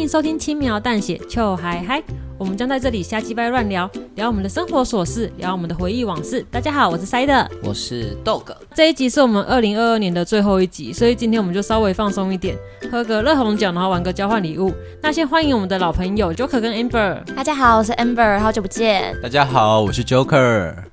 [0.00, 2.02] 迎收听轻描淡血，秋嗨嗨。
[2.38, 6.42] 我们将在这里瞎鸡掰乱聊，聊我们的生活琐事，聊我们的回忆往事。
[6.50, 8.46] 大家好，我是塞德，我是 Dog。
[8.74, 12.56] 这一集是我们二零二二年的最后一集，所以今天我们就稍微放松一点，
[12.90, 14.72] 喝个热红酒，然后玩个交换礼物。
[15.02, 17.22] 那先欢迎我们的老朋友 Joker 跟 Amber。
[17.34, 19.14] 大家好，我是 Amber，好久不见。
[19.22, 20.89] 大家好，我是 Joker。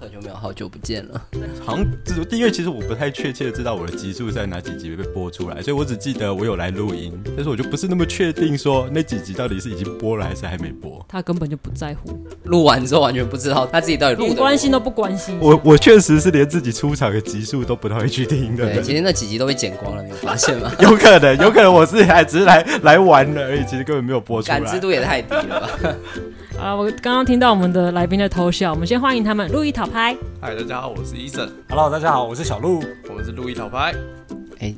[0.00, 1.22] Joker 就没有好久不见了。
[1.64, 11.04] 好像这因为其实我不太确切的知道我的集数在哪几集被播出来，所以我只记得我有来录音，但是我就不是那么确定说那几集到底是已经播了还是还没播。
[11.08, 14.40] 他根本就不在乎，录完之后完全不知道他自己到底录的。
[14.40, 15.36] 关心都不关心。
[15.40, 18.66] 我我确实是连自己出场的集数都不太会去听的。
[18.72, 20.72] 对，今天那几集都被剪光了，你有发现吗？
[20.80, 24.60] 有可能，有可能我是还只是来来玩的而已，其实根本没有播出来。
[24.60, 25.94] 感知度也太低了吧。
[26.60, 26.76] 啊！
[26.76, 29.50] 我刚刚听到我们的来宾的偷笑，我们先欢迎他们。
[29.50, 31.48] 路易讨拍，嗨，大家好，我是 Eason。
[31.70, 32.84] Hello，大家好，我是小鹿。
[33.08, 33.94] 我们是路易讨拍。
[34.58, 34.74] 哎，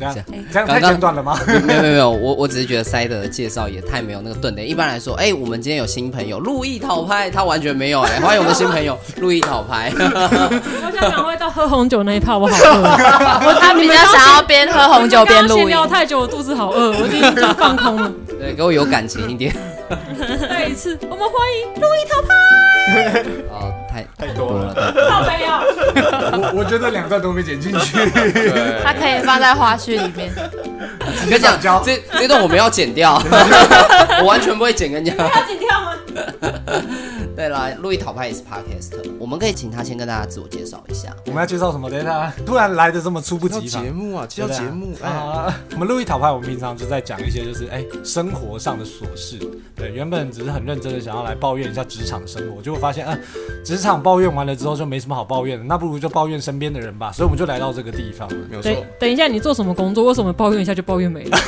[0.00, 0.14] 这样
[0.50, 1.38] 这样太简短了吗？
[1.46, 4.68] 没有没有没有，我我只是觉得塞德的介绍也太没有那个顿点。
[4.68, 8.18] 一般来说，哎，我们今天有新朋友，路易讨拍，他完全没有哎。
[8.20, 9.92] 欢迎我们的新朋友，路易讨拍。
[9.94, 12.82] 我想赶快到喝红酒那一趴， 我好饿。
[13.46, 15.68] 我他比较想要边喝红酒边录音。
[15.68, 17.20] 聊太久，我肚子好饿，我已经
[17.54, 18.10] 放空了。
[18.40, 19.54] 对，给我有感情一点。
[20.48, 23.22] 再一次，我们欢迎路易讨拍。
[23.50, 24.74] 哦，太太多了，
[25.10, 25.50] 好没有。
[26.40, 27.96] 我 我觉得两段都没剪进去，
[28.84, 30.30] 它可以放在花絮里面。
[31.28, 33.20] 跟你讲，这这段我们要剪掉，
[34.20, 35.18] 我完全不会剪，跟你讲。
[35.18, 35.92] 要剪掉吗？
[37.36, 41.14] 对了，路易讨拍也是 Podcast，我们可以请他先跟大家自我介绍一下。
[41.26, 41.88] 我们要介绍什么？
[41.88, 43.82] 等一下，突然来的这么猝不及防。
[43.82, 45.54] 节目啊，介绍节目啊。
[45.72, 49.38] 我们路易讨拍，我们平常就在讲一些就是哎生活上的琐事。
[49.74, 53.16] 对，原本只是很认真的想要来抱怨一下职场生活，结果发现啊，
[53.64, 57.10] 职场抱怨完了之后就没什么好抱怨的，那不如就抱怨身边的人吧。
[57.12, 58.36] 所以我们就来到这个地方了。
[58.50, 58.70] 没有错。
[58.70, 60.04] 等等一下，你做什么工作？
[60.04, 61.38] 为什么抱怨一下就抱怨没了？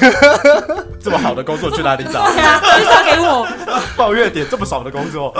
[1.00, 2.24] 这么好的工作去哪里找？
[2.32, 3.46] 对啊，介绍给我。
[3.96, 5.32] 抱怨点这么少的工作，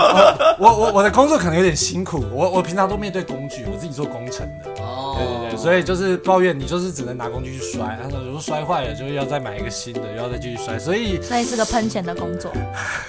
[0.59, 2.23] 我我我的工作可能有点辛苦。
[2.31, 4.72] 我我平常都面对工具，我自己做工程的。
[4.93, 10.77] 哦，对对对，所以就是抱怨，你就是只能拿工具去摔，然后如果摔坏了，就是要再买一个新的，又要再继续摔。
[10.77, 12.51] 所以 所以是个喷钱的工作。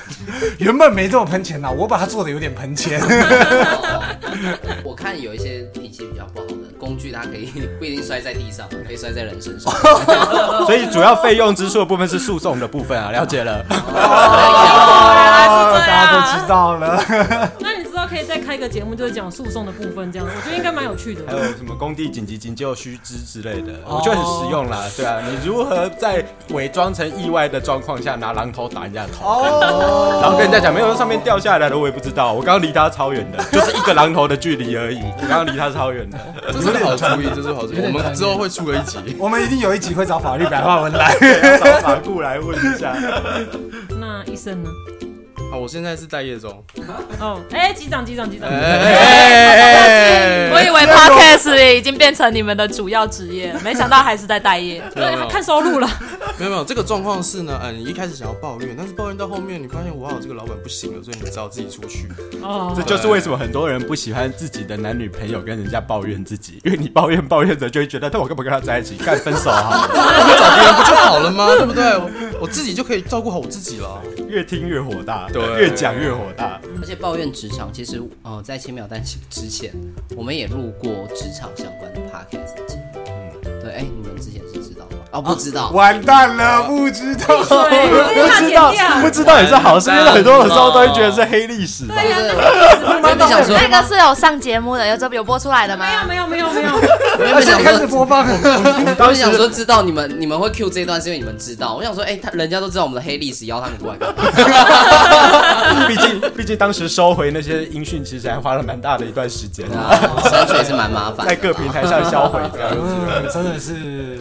[0.59, 3.01] 原本没这么喷钱呐，我把它做的有点喷钱。
[4.83, 9.73] 我看有一些脾气比较不好的工具，它可以不一定摔在地上，可以摔在人身上。
[10.67, 13.65] 所以主要费用支出的部分是诉讼的部分啊，了解了。
[13.71, 17.01] 哦，大家都知道了。
[18.15, 21.23] 可以再开个节目，就是讲诉讼的部分，这样我觉得应该蛮有趣的。
[21.27, 24.85] 还有什么工地紧急急救须知之类的，我觉得很实用啦。
[24.97, 29.43] 对啊，你如何在伪装成意外的状况下拿榔头打人家的头，
[30.21, 36.19] 然后跟人家讲没有，上面掉下来的我也不知道，我刚刚离他超远的， 就是一个榔头的距离而已，我刚刚离他超远的。
[36.53, 37.81] 这是好主意，这是好主意。
[37.81, 41.17] 我们之后会出个一集，我们一定有一集会找法律白话文来，
[41.59, 42.95] 找法顾来问一下。
[43.99, 44.71] 那医生呢？
[45.51, 46.51] 好，我现在是待业中。
[47.21, 48.49] 哦，哎，机长，机长，机长。
[50.51, 54.83] 我以为 Podcast 已经变成你们的主要职业，没想到还是在待业。
[54.95, 55.89] 对，看收入了。
[56.37, 62.09] 没有没有，这个状况是呢，嗯，你一开始想要抱怨，但是抱怨到后面，你发现哇，这个老板不行了，所以你只好自己出去。
[62.43, 68.97] 哦，这就是为什么很多人不喜欢自己的男女朋友跟人家抱怨自己，因为你抱怨抱怨着就会觉得，但我干嘛跟他在一起？
[68.97, 71.47] 干分手好了，我找别人不就好了吗？
[71.57, 71.85] 对不对？
[72.45, 74.03] 我自己就可以照顾好我自己了。
[74.29, 76.61] 越听越火大，对，越讲越火大。
[76.79, 79.73] 而且抱怨职场，其实呃，在千秒单之前，
[80.15, 82.55] 我们也录过职场相关的 podcast
[85.15, 87.51] 哦，不知道，完蛋了，不知道，不知
[88.53, 88.69] 道，
[89.01, 91.87] 不知道也是好事，因为很多的时候都会觉得是黑历史。
[91.87, 92.19] 对呀，
[93.15, 95.87] 你想说那个是有上节目的，有这有播出来的吗？
[96.09, 97.35] 没有，没有，没有，没有。
[97.37, 98.27] 我现在开始播放。
[98.99, 101.75] 我是想说，知道你们你们会 Q 这一段，是因为你们知道。
[101.75, 103.99] 我想说，哎，他人家都知道我们的黑历史，邀他们过来。
[105.87, 109.95] 毕竟，毕竟当时收回那些音讯，其实还花了蛮大的一段时间啊，
[110.29, 114.19] 删除也是蛮麻烦，在各平台上销毁这样子，真的是。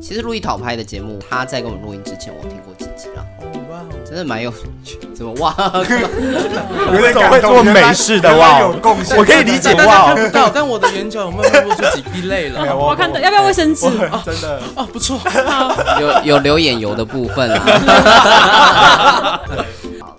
[0.00, 3.24] 其实路易讨拍的节目，他在跟我们录音之前，我听过几集了。
[3.70, 4.50] 哇，真的蛮有
[4.84, 4.98] 趣。
[5.14, 5.54] 怎么哇？
[6.92, 9.16] 有点会做美式的哇，有贡献。
[9.16, 12.76] 我可以理解哇，看不到，但我的眼角有没有露出几滴泪了。
[12.76, 13.88] 我看到，要不要卫生纸？
[14.24, 15.18] 真的啊，不错。
[16.00, 19.40] 有有流眼油的部分啊。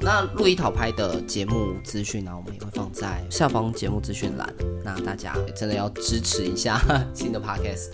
[0.07, 4.47] 那路易讨拍的节目资讯呢，我们也会放在下方节目资讯栏。
[4.81, 6.79] 那大家真的要支持一下
[7.13, 7.89] 新的 podcast。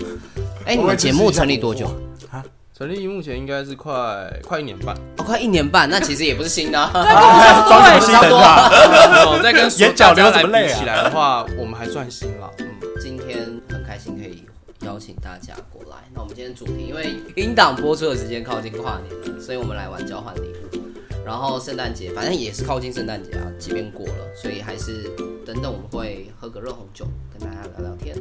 [0.64, 1.88] 哎，你们节目成立多久
[2.30, 2.46] 啊？
[2.78, 6.78] 成立目前应该是快快一年半哦，快一年半，那其实也不是新的。
[6.94, 8.70] 装什么新的啊？
[9.42, 12.48] 在跟眼角流怎么累起来的话，我们还算新了。
[12.60, 12.68] 嗯，
[13.02, 14.46] 今天很开心可以
[14.86, 15.98] 邀请大家过来。
[16.14, 20.83] 那我们今天主题，因为音档播出的时间靠近跨年了，所以我们来玩交换礼物。
[21.26, 25.04] 然后圣诞节反正也是靠近圣诞节啊，即便过了，所以还是
[25.46, 28.16] 等等我们会喝个热红酒，跟大家聊聊天。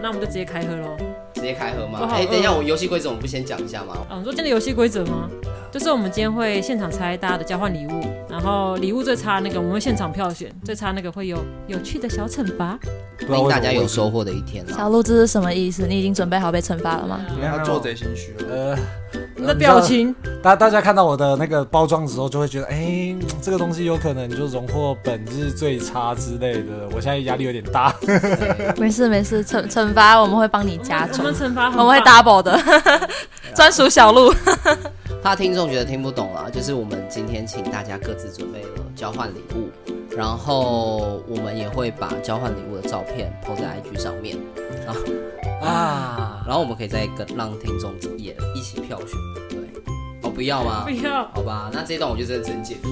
[0.00, 0.96] 那我们就直接开喝喽。
[1.34, 2.08] 直接开喝吗？
[2.12, 3.96] 哎，等一下，我游戏规则我们不先讲一下吗？
[4.08, 5.28] 啊，你说今天的游戏规则吗？
[5.72, 12.78] 就是我们今天会现场猜大家的交换礼物，然后礼物最差那个我们会现场票选，最差那个会有有趣的小惩罚，
[13.28, 14.64] 令大家有收获的一天。
[14.68, 15.86] 小鹿，这是什么意思？
[15.86, 17.20] 你已经准备好被惩罚了吗？
[17.36, 18.48] 因为他做贼心虚了。
[18.50, 18.78] 呃，
[19.36, 26.88] 你的表情，大大家看到我的那个包装之后，就会觉得，哎，这个东西有可能就荣获本日最差之类的。
[26.94, 27.94] 我现在压力有点大。
[28.78, 32.58] 没事没事，惩惩罚我们会帮你加重，我们惩罚我们会 double 的，
[33.54, 34.34] 专属小鹿。
[35.22, 39.70] 怕听众觉得听不懂了，就是我们今天请大家各自准备了交换礼物，
[40.16, 44.36] 然后我们也会把交换礼物的照片 po 在 IG 上面，
[44.84, 49.61] 啊啊，然后我们可以再跟让听众也一起票选，
[50.34, 50.84] 不要吗？
[50.86, 52.88] 不要，好吧，那这一段我就真的真剪， 不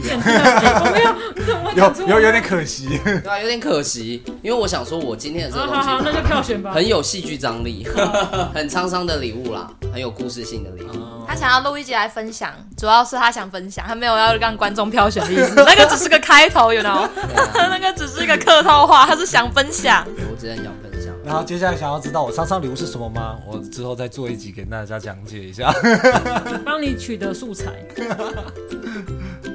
[1.79, 7.87] 要，有有有点可惜， 对啊，有点可惜，因为我想说，我今天的这个东西，好好，那就票选吧，很有戏剧张力，
[8.55, 10.91] 很沧桑的礼物啦，很有故事性的礼物。
[11.27, 15.55] 他想要录一集来分享，主要是他想分享，他没有要让观众票选的意思。
[15.57, 17.09] 那个只是个开头，you know？
[17.55, 20.05] 那个只是一个客套话，他是想分享。
[20.09, 20.90] 我只能想分享。
[21.25, 23.39] 然后接下来想要知道我上上礼物是什么吗？
[23.47, 25.73] 我之后再做一集给大家讲解一下，
[26.65, 27.67] 帮你取得素材。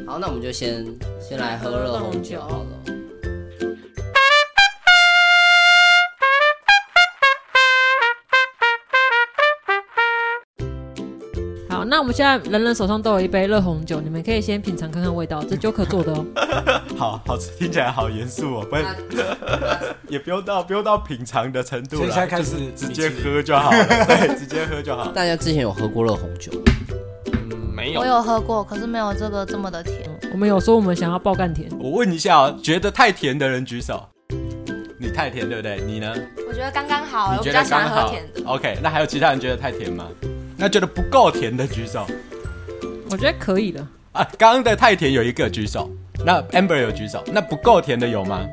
[0.06, 0.86] 好，那我们就先
[1.20, 2.95] 先来喝热红酒好了。
[11.88, 16.26] 那我们现在人人手上都有一杯热红酒，你们可以先品尝看看味道，这 Joker 做的哦。
[16.98, 18.76] 好好吃，听起来好严肃哦，不，
[20.12, 25.12] 也不用到不用到品尝的程度了，现在开始直接喝就好了， 对，直接喝就好。
[25.12, 26.52] 大家之前有喝过热红酒？
[27.34, 28.02] 嗯，没有。
[28.02, 30.10] 我有喝过，可是没有这个这么的甜。
[30.32, 31.70] 我们有说我们想要爆干甜。
[31.80, 34.08] 我问一下哦，觉得太甜的人举手。
[35.06, 35.80] 你太甜对不对？
[35.86, 36.12] 你呢？
[36.48, 38.42] 我觉得刚刚好，我比较喜欢喝甜的。
[38.50, 40.08] OK，那还有其他人觉得太甜吗？
[40.58, 42.08] 那觉得不够甜的举手，
[43.12, 44.28] 我觉得可以的啊。
[44.38, 45.92] 刚刚的太甜有一个举手，
[46.26, 48.48] 那 Amber 有举手，那不够甜的有吗？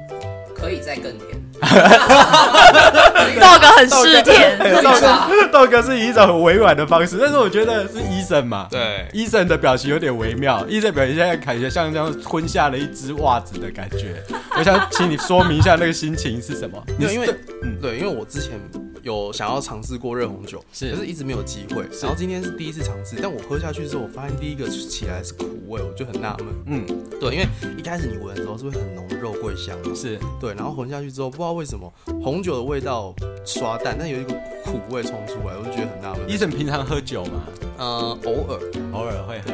[0.63, 1.43] 可以再更甜。
[3.41, 4.93] 道哥很嗜甜，道
[5.29, 14.23] 哥道哥是以一种很委婉的方式，但是我觉得是 Eason 嘛，对，Eason 的表情有点微妙，Eason 表情现在感觉像这样吞下了一只袜子的感觉。
[14.57, 16.81] 我想请你说明一下那个心情是什么？
[16.99, 17.29] 因为因为
[17.63, 18.53] 嗯对，因为我之前。
[19.03, 21.83] 有想要尝试过热红酒，是，可是一直没有机会。
[22.01, 26.49] 然后今天是第一次尝试，但我喝下去之后，我发现第一个起来是苦味，我就很纳闷。
[26.67, 26.87] 嗯，
[27.21, 27.47] 对，因为
[27.77, 33.15] 一开始你闻的时候是会很浓的肉桂香嘛，是对，然后混下去之后，不知道为什么红酒的味道
[33.45, 34.33] 刷淡，但有一个
[34.65, 36.31] 苦味冲出来，我就觉得很纳闷。
[36.31, 37.43] 医生平常喝酒吗？
[37.79, 38.61] 呃，偶尔，
[38.93, 39.53] 偶尔会喝。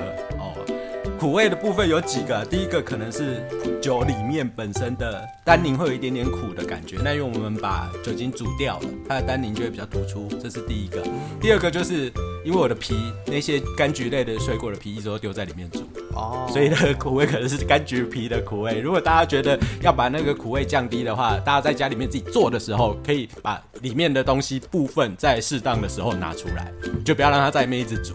[1.18, 1.20] 哦。
[1.20, 3.42] 苦味的部分有几个，第一个可能是
[3.82, 11.02] 酒里面本身的单宁会有一点点苦的感觉，那因为我们把酒精煮掉了，它的单宁就会比较突出，这是第一个。
[11.40, 12.12] 第二个就是
[12.44, 12.94] 因为我的皮
[13.26, 15.80] 那些柑橘类的水果的皮一直都丢在里面煮，
[16.14, 18.78] 哦，所以那个苦味可能是柑橘皮的苦味。
[18.80, 26.72] 如果大家觉得要把那个苦味降低的话，大家在家里面自己做的时候，可以把里面的东西部分在适当的时候拿出来，
[27.04, 28.14] 就不要让它在里面一直煮。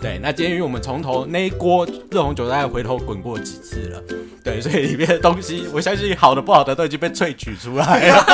[0.00, 4.02] 对，那今天因为我们从头那一锅热红酒大概回头滚过几次了，
[4.42, 8.24] 对，所以里面的东西我相信好的不好的都已经被萃取出来了。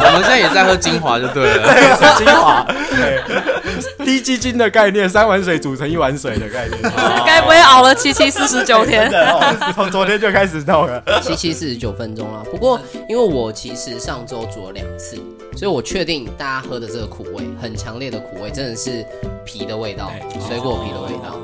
[0.00, 1.72] 我们现在也在喝精华就对了，
[2.18, 6.82] 精华，对，滴鸡精的概念，三碗水煮成一碗水的概念。
[7.24, 9.08] 该不会熬了七七四十九天？
[9.74, 12.42] 从昨天就开始弄了， 七七四十九分钟了。
[12.50, 15.16] 不过因为我其实上周煮了两次，
[15.56, 19.04] 所以我确定大家喝的这个苦味很强烈的苦味，真的是
[19.44, 20.12] 皮的味道，
[20.46, 21.40] 水果皮的味道。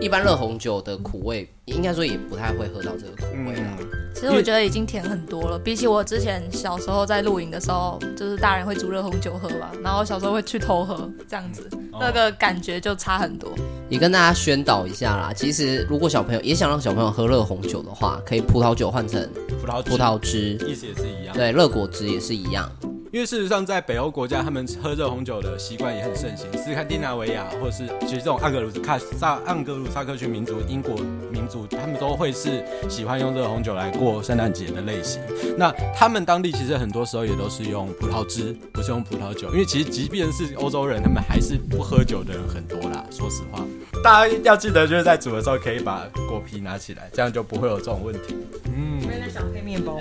[0.00, 3.76] 一般热红酒的苦味，应该说也不太会喝到这个苦味啦。
[4.14, 13.50] 其实我觉得已经甜很多了，比起我之前小时候在露营的时候，就是大人会煮热红酒喝嘛，然后小时候会去偷喝，这样子那个感觉就差很多。
[13.90, 19.28] 也跟大家宣导一下啦，其实如果小朋友也想让小朋友喝热红酒的话，可以葡萄酒换成
[19.60, 21.36] 葡萄葡萄汁，意思也是一样。
[21.36, 22.70] 对，热果汁也是一样。
[23.12, 26.46] 因为事实上，在北欧国家，他们喝热红酒的习惯也很盛行。
[26.56, 28.70] 斯堪的纳维亚，或者是其实这种盎格鲁
[29.18, 30.94] 撒盎格鲁撒克逊民族、英国
[31.32, 35.20] 民族，他们都会是喜欢用热红酒来过圣诞节的类型。
[35.58, 39.48] 那他们当地其实很多时候也都是用葡萄汁，不是用葡萄酒。
[39.50, 43.04] 因为其实即便是欧洲人，他们还是不喝酒的人很多啦。
[43.10, 43.66] 说实话，
[44.04, 48.36] 大家要记得就是在煮的时候可以把果皮拿起来，这样就不会有这种问题。
[48.66, 49.00] 嗯。
[49.20, 49.98] 在想配面包？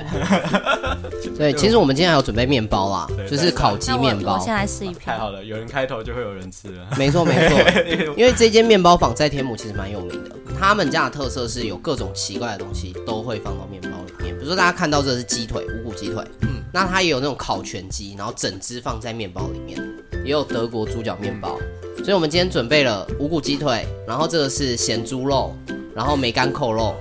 [1.37, 2.98] 对，其实我们今天还有准备面包啦，
[3.29, 4.35] 就是烤鸡面包。
[4.35, 4.99] 我先来试一片。
[5.05, 6.87] 太好了，有人开头就会有人吃 了。
[6.97, 7.57] 没错没错，
[8.17, 19.77] 因为这间面包坊在天母其实蛮有名的，他们家的特色是有各种奇怪的东西都会放到面包里面，比如说大家看到这是鸡腿，五谷鸡腿，嗯，那它也有那种烤全鸡，然后整只放在面包里面，
[20.25, 21.57] 也有德国猪脚面包。
[21.97, 25.53] 所以我们今天准备了五谷鸡腿，然后这个是咸猪肉，
[25.93, 26.95] 然后梅干扣肉。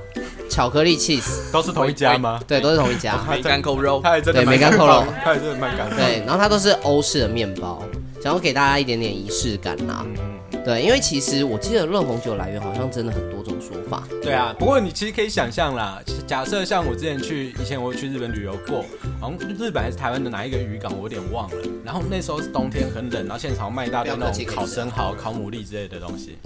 [0.49, 2.41] 巧克力 cheese 都是同一家吗？
[2.47, 3.19] 对，都是同一家。
[3.29, 5.89] 梅干扣肉，对，梅干扣肉，它也真的蛮干。
[5.91, 7.83] 对，然后它都是欧式的面包，
[8.23, 10.05] 想要给大家一点点仪式感呐。
[10.65, 14.03] 对，因为其实我记得热红酒来源好像真的很多种说法。
[14.23, 18.85] 对啊，不过你其实可以想象啦，假设像我之前去，以前我去日本旅游过，
[19.21, 21.57] 好像日本还是台湾的哪一个渔港，我有点忘了。
[21.85, 26.37] 然后那时候是冬天，很冷，然后现场卖一大堆那种烤生蚝、烤牡蛎之类的东西。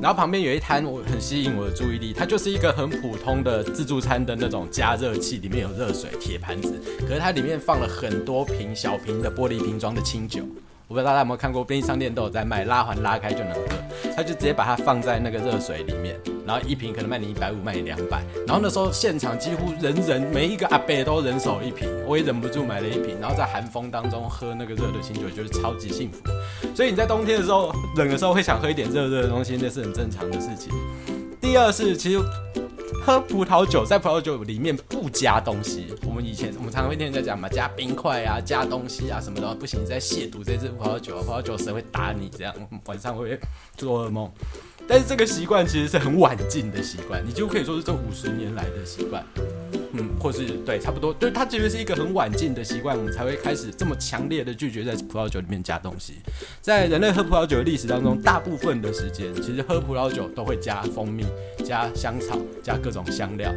[0.00, 10.42] 然后旁边有一摊，我很吸引我的注意力，它就是一个很普通的自助餐的那种加热器，里面有热水、铁盘子，可是它里面放了很多瓶小瓶的玻璃瓶装的清酒。
[10.92, 13.62] 我不知道大家有没有看过，便利商店都有在卖，拉环拉开就能喝。
[14.14, 18.22] 他就直接把它放在那个热水里面，然后一瓶可能卖你一百五，卖你两百。
[18.46, 23.18] 然后那时候现场几乎人人每一个阿伯都人手一瓶，我也忍不住买了一瓶。
[23.18, 26.18] 然后在寒风当中喝那个热的清酒，就是超级幸福。
[26.74, 30.70] 所以你在冬天的时候，冷的时候会想喝一点热热的东西，那是很正常的事情。
[31.40, 32.20] 第二是其实。
[33.04, 35.92] 喝葡萄酒，在葡萄酒里面不加东西。
[36.06, 42.54] 我们以前我们常常会听人家讲嘛，加冰块啊，加东西啊什么的，不行，你在亵渎这支葡萄酒，葡萄酒神会打你，这样
[42.84, 43.36] 晚上会
[43.76, 44.30] 做噩梦。
[44.88, 49.24] 但是这个习惯其实是很晚进的习惯，你就可以说是这五十年来的习惯。
[49.94, 56.14] 嗯，或是对，差不多，对，它其实是一个很晚进的习惯，我们才会开始这么强烈的拒绝在葡萄酒里面加东西。
[56.62, 61.26] 在人类喝葡萄酒的历史当中，大部分的时间，其实喝葡萄酒都会加蜂蜜、
[61.62, 63.52] 加香草、加各种香料，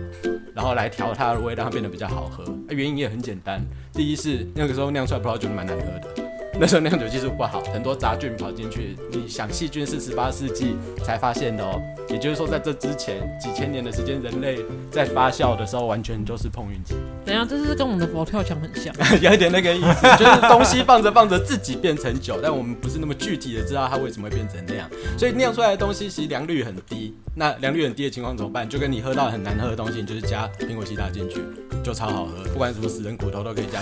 [0.54, 2.44] 然后来调它的味，让它变得比较好喝。
[2.68, 3.62] 原因也很简单，
[3.94, 6.25] 第一是那个时候酿出来葡萄酒蛮难喝的。
[6.60, 8.96] 那时候酿酒技术不好，很多杂菌跑进去。
[9.12, 11.82] 你想，细菌是十八世纪才发现的哦。
[12.08, 14.60] 也就是说，在这之前几千年的时间，人类
[14.92, 16.96] 在发酵的时候，完全就是碰运气。
[17.26, 24.90] 等一下，这是跟我们的佛跳墙很像， 有一点那个意思，就是东西放着放着自己变成酒，但我们不是那么具体的知道它为什么会变成那样。
[25.18, 27.14] 所以酿出来的东西其实良率很低。
[27.38, 28.68] 那良率很低的情况怎么办？
[28.68, 31.44] 就跟你喝到很难喝的东西，你就是加苹果西打进去，
[31.84, 32.44] 就超好喝。
[32.54, 33.82] 不管什么死人骨头都可以加，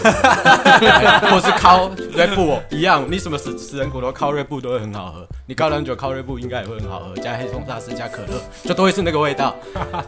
[1.29, 5.27] 或是烤瑞布一样，你什么死死人骨头烤瑞布都会很好喝。
[5.45, 9.55] 你高粱酒烤瑞布应该也会很好喝，加黑松沙士加可乐，就都会是那个味道。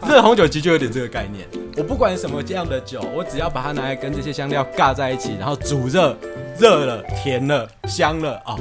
[0.08, 1.46] 热 红酒其实就有点这个概念。
[1.76, 6.16] 我不管什么这样的酒，我只要把它拿来跟这些香料尬在一起，然后煮热，
[6.58, 8.54] 热了，甜了，香了啊。
[8.54, 8.58] 哦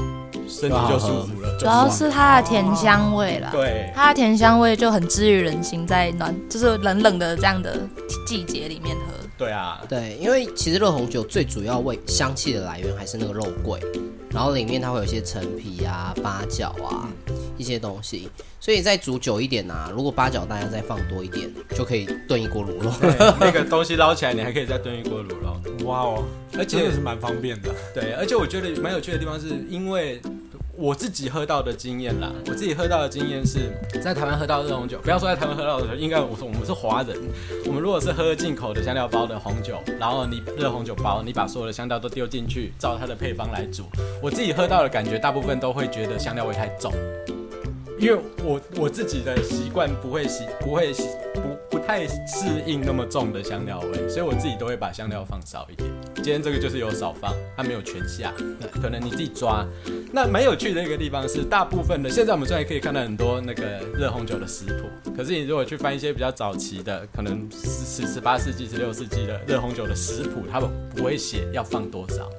[0.48, 3.50] 身体就舒服了，主要是它的甜香味啦。
[3.52, 7.80] 对，它的甜香味就很治愈人心，在暖就是冷冷的这样的
[8.26, 9.14] 季节里面喝。
[9.38, 13.80] 对啊，对，因为其实热红酒最主要味香气的来源还是那个肉桂，
[14.30, 17.10] 然后里面它会有一些陈皮啊、八角啊
[17.58, 18.30] 一些东西，
[18.62, 22.94] 所以再煮久一点啊，如果八角大家再放多一点，就可以炖一锅卤肉。
[23.38, 25.86] 那个东西捞起来，你还可以再炖一锅卤肉。
[25.86, 26.24] 哇哦，
[26.58, 27.70] 而且也是蛮方便的。
[27.94, 30.22] 对，而且我觉得蛮有趣的地方是因为。
[30.78, 37.18] 我自己喝到的经验啦，我自己喝到的经验是在台湾喝到热红酒，不要说在台湾喝到的酒，应该我说我们是华人，
[37.66, 43.84] 我们如果是喝进口的香料包的红酒，然后你热红酒包，你把所有的香料都丢进去，照它的配方来煮，
[44.22, 46.92] 我自己喝到的感觉，大部分都会觉得香料味太重，
[47.98, 51.08] 因为我我自己的习惯不会习不会习
[51.76, 55.90] 不太适应那么重的香料味，所以我自己都会把香料放少一点。
[56.16, 59.66] 今天这个就是有少放，它没有全下，那可能你自己抓。
[60.14, 72.30] 那蛮有趣的一个地方是，大部分的现在我们虽然可以看到很多那个热红酒的食谱，可是你如果去翻一些比较早期的，可能十十八世纪、十六世纪的热红酒的食谱，他们不会写要放多少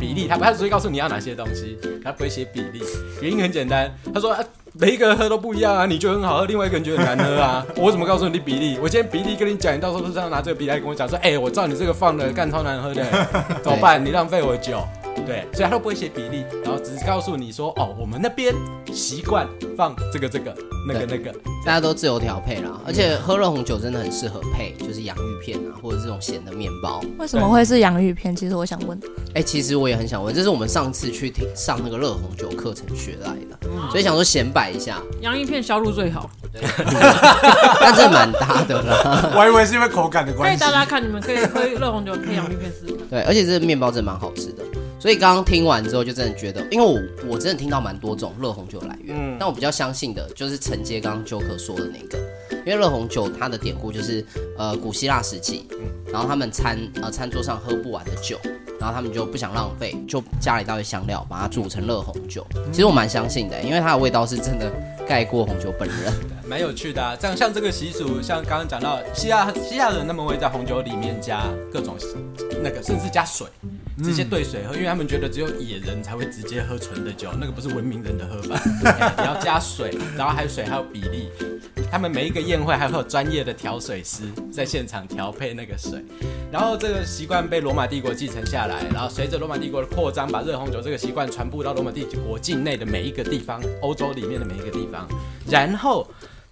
[0.00, 2.82] 比例，他不他只会告诉你要哪些东西，他不会写比例。
[3.22, 4.36] 原因很简单，他说。
[4.72, 7.66] 每一个人喝都不一样啊，你觉得很好喝，另外一个人觉得很难喝啊。
[7.76, 8.78] 我怎么告诉你比例？
[8.80, 13.04] 我今天比例跟你讲，你到时候是这样拿这个比例来跟我讲说，哎、欸，我照你这个放的，干超难喝的，
[13.62, 14.04] 怎么办？
[14.04, 14.82] 你浪费我酒。
[15.26, 18.54] 对，所以他都不会写比例，然后只是告诉你说，哦，我们那边
[18.92, 19.46] 习惯
[19.76, 20.54] 放这个这个
[20.88, 21.30] 那个那个，
[21.66, 22.80] 大家都自由调配啦。
[22.86, 27.02] 而且喝热红酒真的很适合配，就是洋芋片啊，或者这种咸的面包。
[27.18, 28.34] 为什么会是洋芋片？
[28.34, 28.98] 其实我想问。
[29.30, 35.00] 哎、欸，其实我也很想问，这是我们上次去听上那个热红酒课程学来的，嗯、所以想说显摆一下。
[35.22, 36.28] 洋芋片销路最好，
[37.80, 39.30] 但这蛮搭的啦。
[39.34, 40.58] 我还以为是因为口感的关系。
[40.58, 42.94] 可以大家看，你们可以喝热红酒配洋芋片试试。
[43.08, 44.62] 对，而且这个面包真的蛮好吃的。
[45.00, 52.18] 所以刚刚听完之后，就真的觉得，因为我我真的听到蛮多种热红酒来源，嗯，但我比较相信的就是承接刚刚 Joker 说的那个，
[52.66, 54.22] 因为热红酒它的典故就是
[54.58, 55.66] 呃古希腊时期，
[56.12, 58.38] 然后他们餐呃餐桌上喝不完的酒，
[58.78, 62.46] 然后他们就不想浪费，就加了一大堆香料，把它煮成热红酒。
[62.70, 64.70] 其实我蛮相信的，因为它的味道是真的
[65.08, 66.12] 盖过红酒本人。
[66.46, 71.96] 蛮有趣的啊，这样像这个习俗，像刚刚讲到希腊希腊人，他们会在红酒里面加各种
[72.62, 73.46] 那个，甚至加水。
[74.00, 78.60] 直接兑水喝，因为他们觉得只有野人才会直接喝纯的酒，那个不是文明人的喝法。
[79.18, 81.28] 你要加水，然后还有水还有比例。
[81.90, 86.04] 他们每一个宴会还会有专业的调水师在现场调配那个水。
[86.52, 95.06] 然后这个习惯被罗马帝国继承下来，然后随着罗马帝国的扩张，把热红酒这个习惯传播到罗马帝国境内的每一个地方，欧洲里面的每一个地方，
[95.48, 96.06] 然后。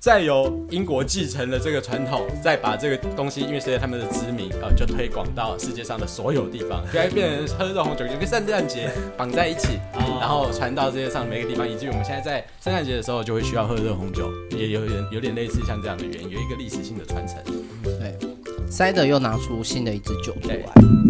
[0.08, 9.78] 再由英国继承了这个传统，再把这个东西，因为随着他们的殖民，呃，就推广到世界上的所有地方， 就变成喝热红酒就跟圣诞节绑在一起，
[10.18, 17.57] 然后传到世界上每个地方，以至于我们现在在圣诞节的时候就会需要喝热红酒，也有点有点类似像这样的原因，有一个历史性的传承。
[18.68, 18.70] 对。
[18.70, 20.56] 塞德又拿出新的一支酒出来，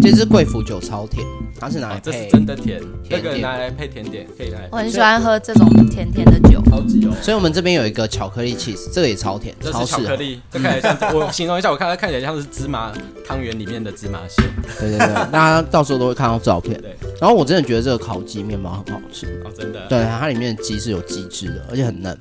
[0.01, 1.27] 这支贵腐酒超甜，
[1.59, 4.69] 它是拿来配，这是真的甜，这个拿来配甜点可以来。
[4.71, 7.13] 我很喜欢喝这种甜甜的酒，超级哦。
[7.21, 12.93] 所以我们这边有一个巧克力 cheese，这个也超甜，这是巧克力，这看起来像，我形容一下，我看它看起来像是芝麻
[13.27, 14.45] 汤圆里面的芝麻馅。
[14.79, 16.81] 对对对， 大家到时候都会看到照片。
[16.81, 19.87] 对，然后我真的觉得这个烤鸡面包很好吃哦，真的。
[19.89, 22.17] 对，它里面的鸡是有鸡汁的，而且很嫩。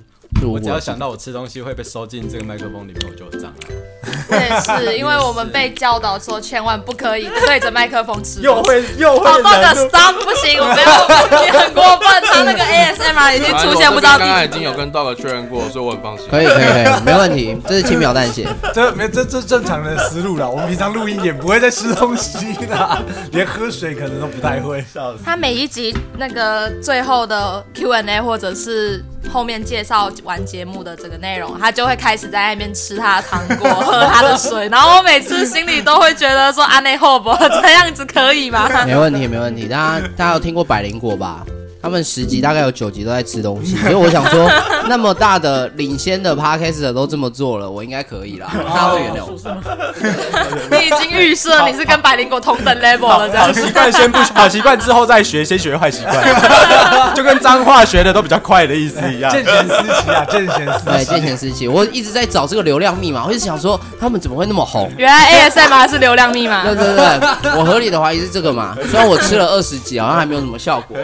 [0.45, 3.75] 我只要想到我吃东西会被收进这个麦克风里面，我就有障碍。
[4.29, 8.41] 对，是 因为我们被教导说千万不可以对着麦克风吃。
[8.41, 9.25] 又会又会。
[9.25, 12.07] 好棒的 stop 不行，我没有，你很过分。
[12.23, 14.17] 他那个 ASMR 已经出现，不知道。
[14.17, 16.27] 刚刚已经有跟 Dog 确认过，所以我很放心。
[16.29, 17.57] 可以可以可以， 没问题。
[17.67, 20.49] 这是轻描淡写，这没这这正常的思路了。
[20.49, 24.83] 我们平常录音也不会再吃东西的，连喝水可能都不太会。
[24.93, 38.69] 笑死他每一集那个最后的 Q&A 或者是后面介绍完节目的这个内容，他就会开始在那边吃他的糖果，喝他的水，然后我每次心里都会觉得说，阿内霍伯这样子可以吗？
[38.85, 39.67] 没问题，没问题。
[39.67, 41.45] 大家大家有听过百灵果吧？
[41.81, 44.49] 他们十集大概有九集都在吃东西， 所以我想说，
[44.87, 48.47] 那么大的领先的 Podcast 都这么做了，我应该可以啦。
[48.67, 49.37] 大家会原谅我。
[50.77, 53.45] 你已经预设你是跟百灵果同等 level 了，这样。
[53.45, 56.25] 好习惯先不好习惯之后再学，先学坏习惯，
[57.15, 59.31] 就跟脏话学的都比较快的意思一样。
[59.31, 61.67] 见贤思齐啊，见贤思对，见贤思齐。
[61.67, 64.91] 我一直在找这个流量密码，我一直想说他们怎么会那么红？
[64.97, 66.63] 原来 ASMR 是流量密码。
[66.63, 66.95] 对对
[67.41, 68.75] 对，我合理的怀疑是这个嘛。
[68.89, 70.97] 虽然我吃了二十集，好像还没有什么效果。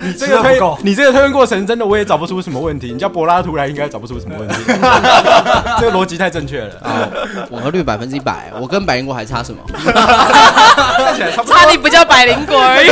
[0.00, 2.92] 你 这个推，你这个推论过程真的我也找不出什么问题。
[2.92, 4.54] 你叫柏拉图来，应该找不出什么问题。
[5.80, 7.08] 这个逻辑太正确了啊！
[7.50, 9.60] 吻合率百分之一百，我跟百灵果还差什么？
[9.74, 11.52] 看起来差不。
[11.52, 12.88] 差你不叫百灵果而已。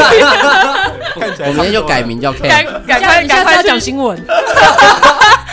[1.21, 2.49] 看起来我明天就改名叫 K。
[2.49, 4.19] 赶赶快赶快讲新闻。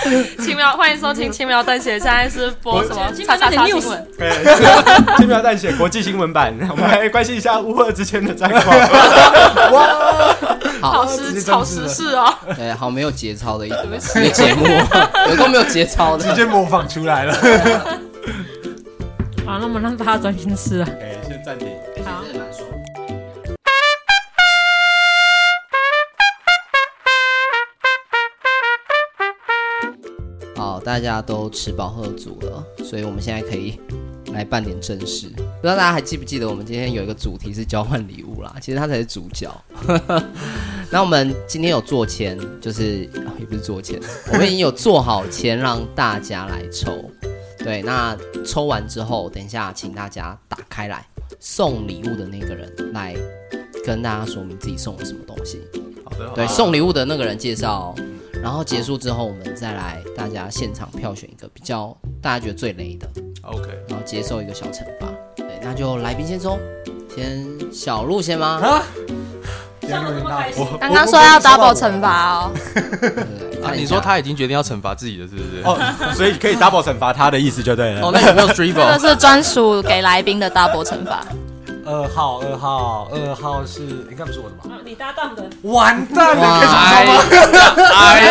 [0.40, 3.12] 轻描，欢迎收听轻描淡写，现在是播什么？
[3.26, 4.08] 叉叉叉新闻。
[5.18, 8.78] 轻描淡写国际新闻版， 我们来关心一下乌俄之间的战况。
[9.72, 10.36] 哇，
[10.82, 12.34] 好时好时事哦。
[12.56, 13.86] 对，好没有节操的一个
[14.32, 14.66] 节目，
[15.30, 17.34] 有都没有节操的，直接模仿出来了。
[19.46, 20.88] 好，那我们让大家专心吃啊。
[21.00, 21.68] 哎，先暂停。
[30.84, 33.80] 大家都吃饱喝足了，所以我们现在可以
[34.34, 35.28] 来办点正事。
[35.30, 39.50] 不知道大家还记不记得，我们今天有一个主题是交换礼物啦，其实它才是主角。
[40.90, 44.00] 那我们今天有做签，就是、哦、也不是做签，
[44.34, 47.10] 我们已经有做好签让大家来抽。
[47.60, 51.06] 对，那抽完之后，等一下请大家打开来，
[51.40, 53.16] 送礼物的那个人来
[53.86, 55.62] 跟大家说明自己送了什么东西。
[56.04, 57.96] 好的，对，送礼物的那个人介绍。
[58.42, 63.08] 然后结束之后，我们再来大家现场票选一个比较大家觉得最雷的
[63.44, 65.08] ，OK，然后接受一个小惩罚。
[65.36, 66.58] 对，那就来宾先抽，
[67.16, 68.60] 先小鹿先吗？
[68.64, 68.84] 啊，
[70.80, 72.52] 刚刚说要 double 惩罚哦。
[73.64, 75.62] 啊，你说他已经决定要惩罚自己了，是不是？
[75.64, 75.78] 哦，
[76.16, 78.02] 所以可以 double 惩罚他的意思就对了。
[78.02, 78.98] 哦，那有没有 dribble？
[79.00, 81.24] 这是专属给来宾的 double 惩罚。
[81.92, 84.78] 二号，二号，二号是应该不是我的吧？
[84.86, 86.60] 你搭档的，完蛋了！
[87.94, 88.22] 哎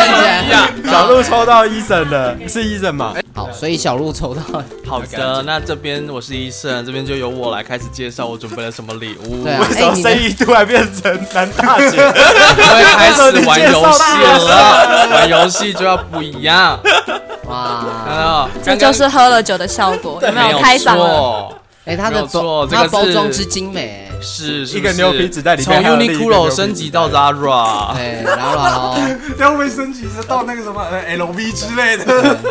[0.50, 3.14] 呀，小鹿抽到医生了，是医生吗？
[3.34, 4.40] 好，所以小鹿抽到。
[4.86, 9.44] 好的，那这边我是医生，这边就由我来开始介绍我准备了什么礼物。
[9.44, 11.98] 对啊，为什么声音突然变成男大姐？
[11.98, 16.80] 因为开始玩游戏了， 玩游戏就要不一样。
[17.44, 21.59] 哇，看到，这就是喝了酒的效果，有没有开嗓了？
[21.86, 28.96] 哎，它的包它包装之精美，是是一个牛皮纸袋里面从 Uniqlo 升级到 Zara，对，然后
[29.38, 32.04] 然后 会升级是到那个什么呃 LV 之类的。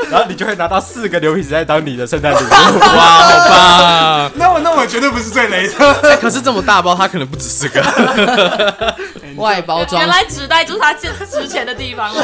[0.09, 2.79] 然后你就会拿到四个牛皮纸袋当你的圣诞礼物。
[2.79, 4.31] 哇，好棒！
[4.35, 5.93] 那我那我绝对不是最雷的。
[6.09, 8.95] 哎可是这么大包，它可能不止四个。
[9.35, 12.23] 外包装原来纸袋就是它值值钱的地方了。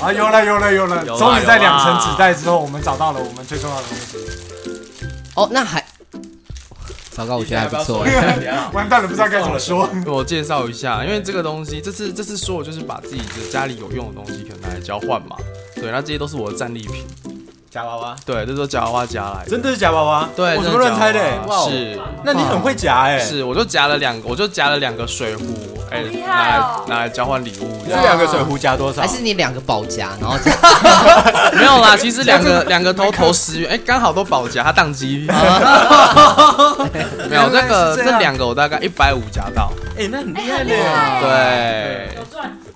[0.00, 4.51] 啊，有了有了有了，终于在两层纸袋之后，我们找到了我们最重要的东西。
[5.34, 5.84] 哦，那还
[7.10, 8.04] 糟糕，我觉得还不错。
[8.72, 9.88] 完蛋了，不知道该怎么说。
[10.06, 15.36] 我介绍一下，因为这个东西，这次这次说我就是把自己的家里有用的东西可能拿来交换嘛。
[15.74, 17.04] 对，那这些都是我的战利品。
[17.72, 19.50] 夹娃娃，对，这都夹娃娃夹来的。
[19.50, 20.28] 真的是夹娃娃？
[20.36, 21.18] 对，我怎么乱猜的？
[21.46, 23.18] 哇哦，是那你很会夹哎。
[23.18, 25.42] 是，我就夹了两个，我就夹了两个水壶，
[25.90, 27.82] 哎，厉拿来害哦拿来交换礼物。
[27.88, 29.00] 这两个水壶夹多少？
[29.00, 30.52] 还是你两个保夹，然后夹
[31.56, 35.26] 没有啦， 其实两个两个都投十元，哎，刚好都保夹，它宕机。
[37.30, 41.26] 没有这个这两个我大概一百五夹到，哎，那很厉害厉害嘞。
[41.26, 42.16] 对。
[42.16, 42.22] 有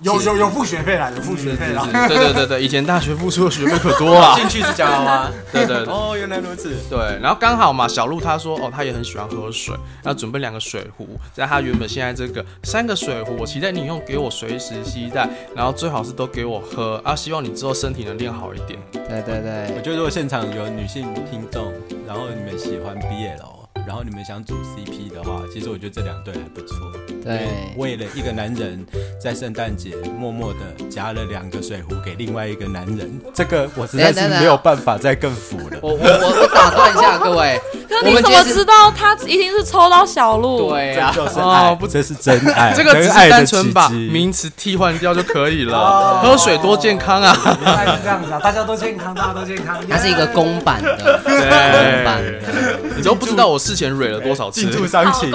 [0.01, 1.87] 有有有付学费啦，有付学费啦。
[2.07, 4.35] 对对对对，以前大学付出的学费可多了。
[4.35, 5.31] 进去是讲了吗。
[5.51, 5.93] 对对对。
[5.93, 6.75] 哦，原来如此。
[6.89, 18.79] 对，然后刚好嘛，小鹿他说哦，他也很喜欢喝水，要准备两个水壶，在他原本现在这个三个水壶，我期待你用给我随时携带，然后最好是都给我喝啊，希望你之后身体能练好一点。
[18.91, 21.73] 对对对我，觉得如果现场有女性听众，
[22.05, 23.56] 然后你们喜欢 BL，
[23.87, 26.91] 然后你们想组 CP 的话，其实我觉得这两对还不错。
[27.23, 27.47] 对
[27.77, 28.85] 为了一个男人
[29.21, 35.77] 在圣诞节默默的夹了两个水壶给另外一个男人，这个我实在是没有办法再更服了。
[35.81, 40.69] 我 我我我打断一下各位， 可你怎么知道他一定是抽到小鹿？
[40.69, 46.21] 对呀、这就是爱，哦不这是真爱，这个只是真爱单纯把名词替换掉就可以了。
[46.21, 47.35] 喝水多健康啊！
[47.61, 49.77] 原来是这样子啊，大家都健康，大家都健康。
[49.89, 52.79] 它是一个公版的，公对版的。
[52.95, 54.71] 你都不知道我事前蕊了多少次庆。
[54.71, 55.31] 祝伤情！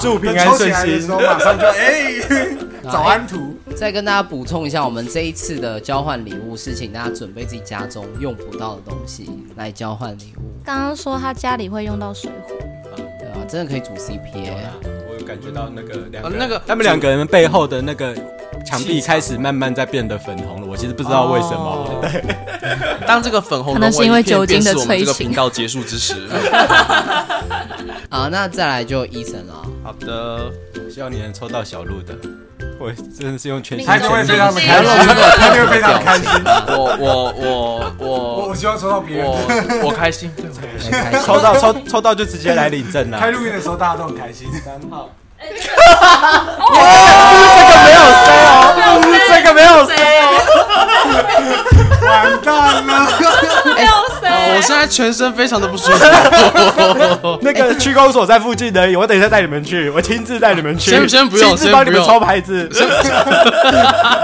[0.00, 1.20] 祝平安顺抽起来的时心候，。
[1.20, 2.12] 马上就哎，
[2.90, 3.56] 早安图。
[3.74, 12.54] 再跟大家补充一下，我们这一次的交换礼物是请大家准备自己家中用不到的东西来交换礼物，刚刚说他家里会用到水壶，
[13.18, 14.50] 对啊，真的可以组 CP
[15.26, 18.14] 感觉到那个两个、那个他们两个人背后的那个
[18.64, 20.66] 墙壁开始慢慢在变得粉红了。
[20.66, 22.00] 我其实不知道为什么。
[23.06, 26.14] 当这个粉红可能是因为酒精的融为一片便是我们这个催情频道结束之时。
[28.08, 29.66] 好，那再来就医生了。
[29.82, 30.50] 好的，
[30.88, 32.14] 希望你能抽到小鹿的。
[32.78, 34.92] 我真的是用全心他就会非常的开心，
[35.38, 36.24] 他就会非常的开心。
[36.68, 37.48] 我我我
[37.98, 39.26] 我我我希望抽到别人。
[39.26, 39.36] 我
[39.84, 40.92] 我开心，对我开心。
[41.24, 43.18] 抽到抽抽到就直接来领证了。
[43.18, 44.46] 开录音的时候大家都很开心。
[44.64, 45.08] 三号，
[49.28, 49.94] 这个没有塞
[52.06, 52.82] 完蛋了。
[52.86, 52.96] 没有
[53.76, 53.86] 谁。
[53.86, 53.90] 哦
[54.28, 57.38] 我现在全身非常的不舒服。
[57.42, 60.90] 那个区公所在附近而已，我等一下带你们去，我亲自带你们去。
[60.90, 62.68] 先先不用亲自帮你们先不用抽牌子。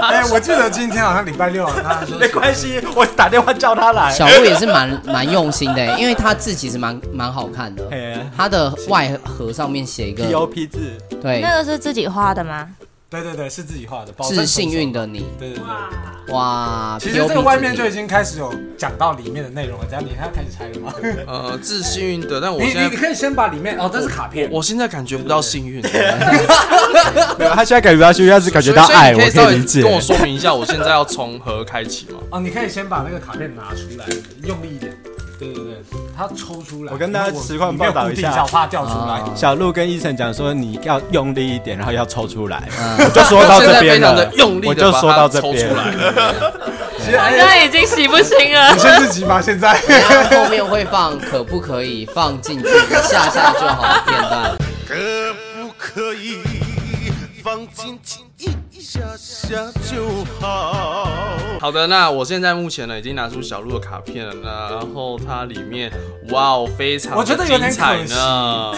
[0.03, 4.11] 哎，我记得今天好像礼拜六啊，他说没关系，我打电话叫他来。
[4.11, 7.83] 小鹿也是蛮 蛮用心的，因为他字其实蛮蛮好看的，
[8.35, 10.79] 他的外盒上面写一个 POP 字，
[11.21, 12.67] 对，那个是自己画的吗？
[13.21, 16.97] 对对对，是自己画的，保证是幸运的你，对对对，哇！
[16.99, 20.93] 其实这个外面就已经经开始有讲到里面的内容了，这样你还要开始猜了吗？
[21.25, 25.81] 呃，自幸运的，但我你现在你你可以先把里面哦，这是卡片，我现在感觉不到幸运。
[27.39, 29.81] 没有，他现在感觉到幸运，他是感觉到爱，我所以你可以稍可以理解。
[29.83, 32.19] 跟我说明一下，我现在要从何开启吗？
[32.31, 34.05] 哦，你可以先把那个卡片拿出来，
[34.43, 34.93] 用力一点。
[35.43, 36.91] 对对对，它抽出来。
[36.93, 38.45] 我跟大家实况报道一下
[39.35, 42.67] 小鹿跟医生讲说，你要用力一点，然后要抽出来。
[42.77, 45.55] 嗯我就说到这边现在非常的了，用力我就的把它说到这边
[47.03, 48.79] 现在已经洗不清了你。
[48.79, 49.73] 先自己吧，现在。
[50.31, 54.55] 后面会放，可不可以放进去一下下就好的片段？
[54.87, 54.95] 可
[55.61, 56.37] 不可以
[57.43, 58.32] 放进去一
[58.93, 61.07] 下下就好？
[61.59, 65.91] 好的，那我现在目前呢已经拿出小鹿的卡片了呢，然后它里面
[66.29, 68.75] 哇哦非常的我觉得有点精彩可惜呢。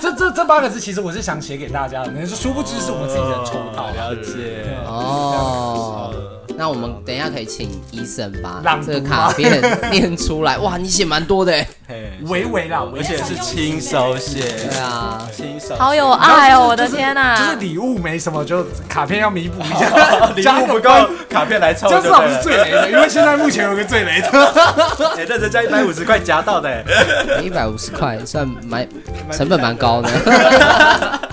[0.00, 3.88] 这这这八个字其实我是想写给大家的，但是殊不知是我们自己人抽到。
[3.88, 4.78] 了解。
[4.86, 6.14] 哦，
[6.56, 9.60] 那我们等一下可以请医生把朗读这个卡片
[9.90, 10.58] 念出来。
[10.58, 11.66] 哇，你写蛮多的哎。
[11.88, 16.68] 嘿微微啦，而且是亲手写，对啊，亲手写好有爱哦！
[16.68, 17.34] 我的天哪！
[17.36, 20.90] 就是礼物没什么，就卡片要弥补一下，礼物不够，
[21.28, 22.42] 卡片来凑这样至少是。
[22.42, 24.28] 最雷的，因为现在目前有个最雷的。
[25.16, 28.86] 哎，这人家一百五十块夹到的，哎一百五十块算蛮
[29.32, 30.08] 成本蛮高的。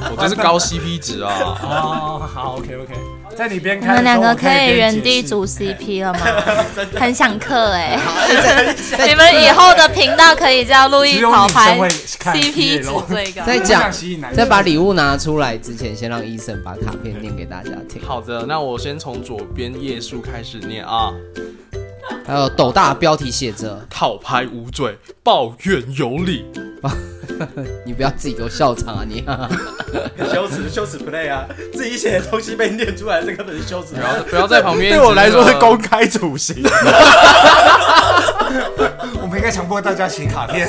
[0.10, 1.32] 我这是高 CP 值啊！
[1.62, 2.94] 哦，好，OK OK，
[3.38, 6.20] 在你边我们两个可以以原地组 CP 了吗？
[7.00, 7.98] 很想嗑哎、
[8.96, 13.46] 再你们以后的频道可以叫路易 跑牌 CP 值 BL 最高。
[13.46, 18.02] 再讲吸引男，生在把礼物拿出来之前，先让医生把卡片念给大家听。
[18.02, 21.14] 好的，那我先从左边页数开始念啊。
[22.26, 26.46] 还有斗大标题写着套拍无罪，抱怨有理。
[27.86, 29.24] “你不要自己给我笑场啊你！
[30.34, 33.96] ”羞耻羞耻 play 啊，自己写的东西被念出来，这根本是羞耻。
[33.96, 34.92] 不要不要在旁边。
[34.98, 36.64] 对我来说是公开处刑。
[39.22, 40.68] 我们应该强迫大家写卡片，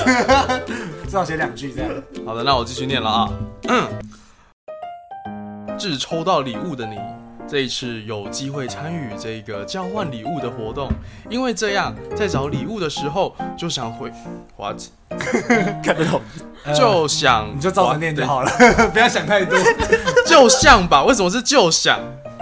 [1.07, 1.91] 至少写两句这样。
[2.27, 3.31] 好的，那我继续念了啊。
[3.69, 3.89] 嗯，
[5.79, 6.97] 致抽到礼物的你，
[7.49, 10.89] 这一次有机会参与这个交换礼物的活动，
[11.31, 14.13] 因为这样在找礼物的时候就想回
[14.57, 14.77] what
[15.83, 16.21] 看不懂？
[16.75, 18.51] 就想你就照着念就好了，
[18.93, 19.59] 不要想太多。
[20.27, 21.03] 就像吧？
[21.05, 21.99] 为什么是就想？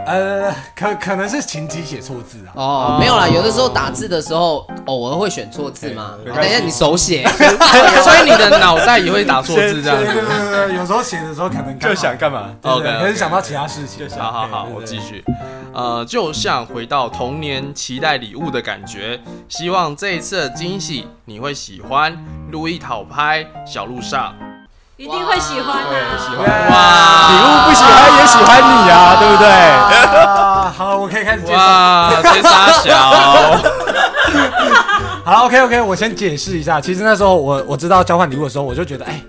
[0.07, 2.51] 呃，可可能是琴棋写错字啊。
[2.55, 6.13] 哦，没有啦，有的时候打字的时候偶尔会选错字嘛。
[6.25, 7.27] 等一下你手写，
[8.03, 10.05] 所以你的脑袋也会打错字这样子。
[10.05, 12.51] 对对对对，有时候写的时候可能就想干嘛？
[12.63, 13.99] 对对 OK，OK 可是想到其他事情。
[13.99, 15.25] 就想好好好，我继续。
[15.75, 22.17] 呃，就像回到童年期待礼物的感觉，希望这一次的惊喜你会喜欢。
[22.53, 24.33] 路易讨拍，小路上。
[24.97, 26.17] 一定会喜欢对，的。
[26.17, 26.47] 喜欢。
[26.71, 29.47] 哇，礼物不喜欢也喜欢你啊，对不对？
[30.77, 31.59] 啊，好，我可以开始介绍。
[31.59, 32.93] 哇，这傻小。
[35.25, 36.81] 好，OK OK，我先解释一下。
[36.81, 39.21] 其实那时候我我知道交换礼物的时候，我就觉得，哎、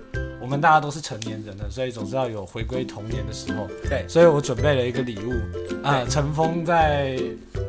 [0.48, 3.68] 我们大家都是成年人了，所以总是要有回归童年的时候。
[3.90, 5.34] 对所以我准备了一个礼物
[5.86, 7.20] 啊，尘封在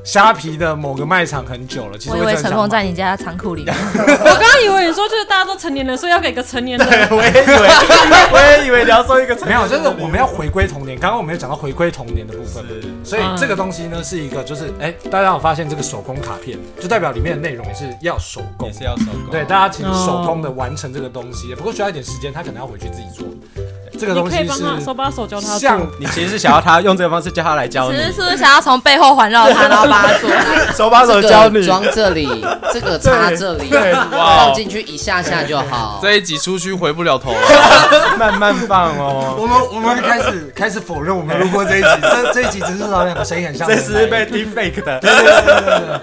[0.04, 1.98] 虾皮的某个卖场很久了。
[1.98, 3.74] 其实我以为尘封在你家仓库里面。
[3.98, 6.86] 我刚刚以为你说就是大家都成年人，所以要给个成年人。
[7.10, 7.68] 我也以为，
[8.32, 10.96] 我也以为你要说一个没有，就是我们要回归童年。
[10.96, 12.64] 刚刚我们有讲到回归童年的部分，
[13.02, 18.72] 是所以这个东西呢是一个，就是哎、大家有发现这个手工卡片，就代表里面的内容也是要手工也。
[18.72, 19.32] 是要手工。
[19.32, 23.77] 对，大家请手工的完成这个东西，不过需要一点时间，他可能要回去自己做。
[23.98, 25.80] 这个你东西可以帮他手把手教他像。
[25.98, 30.30] 你其实是想要他用这个方式教他来教你只是，是不是想要从背后环绕他，然后把他做？
[30.76, 31.58] 手把手教你。
[31.60, 35.98] 个装这里，这个插这里，对放进去一下下就好。
[36.00, 37.38] 这一集出去回不了头了。
[38.18, 39.34] 慢慢放哦。
[39.38, 43.76] 我们我们开始开始否认我们录过这一集， 这这一集只是老两个声音很像这。
[43.76, 45.00] 是被 deepfake 的。
[45.00, 46.00] 对对对对对对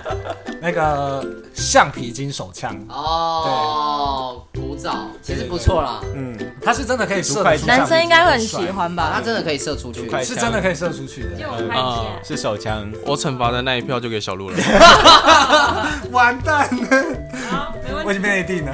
[0.62, 9.12] 那个橡皮筋手枪，哦，古早其实不错啦，嗯，它是真的可以射得出男生应该会很喜欢吧？
[9.13, 9.21] 他？
[9.21, 10.10] 真的可以射出去。
[10.24, 11.48] 是真的可以射出去的。
[11.78, 12.06] 啊。
[12.24, 12.91] 是手枪。
[13.06, 14.58] 我惩罚的那一票就给小鹿了。
[16.12, 17.06] 完蛋了，
[17.50, 18.08] 好，没问题。
[18.08, 18.74] 我已经被内定了。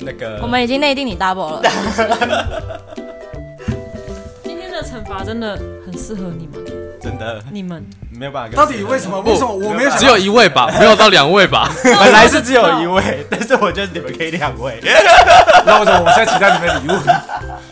[0.00, 1.62] 那个我们已经内定你 double 了。
[4.42, 6.64] 今天的惩罚真的很适合你们，
[7.00, 8.56] 真的你们没有办法跟。
[8.56, 9.20] 到底为什么？
[9.20, 11.70] 为什么我没有想只有一位吧，没有到两位吧？
[11.84, 14.80] 本来是只有一位，但是我觉得你们可以两位。
[15.64, 16.98] 那为什么我们现在期待你们的礼物？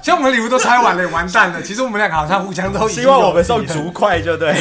[0.03, 1.61] 其实我们的礼物都拆完了，完蛋了。
[1.63, 4.51] 其实我们两个好像互相都希望我们送竹筷就对。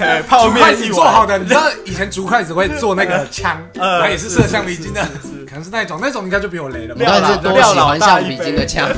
[0.00, 0.76] 哎泡面一碗。
[0.76, 5.02] 子做好的，你知道以前竹筷子会做那个 枪，呃它也是射橡皮筋的，
[5.46, 7.06] 可能是那种，那种应该就比我雷了吧你。
[7.06, 8.88] 到底是多喜欢橡皮筋的廖枪？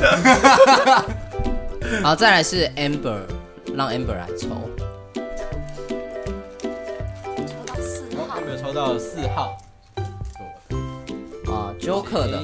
[2.03, 3.19] 好，再来是 Amber，
[3.75, 4.49] 让 Amber 来抽。
[8.37, 9.57] 有没有抽到四号？
[11.47, 12.43] 啊，Joker 的，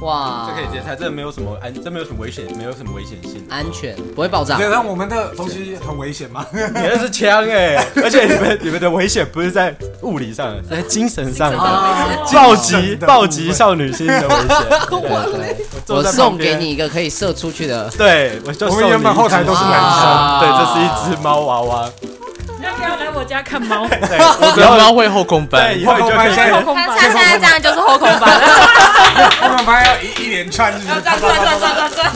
[0.00, 3.44] 哇，这可以直接猜，这没有什么安，这没有什么危险，没有什么危险性。
[3.48, 4.56] 安全，不会爆炸。
[4.56, 6.46] 对，但我们的东西很危险吗？
[6.52, 11.58] 你那是枪哎， 而且你们你们的危险不是在物理上，是 在精神上的，
[12.32, 14.56] 暴击暴击少女心的危险。
[15.88, 17.90] 我送给你一个可以射出去的。
[17.90, 21.90] 对，我就我们原本后台都是男生啊对，这是一只猫娃娃。
[22.58, 23.86] 你要不要来我家看猫？
[23.88, 25.84] 对， 我的猫会后空翻对，以。
[25.86, 28.40] 后你就可以现在后空翻他像现在这样就是后空翻了，
[29.42, 32.12] 我们班要一一连串，就是转转转转转。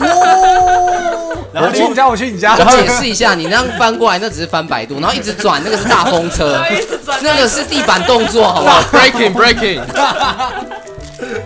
[1.52, 2.56] 然后我去你家，我去你家。
[2.56, 6.60] 我解释一下，你那样翻过来，那只是翻百度，然后一直转，那个是大风车，
[7.22, 9.80] 那个是地板动作，好不好？Breaking breaking，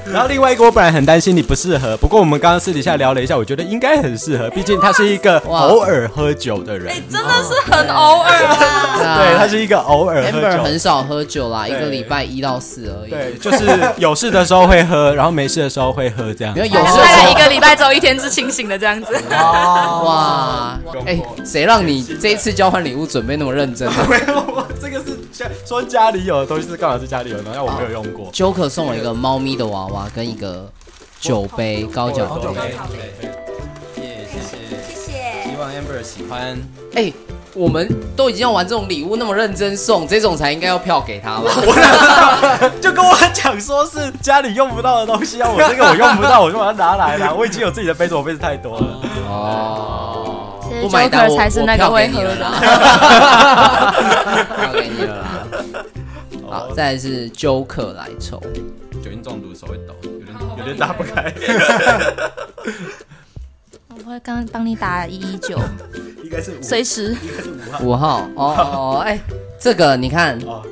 [0.12, 6.92] 然后另外一个，我本来很担心你不适合，不过我们刚刚私底下聊了一下，我觉得应该很适合，毕竟他是一个偶尔喝酒的人。
[6.92, 9.18] 哎真的是很偶尔啊！
[9.18, 10.62] 对，他是一个偶尔喝 Amber 酒。
[10.62, 13.10] 很少喝酒啦，一个礼拜一到四而已。
[13.10, 13.66] 对，就是
[13.96, 16.66] 有事的时候会喝，然后没事的时候会喝，这样没。
[16.68, 19.12] 有有事的大概一个礼拜只有一天是清醒的这样子。
[19.30, 28.32] 哇，哎，谁让你这一次交换礼物准备那么认真啊 没有，我这个是家说家里有的东西是刚好是家里有的，但我没有用过。
[28.32, 30.70] ？Joker 送了一个猫咪的娃娃跟一个
[31.20, 32.42] 酒杯，高脚杯。
[32.42, 32.74] 酒杯
[33.94, 34.02] 谢
[34.40, 34.56] 谢
[34.88, 35.50] 谢谢。
[35.50, 36.58] 希望 Amber 喜欢。
[36.94, 37.12] 哎、
[37.52, 41.50] 我们都已经要玩这种礼物那么认真送，这种才应该要票给他吧？
[42.80, 47.34] 就跟我讲说是家里用不到的东西啊，我这个我用不到，我就把它拿来了。
[47.34, 49.00] 我已经有自己的杯子，我杯子太多了。
[49.28, 50.15] 哦，
[50.80, 52.34] 不买单 Joker 我才是那个会喝的。
[54.56, 55.46] 票给你了啦。
[56.48, 58.40] 好，再来是 Joker 来抽。
[59.02, 61.32] 酒精中毒手会抖，有点有点打不开。
[63.88, 65.58] 我会刚帮你打一一九，
[66.22, 67.16] 应该是五，随时。
[67.22, 67.50] 应该是
[67.84, 68.28] 五号。
[68.36, 69.18] 五号哦哦，哎、
[69.58, 70.62] 这个你看，哦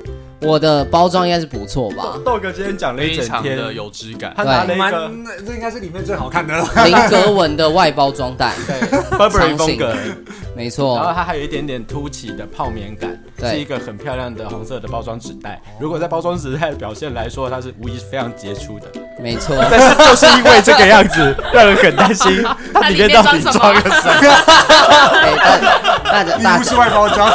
[0.44, 2.18] 我的包装应该是不错吧？
[2.24, 4.35] 豆哥今天讲了一整天，常的有质感。
[4.37, 5.11] 他拿了一蛮个，
[5.46, 6.68] 这应该是里面最好看的了。
[6.85, 8.80] 菱格纹的外包装袋，对
[9.18, 9.96] Burberry 风格，
[10.57, 15.61] 没错然后，它还有一点点凸起的泡棉感，对是一个很漂亮的红色的包装纸袋。
[15.81, 18.87] 如果在包装纸袋的表现来说，它是无疑是非常杰出的。
[19.21, 19.57] 没错。
[19.71, 24.35] 但是就是因为这个样子，让人很担心 它里面到底装了什么。
[25.25, 27.31] 哎，大大家大家礼物是外包装，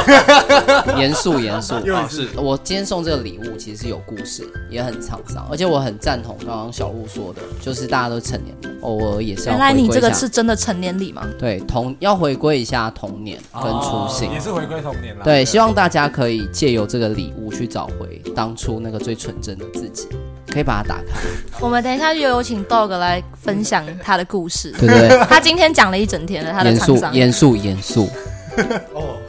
[0.98, 1.76] 严肃严肃。
[1.86, 11.24] 又哦是我今天送这个礼物其实是有故事，也很沧桑，而且我很赞同刚刚小鹿说的，就是大家都成年了，偶尔也是要原来你这个是真的成年礼吗？
[11.40, 14.32] 对同要回归一下童年跟初心。
[14.32, 15.24] 也是回归童年了。
[15.24, 20.08] 对，希望大家可以借由这个礼物去找回当初那个最纯真的自己，
[20.48, 21.20] 可以把它打开，
[21.60, 24.72] 我们等一下就有请 Dog 来分享他的故事。
[24.80, 25.10] 对不对？
[25.28, 27.14] 他今天讲了一整天了，他的严肃沧桑。
[27.16, 28.08] 严肃严肃，
[28.94, 29.18] 哦，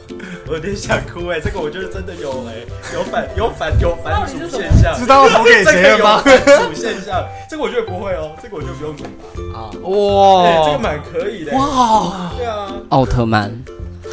[0.51, 2.55] 有点想哭哎，这个我觉得真的有哎，
[2.93, 6.21] 有反有反有反主现象，知道投给谁了吗？
[6.23, 9.09] 反主现象，这个我觉得不会哦，这个我就不用赌吧。
[9.55, 9.71] 啊。
[9.83, 11.53] 哇，这个蛮可以的。
[11.53, 13.51] 哇，对啊，奥特曼，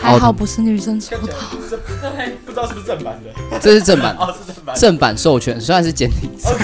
[0.00, 1.44] 还好不是女生抽看起到来。
[1.68, 1.76] 这
[2.44, 3.30] 不知道是不是正版的。
[3.60, 4.76] 这是正版，哦，是正版。
[4.76, 6.56] 正版授权，虽然是简体字，所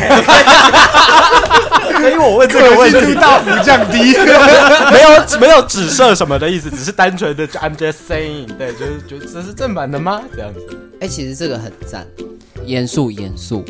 [2.11, 4.15] 以我问这个问题，大幅降低。
[4.93, 5.09] 没有
[5.41, 10.23] 没有指涉什么的意思，只是单纯的 I'm just saying，对，就是觉得这是正版的吗？
[10.35, 10.61] 这样子。
[11.01, 12.07] 哎、其实这个很赞，
[12.65, 13.65] 严肃严肃。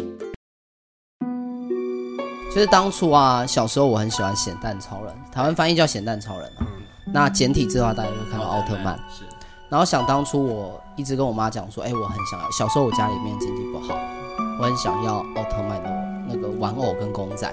[2.55, 6.67] 就是当初啊，小时候我很喜欢咸蛋超人，台湾翻译叫咸蛋超人啊。
[7.13, 8.97] 那简体字的话，大家就会看到奥特曼。
[9.11, 9.25] 是。
[9.71, 12.51] 然后想当初我一直跟我妈讲说，哎、我很想要。
[12.51, 13.99] 小时候我家里面经济不好，
[14.61, 15.91] 我很想要奥特曼的
[16.29, 17.53] 那个玩偶跟公仔。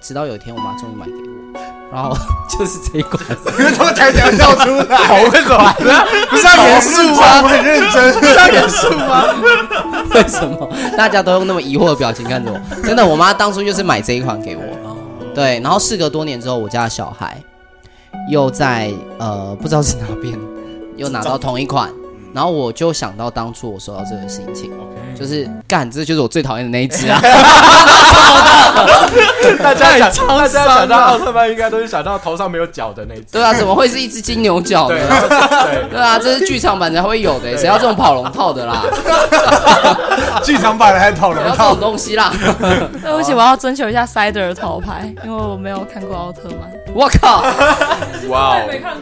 [0.00, 2.14] 直到有一天，我妈终于买给我，然后
[2.46, 3.24] 就是这一款。
[3.72, 4.96] 怎么才讲笑出来？
[4.96, 5.74] 好为什么？
[6.28, 7.42] 不是要严肃吗？
[7.42, 9.24] 我很认真，不是要严肃吗？
[10.14, 12.82] 为什么大家都用那么疑惑的表情看着我？
[12.82, 14.62] 真的，我妈当初就是买这一款给我。
[15.34, 17.42] 对，然后事隔多年之后，我家的小孩
[18.28, 20.38] 又在呃不知道是哪边
[20.96, 21.90] 又拿到同一款，
[22.32, 24.70] 然后我就想到当初我收到这个心情，
[25.18, 27.20] 就是干，这就是我最讨厌的那一只啊！
[29.62, 33.26] 大家想，大家想到奥特曼，应该都是想到头上没有角的那一只。
[33.32, 34.96] 对啊，怎么会是一只金牛角呢？
[35.90, 38.82] 对啊，这是剧场版才会有的，谁要这种跑龙套的啦？
[40.42, 42.32] 剧场版的还是讨论谁要这种东西啦？
[43.02, 46.70] 对不起，我要征求一下 Cider 的头牌，因为我没有看过奥特曼。
[46.92, 47.42] 我靠！
[48.28, 48.96] 哇哦，我也没看，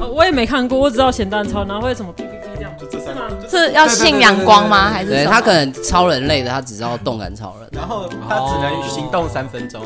[0.00, 2.72] 呃我也没看过，我只知道咸蛋超，然后为什么哔哔哔这样？
[2.78, 3.48] 就这三个。
[3.48, 4.90] 是要信仰光吗？
[4.90, 7.68] 还是什么对他可能超人类的，他只知道动感超人。
[7.72, 9.80] 然后他只能行动三分钟。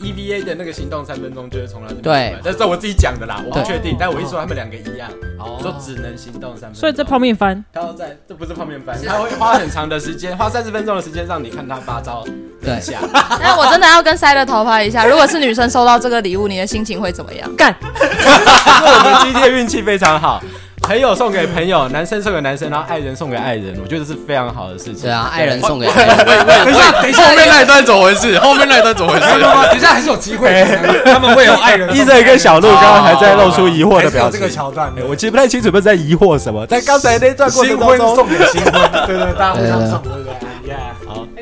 [0.00, 3.96] EVA 的那个行动三分钟就是从那里面对出来但是这我自己讲的啦，我不确定。
[3.98, 6.74] 但我一说他们两个一样，我说只能行动三分钟。
[6.74, 12.24] 所以这泡面番，他要在，这不是泡面番，他会花很长的时间，花三十分钟的时间让你看他八招
[12.62, 13.00] 对下。
[13.42, 17.50] 那我真的要跟 Cider 头牌一下，如果是女生收到这个礼物，你的心情会怎么样？
[17.56, 20.42] 干， 我们今天运气非常好，
[20.82, 25.02] 朋友送给朋友，男生送给男生，然后爱人送给爱人，我觉得是非常好的事情。
[25.02, 26.16] 对啊，爱人送给爱人。
[26.16, 28.38] 等一下，等一下，后面那一段怎么回事？
[28.38, 29.26] 后面那一段怎么回事？
[29.28, 30.66] 等一下还是有机会，
[31.04, 31.94] 他们会有爱人。
[31.94, 34.40] 医生跟小鹿刚刚还在露出疑惑的表情。
[34.40, 38.72] 这个桥段哎，我其实不太清楚，不是在疑惑什么，但刚才那段过程新婚当中，送给新婚，
[39.06, 40.32] 对对，大家互相送，对不对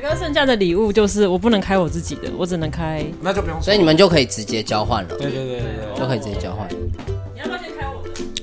[0.08, 3.04] 个剩下的礼物就是我不能开我自己的，我只能开。
[3.20, 3.60] 那就不用。
[3.60, 6.64] 所以你们就可以直接交换了，对对对对就可以直接交换。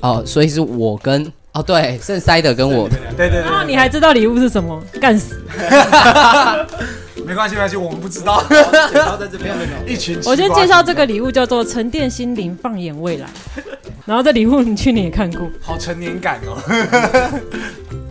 [0.04, 2.86] 哦，所以是我跟哦对，剩塞的跟我。
[3.16, 4.78] 对对对，然后你还知道礼物是什么？
[5.00, 5.42] 干死！
[7.24, 8.44] 没关系没关系，我们不知道。
[8.92, 9.54] 然后在这边
[9.86, 13.26] 一群，我先介绍这个礼物叫做沉淀心灵，放眼未来。
[14.04, 16.60] 然后这礼物你去年也看过，好成年感哦。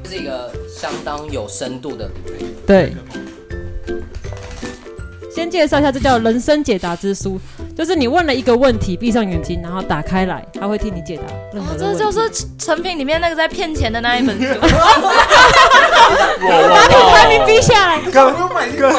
[0.03, 2.47] 这 是一个相当有深度的礼物。
[2.65, 2.91] 对。
[5.32, 7.39] 先介绍一下，这叫人生解答之书，
[7.76, 11.99] 就是你问了一个问题，闭上眼睛，然后打开来，他会替你解答任何哦，的问题。
[11.99, 14.45] 这就是成品里面那个在骗钱的那一本书。
[16.43, 17.99] 把品牌名逼下来。
[18.11, 18.89] 刚刚买一个，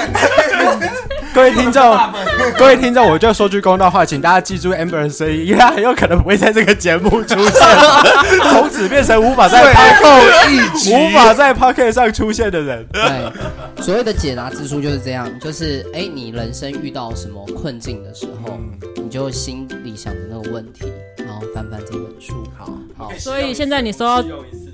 [1.34, 1.98] 各位听众，
[2.56, 7.52] 各位听众，我就说句公道话，请大家记住 Amber 的声音，因为他很有可能不会在这个节目出现，
[8.52, 12.86] 从此变成无法在 Podcast 无法在 Podcast 上出现的人。
[12.92, 18.56] 对，所谓的解答之书就是这样，就是哎，你人生遇到什么困境的时候，
[19.02, 20.84] 你就心里想的那个问题，
[21.18, 22.44] 然后翻翻这本书。
[22.56, 23.10] 好，好。
[23.18, 24.22] 所以现在你说，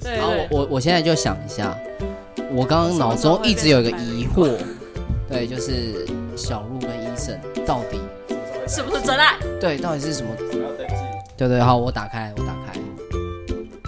[0.02, 1.74] 对，然后我我现在就想一下，
[2.52, 4.50] 我刚刚脑中一直有一个疑惑。
[5.30, 6.04] 对，就是
[6.41, 8.01] 小鹿跟 Eason 到底
[8.66, 9.34] 是不是真爱？
[9.61, 10.30] 对，到底是什么？
[11.36, 12.80] 对对，好，我打开，我打开。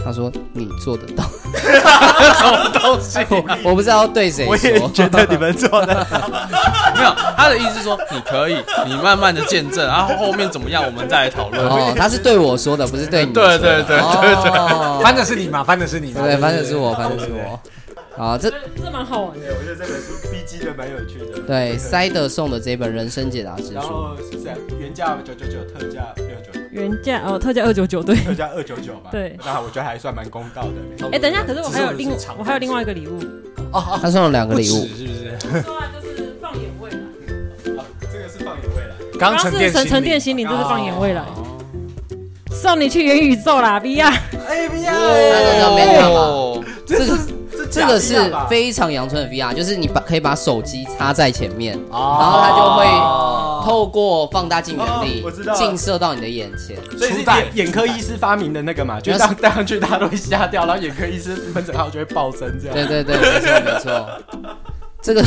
[0.05, 1.23] 他说你做得到，
[1.55, 3.21] 什么东西？
[3.31, 4.51] 我， 我不知道对谁说。
[4.51, 5.95] 我也觉得你们做的
[6.97, 7.11] 没有。
[7.37, 11.65] 他的意思是说你可以，你慢慢的见证，然后后面怎么样，我们再来讨论。
[11.65, 13.33] 哦， 他是对我说的，不是对你。
[13.33, 15.63] 对对对对对，哦、翻的是你嘛？
[15.63, 16.21] 翻的是你嘛？
[16.23, 17.59] 对，翻的是我，翻的是我。
[18.17, 21.41] 啊，这这蛮好玩的，我觉得这本书 B G 的蛮有趣的。
[21.47, 26.61] 对，塞德送的这本人生解答之书，然后是这样，原价九九九，特价六九九。
[26.71, 29.11] 原价哦，特价二九九，对，特价二九九吧。
[29.11, 31.09] 对，那我觉得还算蛮公道的。
[31.11, 33.19] 哎，等一下，可是我还有另我还有另外一个礼物。
[33.73, 35.63] 哦，他送了两个礼物，是不是？
[35.63, 36.97] 说啊，就是放眼未来。
[38.13, 38.95] 这个是放眼未来。
[39.19, 41.25] 刚刚是沉沉淀心灵，这是放眼未来。
[42.51, 44.13] 送你去元宇宙啦，VR。
[44.47, 46.09] 哎，VR。
[46.11, 47.19] 哦，这个。
[47.71, 55.25] 这个是非常阳春的 VR，就是你把可以把手机插在前面，然后它就会透过放大镜原理，
[55.55, 56.77] 镜射到你的眼前。
[56.99, 62.75] 所以是眼眼科医师发明的那个嘛，就是戴戴上去大家都会瞎掉，然后眼科医师门诊号就会暴增这样。
[62.75, 64.09] 对对对，没错没错。
[65.01, 65.25] 这个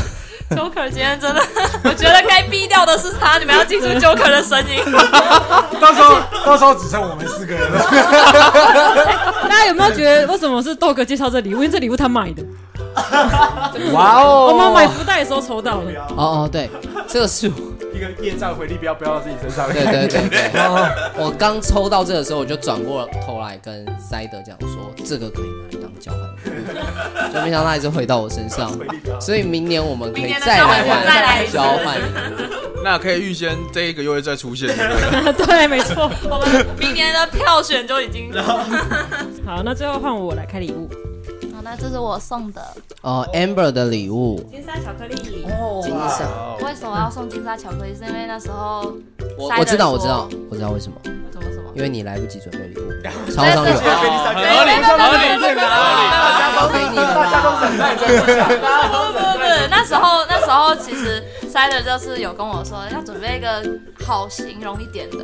[0.52, 1.42] Joker 今天真的，
[1.84, 4.84] 我觉得该毙掉的是他，你们要记住 Joker 的声音。
[5.82, 7.80] 到时候到时候只剩我们四个人了。
[9.44, 11.58] 大家有没有觉得为什么是豆哥介绍这礼物？
[11.58, 12.44] 因为这礼物他买的。
[13.92, 14.48] 哇哦！
[14.52, 15.92] 我们买福袋的时候抽到了。
[16.16, 16.70] 哦哦，对，
[17.08, 17.52] 这个是
[17.96, 19.72] 一个业障回力镖，不要到自己身上。
[19.72, 20.52] 对对对对。
[21.18, 28.72] 我刚抽到这个时候，我就转过头来跟塞德讲说，这个可以拿来当交换，就没想到还是回到我身上。
[29.20, 31.98] 所以明年我们可以再来玩交换。
[32.84, 34.68] 那可以预先这一个又会再出现。
[34.78, 36.12] 对，没错。
[36.30, 38.32] 我们明年的票选就已经。
[39.46, 40.88] 好，那最后换我来开礼物。
[41.66, 42.62] 好，那这是我送的
[43.02, 45.16] 哦，Amber 的礼物，金沙巧克力。
[45.50, 46.28] 哦，金沙。
[46.64, 47.96] 为什么要送金沙巧克力？
[47.96, 48.94] 是因为那时候
[49.40, 50.98] 我我知道，我知道，我知道为什么。
[51.04, 51.72] 什么什么？
[51.76, 52.92] 因为你来不及准备礼物，
[53.34, 53.64] 超商有。
[53.64, 54.46] 合理，合理，
[54.94, 58.02] 合理，大家都给你了，大家都等待着。
[58.94, 61.24] 不不不，那时候那时候其实。
[61.56, 63.64] 塞德就是有跟我说要准备一个
[64.06, 65.20] 好形容一点的，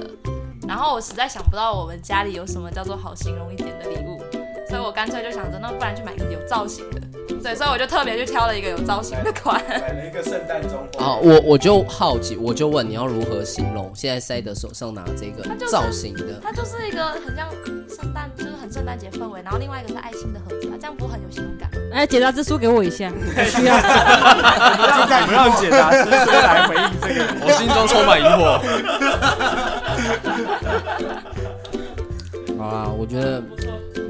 [0.65, 4.23] 然后我实在想不到我们家里有什么叫做好形容一点的礼物，
[4.71, 7.01] 所以我干脆就想着，那不然去买个有造型的。
[7.43, 10.79] 对，所以我就特别去挑了一个有造型的款，买了一个圣诞钟。
[10.97, 16.39] 啊，我我就好奇，我就问你要如何形容现在塞德手上拿这个造型的？
[16.41, 17.49] 它就是一个很像
[17.89, 21.77] 圣诞，就是很圣诞节氛围，然后另外一个是爱心的盒子，这样不很有形容感吗？
[21.93, 23.11] 哎，解答之书给我一下，
[23.49, 23.75] 需要。
[23.75, 28.61] 现在不让解答之书来回应这个，我心中充满疑惑。
[32.57, 33.41] 好啦，我觉得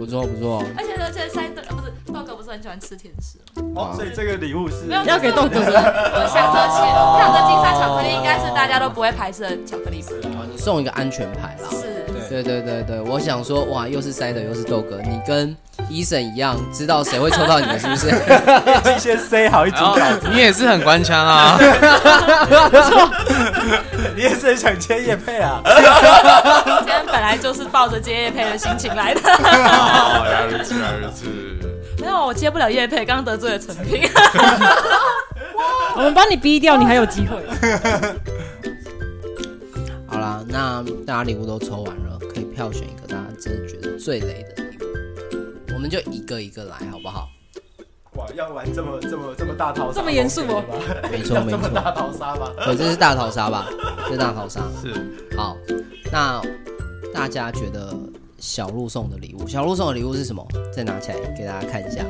[0.02, 1.92] 不错，不错，而且而且塞德不是。
[2.12, 3.38] 豆哥不是很喜欢吃甜食
[3.74, 5.60] 哦，所以这个礼物是要给豆哥。
[5.60, 6.82] 我想着起，
[7.18, 10.04] 想着金沙巧克力应该是大家都不会排斥的巧克力。
[10.52, 11.70] 你送一个安全牌啦。
[11.70, 15.56] 是，对对对对，我想说，哇，又是塞德，又是豆哥，你跟
[15.90, 18.10] Eason 一样，知道谁会抽到你的，是不是？
[19.00, 21.58] 先塞好一组稿子，你也是很官腔啊。
[24.16, 25.62] 你也是很想接叶配啊。
[27.22, 29.22] 本来就是抱着接叶配的心情来的。
[30.26, 31.28] 原来如此，原来如此。
[32.02, 34.10] 没有，我接不了叶配，刚刚得罪了陈平。
[35.96, 37.38] 我们帮你逼掉，你还有机会。
[40.08, 44.82] 好啦，那大家礼物都抽完了，可以票选一个大家真的觉得最雷的礼物，
[45.76, 47.30] 我们就一个一个来，好不好？
[48.16, 50.64] 哇，要玩这么这么这么大逃杀，这么严肃哦？
[51.12, 52.52] 没错没错，大逃杀吧？
[52.66, 53.68] 对，这是大逃杀吧？
[54.08, 54.62] 这是大逃杀。
[54.82, 54.92] 是。
[55.38, 55.56] 好，
[56.12, 56.42] 那
[57.14, 57.94] 大家觉得？
[58.40, 60.44] 小鹿送的礼物，小鹿送的礼物是什么？
[60.76, 62.04] 再拿起来给大家看一下。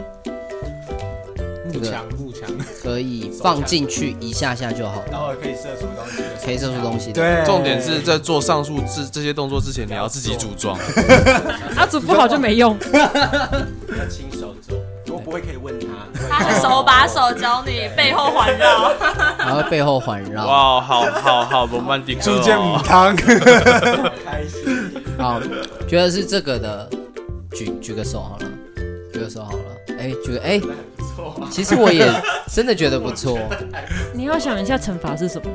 [1.65, 2.49] 木墙，木墙
[2.81, 7.11] 可以放进去一下下就好，然后可以射出东西，可以射出东西。
[7.11, 10.77] 对，重点是在做上述这这些动作之前，你要自己组装。
[11.75, 12.77] 他 组不好就没用。
[12.93, 14.77] 要亲手做，
[15.13, 15.87] 我不会可以问他，
[16.29, 18.93] 他会手把手教你，背后环绕，
[19.37, 20.47] 然后背后环绕。
[20.47, 23.13] 哇，好好好，罗曼蒂克，初见母汤，
[24.25, 24.80] 开心。
[25.21, 25.39] 好，
[25.87, 26.89] 觉得是这个的，
[27.51, 28.45] 举举个手好了，
[29.13, 29.59] 举个手好了。
[29.99, 31.47] 哎，举个哎，不错。
[31.51, 32.11] 其实我也
[32.51, 33.37] 真的觉得不错。
[34.13, 35.47] 你要想一下惩罚是什么？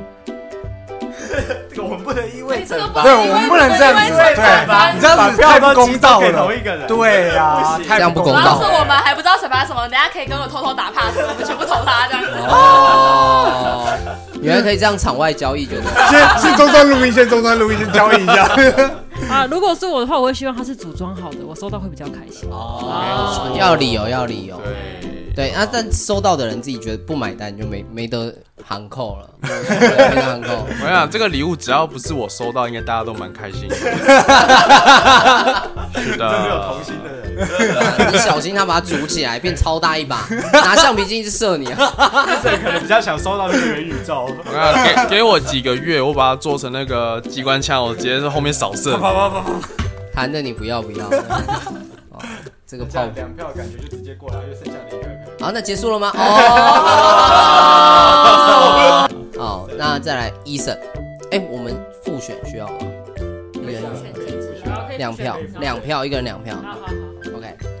[1.69, 4.31] 这个我们不能因为惩罚，对，我们不能这样子，对，
[4.95, 6.87] 你这样子太不公道了同一个人。
[6.87, 12.29] 对呀，太这样不公道主要是我们还不知道惩罚什么，等下可以跟我偷偷打 pass，我们全部投他这样子。
[12.47, 13.85] 哦，
[14.41, 18.49] 原来可以这样场外交易，觉得先先中断录音，先中断录音，先交易一下。
[19.31, 22.49] 啊，如果是我的话，我会希望它是组装好的，我收到会比较开心。
[22.49, 24.59] 哦，要理由要理由。
[24.63, 25.06] 对，
[25.37, 28.33] 对啊，但收到的人自己觉得不买单，就没没得
[28.65, 29.51] 行扣了，对
[30.09, 30.65] 没得行扣。
[30.83, 33.75] 我想这个礼物只要不是我收到，应该大家都蛮开心的。
[35.93, 37.27] 是的，真没有同心的人。
[37.37, 41.77] 对啊你小心他把它煮起来变超大一把，拿橡皮筋一直射你啊！
[42.41, 44.27] 这可能比较想收到那个元宇宙。
[44.43, 48.99] 我看给给我几个月，我把它做成那个机关枪，我直接在后面扫射。
[50.11, 51.05] 弹的你不要不要。
[51.05, 52.19] 哦，
[52.65, 55.01] 这个这炮两票感觉就直接过来，因为剩下的一。
[55.39, 56.11] 好，那结束了吗？
[58.97, 59.07] 哦，
[59.37, 60.77] 好，那再来一审，
[61.31, 62.73] 哎，我们复选需要吗？
[63.53, 63.83] 一个人
[64.97, 66.55] 两票，两票，一个人两票。
[66.55, 67.16] 好好好，OK，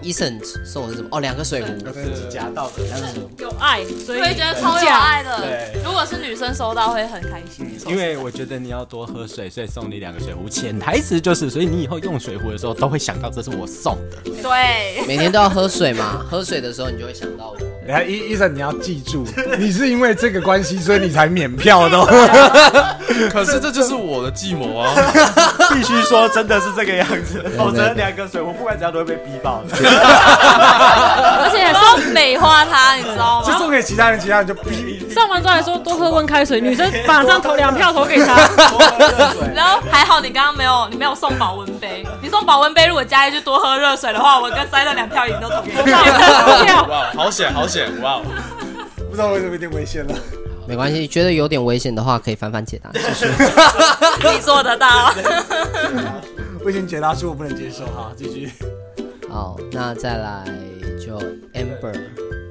[0.07, 1.09] 医生送的是什么？
[1.11, 3.29] 哦，两个水壶，自己夹到的，两个水壶。
[3.39, 5.81] 有爱，所以会觉得超有爱的对。
[5.83, 7.77] 如果是女生收到会很开心。
[7.85, 10.47] 因为我觉得你要多喝水，所以送你两个水壶。
[10.47, 14.31] 潜台词就是，所以你以后用水壶的时候都会想到这是我送的。
[14.41, 17.57] 对，每天都要喝水嘛，喝水的时候你就会想到我。
[17.59, 19.25] 等 下，医医生你要记住，
[19.59, 22.05] 你是因为这个关系，所以你才免票的哦。
[23.31, 24.93] 可是这就是我的计谋啊！
[25.73, 29.75] 必须说真的是这个样子，否则两个水壶不管怎样都会被逼爆的。
[29.99, 33.57] 而且还然后美化他，你知道就吗？
[33.57, 35.07] 送给其他人，其他人就逼。
[35.09, 38.35] 上完之后还说多喝温开水，女生马上投两票投给他。
[39.55, 42.05] 然后还好你刚刚没有，你没有送保温杯。
[42.21, 45.81] 你送保温杯，如果加一句多喝热水的话，我跟塞了两票赢都投给你。
[45.81, 47.89] 票哇，好险，好险！
[48.01, 48.19] 哇，
[49.09, 50.13] 不知道为什么有点危险了。
[50.67, 52.89] 没关系，觉得有点危险的话可以翻翻解答。
[54.31, 55.13] 你做得到。
[56.61, 58.51] 不行，解答是我不能接受哈，继续。
[59.37, 60.43] 好，那再来
[60.99, 61.19] 就
[61.53, 61.93] Amber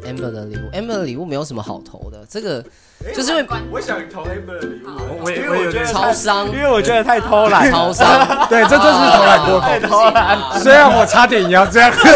[0.05, 2.65] Amber 的礼物，Amber 的礼物没有什么好投的，这个
[3.13, 8.07] 就是因为我想投 Amber 的礼物，我也因为我觉得超商因为我觉得太偷懒，超商，
[8.49, 9.67] 对，这就是偷懒多投。
[9.67, 10.61] 太偷懒。
[10.61, 11.91] 虽然我差点也要这样。
[11.91, 12.07] 超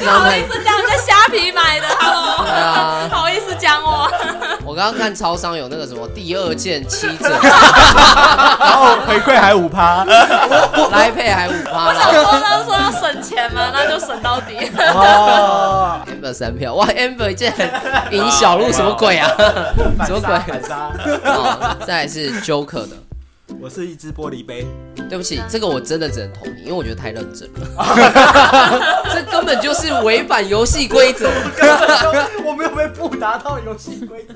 [0.00, 0.79] 不好意思，讲在
[1.20, 4.10] 虾皮买的， Hello，对啊不好意思讲我。
[4.64, 7.28] 我刚刚看超商有那个什么第二件七折，
[8.58, 10.04] 然后回馈还五趴，
[10.92, 14.70] 来配还五趴我想啦说那说要省钱嘛，那就省到底。
[14.78, 17.70] 哦，，Amber 三票，哇，Amber 竟然
[18.12, 19.28] 赢小鹿，什么鬼啊？
[20.06, 20.38] 什么鬼？
[20.46, 20.90] 反杀。
[21.24, 22.96] 好，再来是 Joker 的。
[23.62, 24.66] 我是一只玻璃杯，
[25.08, 29.04] 对不起，这个我真的只能同意，因为我觉得太认真了。
[29.12, 31.28] 这根本就是违反游戏规则。
[32.42, 34.32] 我没有被不达到游戏规则。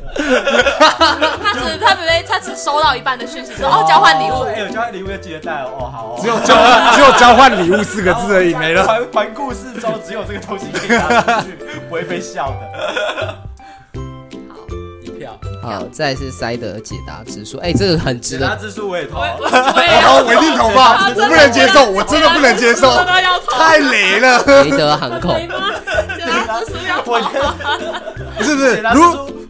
[1.42, 4.42] 他只他没他只收到一半的讯息，说哦交换礼物。
[4.42, 5.70] 哎，有交换礼物要记得带哦。
[5.80, 6.18] 哦，好哦。
[6.22, 6.54] 只有交
[6.94, 8.84] 只有交换礼物四个字而已，没了。
[8.86, 11.56] 环环顾四周，只有这个东西可以拿出去，
[11.88, 13.38] 不会被笑的。
[15.64, 18.56] 好，再来是塞德解答之书，哎，这个很值解答得。
[18.56, 19.18] 之书我也投。
[19.18, 23.52] 我也 好，我一定投吧，啊我不能接受，我真的不能接受，真的要投。
[23.56, 24.42] 太雷了。
[24.64, 25.34] 雷德航空。
[25.40, 25.46] 解
[26.46, 27.14] 答之书要投。
[28.36, 29.43] 不是不是解，答之如书。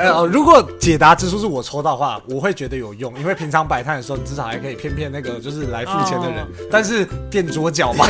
[0.00, 6.46] 呃，哦如果解答之书是我抽到的话，我会觉得有用，因为平常摆摊的时候，你至少还可以骗骗那个就是来付钱的人。
[6.70, 8.06] 但是垫桌脚嘛，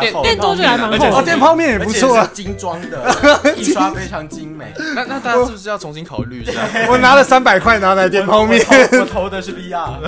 [0.00, 2.28] 垫垫桌脚还蛮厚哦，垫泡面也不错啊。
[2.32, 4.72] 精装的，印刷非常精美。
[4.94, 6.52] 那那大家是不是要重新考虑一下？
[6.88, 8.60] 我拿了三百块拿来垫泡面，
[8.92, 10.00] 我投的是 VR，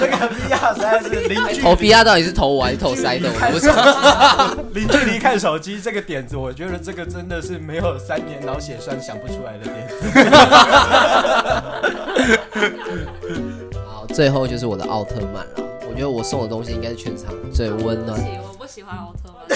[0.00, 3.30] 这个 VR 实在是零距投 VR，到底是投我还是投塞的？
[3.30, 4.50] 我不知道。
[4.72, 9.83] 零距离看手机这个点子，我觉得这个真的是没有三年脑血栓想不出来的点子。
[13.86, 15.54] 好，最后就是我的奥特曼了。
[15.88, 18.18] 我觉得我送的东西应该是全场最温暖。
[18.64, 19.54] 我不喜欢奥特曼，女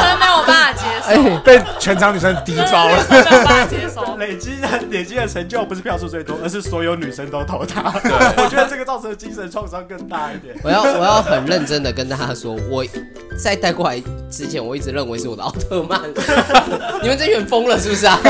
[0.00, 0.80] 生没有办法接
[1.14, 2.96] 受，被全场女生低招了。
[3.10, 4.16] 没有办法接受。
[4.16, 7.82] 累积的累积的成就不是票数最多，而是所有女生都投他。
[7.84, 10.56] 我觉得这个造成的精神创伤更大一点。
[10.62, 12.82] 我要我要很认真的跟大家说，我
[13.36, 16.00] 在带过来之前，我一直认为是我的奥特曼。
[17.02, 18.18] 你们这群人疯了是不是啊？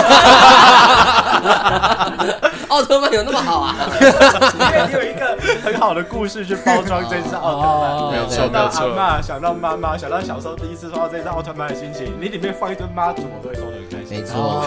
[2.67, 3.77] 奥特曼有那么好啊？
[3.95, 14.19] 因为你有一个很好的故事去包装这只奥特曼，没有错想到没有错想到妈妈，想到小时候第一次收到这只奥特曼的心情，你里面放一堆妈祖，我都会收的很开心。
[14.19, 14.65] 没错。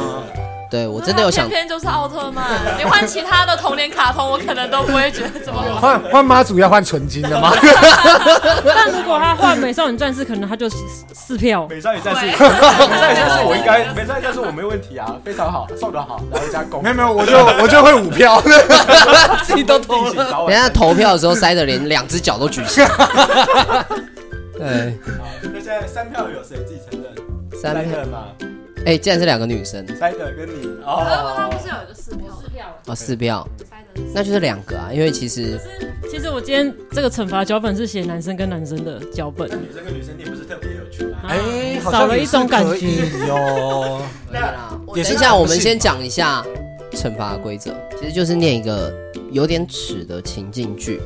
[0.70, 2.44] 对我真的有想偏偏就是奥特曼。
[2.78, 5.80] 你换其他的童年卡通，我可能都不会觉得怎么好。
[5.80, 7.54] 换换妈祖要换纯金的吗？
[8.68, 10.68] 但如果他换美少女战士，可能他就
[11.14, 11.66] 四票。
[11.70, 16.84] 美少女战士，美少女战士我应该， 美少女战士我没问题啊，非常好，送的好，然后加公。
[16.84, 18.42] 没有没有，我就我就会五票，
[19.46, 20.48] 自己都投了。
[20.50, 22.90] 人家投票的时候塞的连两只脚都举起来。
[24.58, 24.98] 对。
[25.44, 27.60] 那现在三票有谁自己承认？
[27.60, 28.28] 三票吗？
[28.86, 31.04] 哎、欸，竟然是两个女生，塞德跟你哦，
[31.36, 33.48] 他不是有一个四票，四票哦，四票，
[34.14, 35.60] 那就是两个啊，因为其实
[36.10, 41.18] 其实我今天这个惩罚脚本是写男生跟男生的脚本，那女生跟女生你不是特别有趣吗？
[41.28, 42.88] 哎、欸，少了一种感觉
[43.28, 44.02] 哟。
[44.32, 46.46] 对啦，等一下我们先讲一下
[46.94, 48.94] 惩罚规则，其实就是念一个
[49.32, 51.02] 有点耻的情境剧，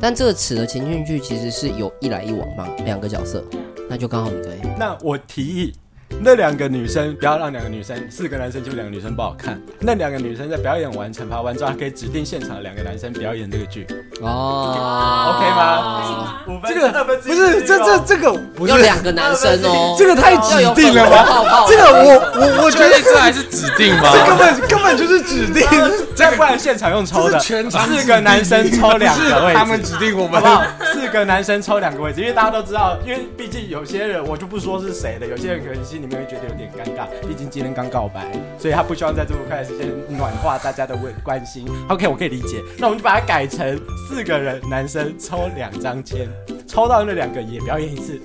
[0.00, 3.44] 但这个词的情境剧其实是有一来一往嘛，两个角色，
[3.88, 4.58] 那就刚好你对。
[4.78, 5.72] 那我提议。
[6.20, 9.60] 那两个女生不要让两个女生，四个男生就两个女生不好看。
[9.80, 13.86] 那两个女生在表演完惩罚完之后，还可以指定现场的两个男生表演这个剧。
[14.20, 16.62] 哦，OK 吗？
[16.66, 21.66] 这个不是这这这个不是两个男生哦，这个太指定了吧？
[21.66, 24.12] 这个我我我觉得这还是指定吗？
[24.12, 25.66] 这根本根本就是指定，
[26.14, 30.64] 这不然现场用抽的，全场四个男生抽两个位置，他们指定我们，好不好？
[30.92, 38.26] 四个男生抽两个位置，因为大家都知道，因为毕竟有些人我就不说是谁的，有些人可能心里面会觉得有点尴尬，毕竟今天刚告白，
[38.58, 41.64] 所以他不希望在这么快的时间暖化大家的问关心。
[41.88, 46.28] OK，我可以理解，那我们就把它改成四个人男生抽两张签，
[46.66, 48.20] 抽到那两个也表演一次。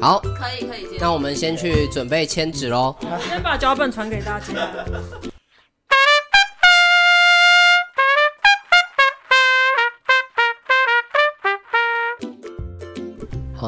[0.00, 0.96] 好，可以可以。
[1.00, 2.94] 那我们先去准备签纸喽。
[3.28, 4.46] 先把脚本传给大家。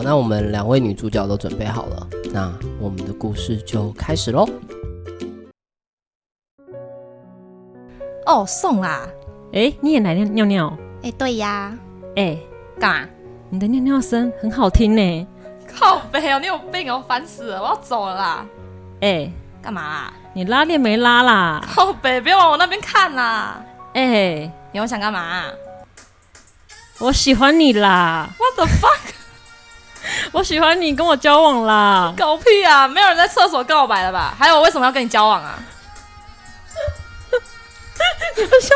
[0.01, 4.49] 好，那我们两位女主角都准备好了，那我们的故事就开始喽。
[8.25, 9.07] 哦，送啦！
[9.53, 10.75] 哎，你也来尿尿？
[11.03, 11.77] 哎，对呀。
[12.17, 12.39] 哎，
[12.79, 13.09] 干嘛？
[13.51, 15.27] 你的尿尿声很好听呢。
[15.69, 18.47] 靠北哦，你有病哦，烦死了，我要走了啦。
[19.03, 19.31] 哎，
[19.61, 20.13] 干嘛啦？
[20.33, 21.63] 你拉链没拉啦？
[21.75, 23.63] 靠北，别往我那边看啦。
[23.93, 25.43] 哎，你又想干嘛？
[27.01, 28.31] 我喜欢你啦。
[28.39, 29.20] What the fuck？
[30.33, 32.13] 我喜欢你，跟我交往啦！
[32.17, 32.89] 狗屁啊！
[32.89, 34.35] 没有人在厕所告白了吧？
[34.39, 35.59] 还有，我为什么要跟你交往啊？
[38.37, 38.75] 你要笑？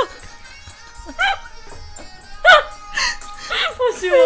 [3.76, 4.16] 不行吗？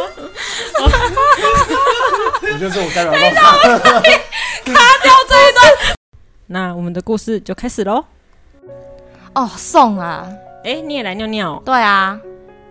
[2.42, 3.12] 我就是我代表。
[3.14, 5.60] 卡掉这一段。
[6.46, 8.04] 那我们的故事就开始喽。
[9.34, 10.26] 哦，送啊！
[10.64, 11.62] 哎，你也来尿尿？
[11.64, 12.18] 对啊。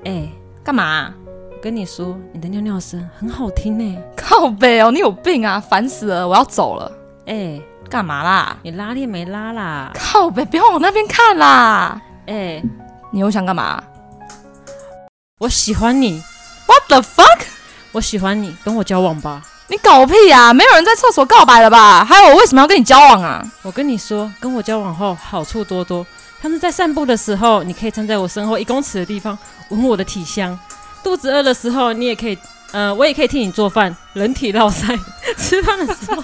[0.03, 0.27] 哎，
[0.63, 1.13] 干嘛？
[1.57, 3.97] 我跟你说，你的尿尿声很好听呢。
[4.15, 5.59] 靠北哦，你有病啊！
[5.59, 6.91] 烦死了，我要走了。
[7.25, 8.55] 哎，干嘛啦？
[8.61, 9.91] 你拉链没拉啦？
[9.95, 11.99] 靠北，别往我那边看啦！
[12.27, 12.61] 哎，
[13.09, 13.83] 你又想干嘛？
[15.39, 16.21] 我喜欢你。
[16.67, 17.47] What the fuck？
[17.91, 19.41] 我喜欢你，跟我交往吧。
[19.67, 20.53] 你搞屁啊！
[20.53, 22.05] 没有人在厕所告白了吧？
[22.05, 23.43] 还有，我为什么要跟你交往啊？
[23.63, 26.05] 我跟你说，跟我交往后好处多多。
[26.39, 29.35] 他们在散步的时候，你可以站在我身后一公尺的地方，
[29.69, 30.57] 闻我的体香。
[31.03, 32.37] 肚子饿的时候，你也可以，
[32.71, 34.87] 呃，我也可以替你做饭，人体绕塞。
[35.37, 36.23] 吃饭的时候，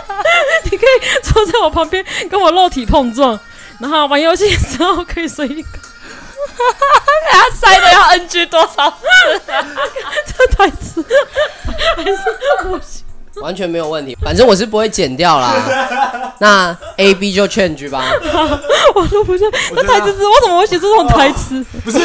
[0.70, 3.38] 你可以坐在我旁边，跟我肉体碰撞。
[3.80, 5.64] 然后玩游戏的时候，可以随意。
[7.30, 9.64] 他塞的要 NG 多少次啊？
[10.26, 11.04] 这台词
[11.96, 12.18] 还是
[12.68, 12.80] 我。
[13.40, 16.32] 完全没有问题，反正我是不会剪掉啦。
[16.38, 18.04] 那 A B 就 change 吧。
[18.94, 21.64] 我都不是，那台词是，我怎么会写出这种台词？
[21.84, 21.98] 不是，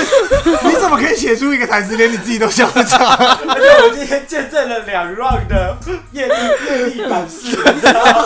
[0.64, 3.00] 你怎么可以写出一个台词，连你自己都笑不场？
[3.50, 5.76] 而且我今天见证了两 round 的
[6.12, 6.34] 业力
[6.70, 8.24] 业力反噬，你知道吗？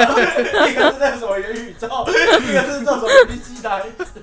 [0.67, 4.21] 一个是在什么元宇宙，一个是做什么 B G 台词。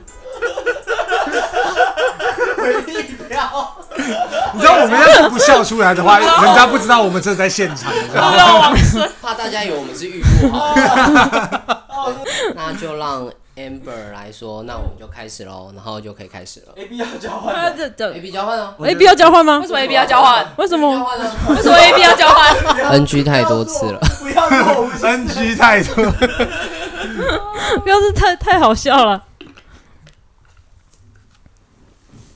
[4.54, 8.72] 你知道我们要是不笑出来的话， 人家不知道我们这在现场，你知道吗？
[9.22, 10.74] 怕大家以为我们是预录好。
[12.54, 16.72] 那就让 Amber 来说，那我们就开始喽，然后就可以开始了。
[16.76, 18.74] A B 要交换，A B 交换哦。
[18.84, 19.58] A B 要交换吗？
[19.58, 20.46] 为什么 A B 要交换？
[20.56, 20.88] 为什么？
[21.48, 22.56] 为什么 A B 要交换
[22.92, 23.98] ？N G 太多次了。
[24.20, 25.94] 不要弄 N G 太多，
[27.82, 29.22] 不要是太太好笑了。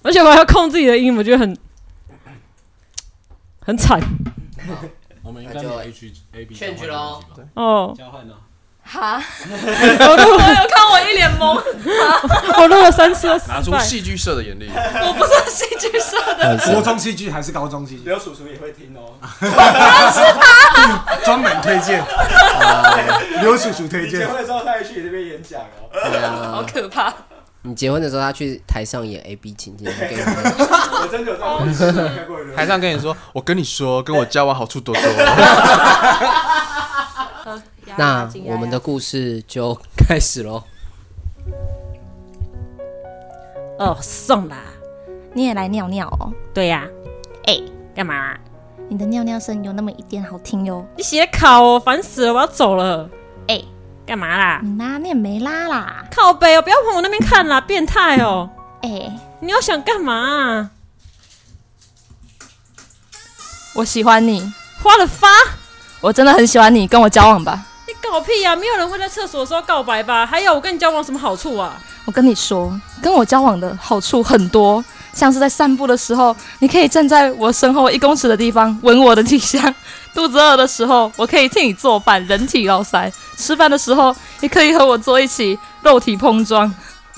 [0.02, 1.56] 而且我还要控自己的音，我觉得很
[3.64, 4.00] 很惨。
[5.22, 7.20] 我们应该就 A G A B 劝句喽。
[7.54, 8.34] 哦，交换呢？
[8.84, 9.58] 哈， 我有
[10.68, 11.54] 看我一脸懵，
[12.60, 13.78] 我录了三次拿出。
[13.78, 18.02] 戏剧社的眼力，我不是戏剧社的，国中戏剧还是高中戏剧？
[18.04, 19.14] 刘叔叔也会听哦。
[21.24, 22.04] 专门推荐，
[23.40, 24.18] 刘叔叔推荐。
[24.18, 25.88] 结婚的时候他还去你这边演讲哦。
[26.50, 27.14] 好啊，可怕。
[27.64, 30.26] 你结婚的时候他去台上演 A B 情境给你 们。
[30.34, 31.38] 我真的有
[32.56, 35.02] 台上跟你说，我跟你说，跟我交往好处多多。
[37.96, 40.64] 那我们的故事就开始喽。
[43.78, 44.56] 哦，送啦。
[45.34, 46.32] 你也来尿尿哦？
[46.52, 46.86] 对呀、
[47.46, 47.60] 哎、
[47.94, 48.36] 干嘛、
[48.88, 50.84] 你的尿尿声有那么一点好听哟。
[50.96, 53.08] 你写考哦，烦死了，我要走了。
[53.46, 53.62] 哎、
[54.06, 54.60] 干嘛啦？
[54.62, 56.04] 你拉链没拉啦？
[56.14, 58.50] 靠背哦，不要往我那边看啦，变态哦！
[58.82, 58.88] 哎、
[59.40, 60.70] 你要想干嘛、啊？
[63.74, 65.28] 我喜欢你，花了发？
[66.00, 67.64] 我真的很喜欢你，跟我交往吧。
[67.86, 68.56] 你搞屁呀、啊！
[68.56, 70.26] 没有人会在厕所的时候告白吧？
[70.26, 71.80] 还有，我跟你交往什么好处啊？
[72.04, 79.72] 我跟你说，跟我交往的好处很多，像是在散步的时候，你可以站在我身后一公尺的地方闻我的体香；
[80.14, 86.70] 肚子饿的时候，我可以替你做饭，人体劳塞；吃饭的时候，也可以和我坐一起，肉体碰撞；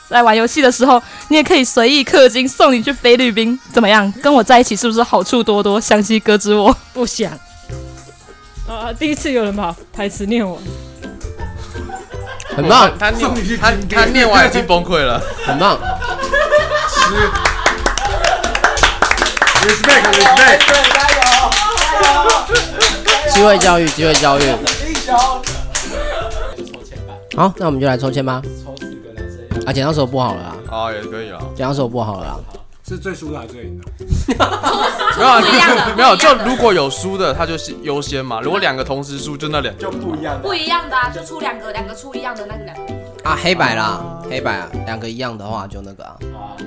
[0.09, 3.59] 在玩游戏的时候，你也可以随意氪金送你去菲律宾。
[3.73, 4.11] 怎么样？
[4.23, 5.81] 跟我在一起是不是好处多多？
[5.81, 6.77] 湘西哥之我。
[6.93, 7.33] 不想。
[8.69, 10.57] 啊，第一次有人把台词念完，
[12.57, 13.29] 很棒，他念
[13.61, 15.21] 他他念完已经崩溃了。
[15.45, 15.79] 很棒。
[19.65, 20.61] respect respect，
[23.35, 24.43] 机会教育，机会教育。
[27.37, 28.41] 好，那我们就来抽签吧。
[29.66, 31.41] 啊，剪刀手不好了啊，啊，也可以啊。
[31.57, 32.39] 剪刀手不好了啊。
[32.87, 33.87] 是最输的还是最赢的？
[35.18, 35.43] 没有啊，
[35.97, 38.41] 没有，就如果有输的，他就是优先嘛。
[38.41, 40.41] 如果两个同时输，就那两个就不一样。
[40.41, 42.82] 不一样的啊，就出两个，两个出一样的那个两个。
[43.25, 46.14] 啊，黑白啦，黑白啊，两个一样的话就那个啊。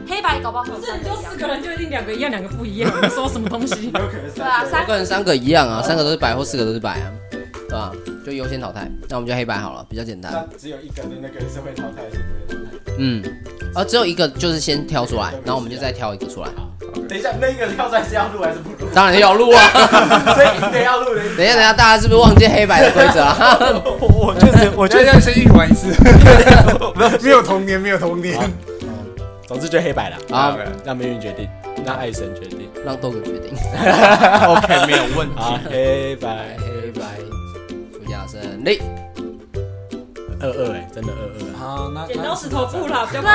[0.07, 2.91] 黑白搞不好有这就四个人就一定两个一样， 两个不一样。
[3.01, 3.85] 你说什么东西？
[3.85, 7.91] 有可能对啊，有三个人三个一样啊，三个都是白或四个都是白啊，对吧？
[8.25, 8.89] 就优先淘汰。
[9.07, 10.31] 那我们就黑白好了，比较简单。
[10.33, 12.56] 那只有一个的那个是会淘汰，是不会淘汰。
[12.97, 13.23] 嗯，
[13.75, 16.47] 而，只有一个就是先挑出来，然后我们就再挑一个出来。
[17.07, 18.89] 等一下，那个跳出来是要录还是不录？
[18.93, 19.61] 当然要录啊！
[20.35, 21.21] 所以一定要录的。
[21.35, 23.57] 等一下，等一下，大家是不是忘记黑白的规则啊？
[24.01, 25.93] 我确实，我确实要先预玩一次，
[27.23, 28.37] 没有童年，没有童年。
[29.47, 30.17] 总之就黑白了。
[30.29, 31.47] 好，OK，让命运决定，
[31.85, 32.67] 让爱神决定。
[32.85, 33.53] 让豆哥决定。
[34.45, 37.01] OK，没有问好题。，黑白黑白，
[37.93, 38.81] 副驾胜利。
[40.39, 41.35] 二二哎，真的二二。
[41.59, 43.31] 好，那剪刀石头布啦，比较对，快。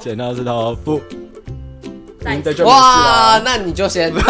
[0.00, 1.00] 剪刀啊石头布，
[2.22, 3.42] 剪刀石头布，哇了，。
[3.44, 4.12] 那你就先。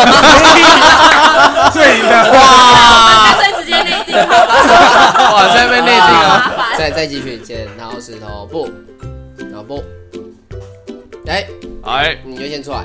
[1.73, 3.33] 最赢的哇！
[3.33, 4.53] 干脆直接内定好了。
[5.35, 6.53] 哇，在那边内定麻啊！
[6.79, 8.69] 再再继续，剪刀石头布，
[9.51, 9.83] 然后布。
[11.29, 11.45] 哎，
[11.83, 12.85] 哎，你就先出来。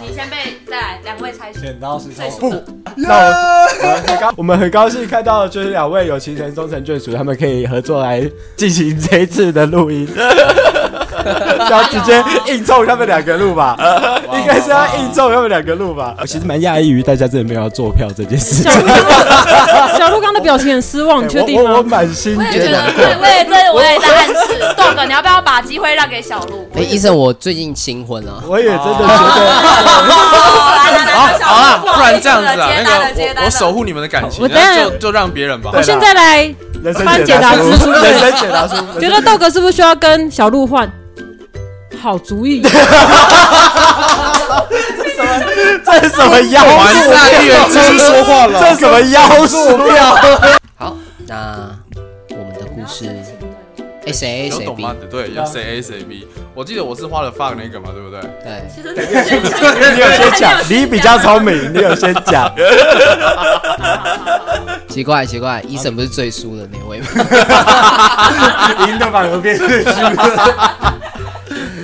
[0.00, 0.36] 你先被
[0.68, 1.62] 再来两位猜拳。
[1.62, 2.64] 剪刀石最头布，
[2.96, 10.06] 那我我们很高，我们很高兴看到就是两位有情人终成眷属，他们可以合作来进行这一次的录音，
[11.70, 13.76] 要直接硬凑他们两个录吧，
[14.32, 16.14] 应该是要硬凑他们两个录吧。
[16.20, 18.70] 我其实蛮讶异于大家真的没有要做票这件事情
[19.98, 21.88] 小，鹿刚，的表情很失望，你确定我我我吗？
[21.88, 22.78] 满心我也觉得，
[23.20, 24.34] 我也这我也在暗示，
[24.76, 26.68] 豆哥，你要不要把机会让给小鹿？
[26.74, 28.42] 哎，医生，我最近新婚了。
[28.46, 29.06] 我也真的觉得，
[31.16, 32.68] 好，小好了，鹿不然这样子啊，
[33.38, 35.70] 我我守护你们的感情，就就让别人吧。
[35.72, 36.54] 我现在来
[37.04, 40.90] 翻解答之书人生解答书，觉得豆哥是不是需要跟小鹿换？
[42.00, 42.68] 好主意，这
[46.02, 47.10] 是什么妖完术？
[47.10, 48.60] 蛋，预言之书说话了。
[48.60, 50.16] 这是什么妖术票？
[50.76, 51.70] 好，那
[52.30, 53.08] 我们的故事，
[54.06, 54.82] 哎，谁 A 谁有懂 B？
[54.82, 54.94] 吗？
[55.10, 56.28] 对，要谁 A 谁 B。
[56.54, 58.20] 我记得我是花了 fuck 那个嘛，对不对？
[58.42, 58.62] 对，
[59.94, 62.50] 你有先讲， 你比较聪明，你有先讲。
[64.88, 67.08] 奇 怪奇怪，医生不是最输的那位吗？
[68.88, 70.94] 赢的反而变最输的。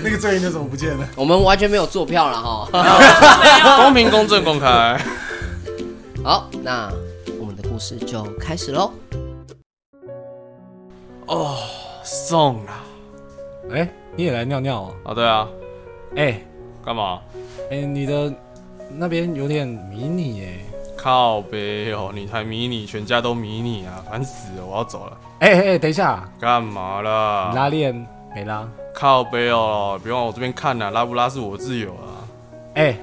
[0.02, 1.06] 那个最赢的怎么不见了？
[1.16, 2.68] 我们完全没有坐票了哈。
[3.82, 4.98] 公平、公正、公开。
[6.24, 6.90] 好，那
[7.40, 8.92] 我们的故事就开始喽。
[11.26, 11.56] 哦，
[12.02, 12.82] 送啦。
[13.72, 14.92] 哎，你也来尿尿啊？
[15.06, 15.48] 啊，对啊，
[16.16, 16.40] 哎
[16.84, 17.20] 干嘛？
[17.70, 18.32] 哎，你的
[18.90, 20.58] 那边有点迷你哎。
[20.96, 25.16] 靠背哦，你才迷你，全家都迷你啊，烦死了，我要走了。
[25.40, 27.52] 哎哎哎，等一下，干嘛啦？
[27.54, 27.94] 拉链
[28.34, 28.68] 没拉？
[28.94, 32.22] 靠背哦，别往我这边看呐、拉不拉是我自由啊。
[32.74, 32.98] 哎，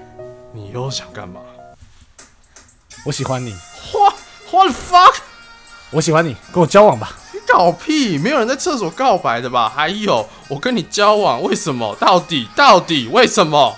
[0.53, 1.41] 你又想干嘛
[3.05, 3.55] 我喜欢你
[4.51, 5.15] ，？What the fuck？
[5.91, 7.15] 我喜欢你，跟我交往吧。
[7.33, 8.17] 你搞屁！
[8.17, 9.67] 没有人在厕所告白的吧？
[9.69, 11.95] 还有，我跟你交往，为什么？
[11.99, 13.75] 到底到底为什么？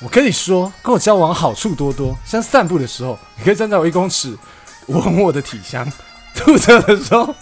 [0.00, 2.16] 我跟你说，跟我交往好处多多。
[2.24, 4.36] 像散步的时候，你可以站在我一公尺，
[4.86, 5.86] 闻我的体香；
[6.34, 7.34] 肚子饿的时候，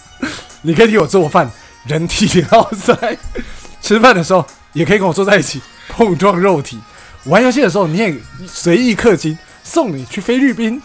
[0.61, 1.49] 你可以替我做饭，
[1.85, 2.95] 人体 奥赛；
[3.83, 6.77] 吃饭的时候，也可以跟我坐在一起，碰撞肉体；
[7.25, 8.15] 玩游戏的时候，你也
[8.47, 10.81] 随意氪金，送你去菲律宾。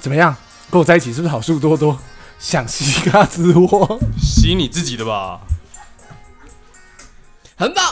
[0.00, 0.34] 怎么样？
[0.68, 1.96] 跟我在一起是不是好处多多？
[2.40, 5.38] 想吸嘎子窝，吸你自己的吧，
[7.56, 7.84] 很棒，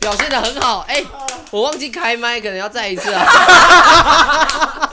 [0.00, 0.80] 表现的很好。
[0.88, 1.06] 哎、欸，
[1.50, 3.26] 我忘记开麦，可能要再一次啊。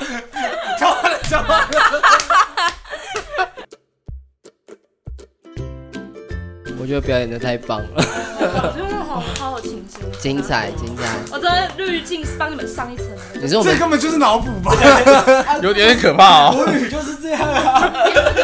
[6.80, 8.04] 我觉得表演的太棒了。
[9.08, 11.04] 好好有情绪，精彩精彩！
[11.32, 14.76] 我的滤镜是帮你们上一层的，你说这根本就是脑补吧？
[15.64, 16.54] 有点可怕哦。
[16.54, 17.92] 国语就是这样啊，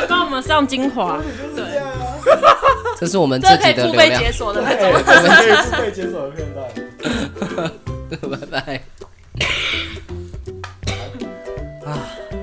[0.10, 1.22] 帮我们上精华，
[1.56, 1.64] 对，
[2.98, 7.72] 这是我们自己的流量，这可以付费解锁 的那种，可以付费解锁的片段。
[8.32, 8.82] 拜拜。
[11.86, 11.94] 啊，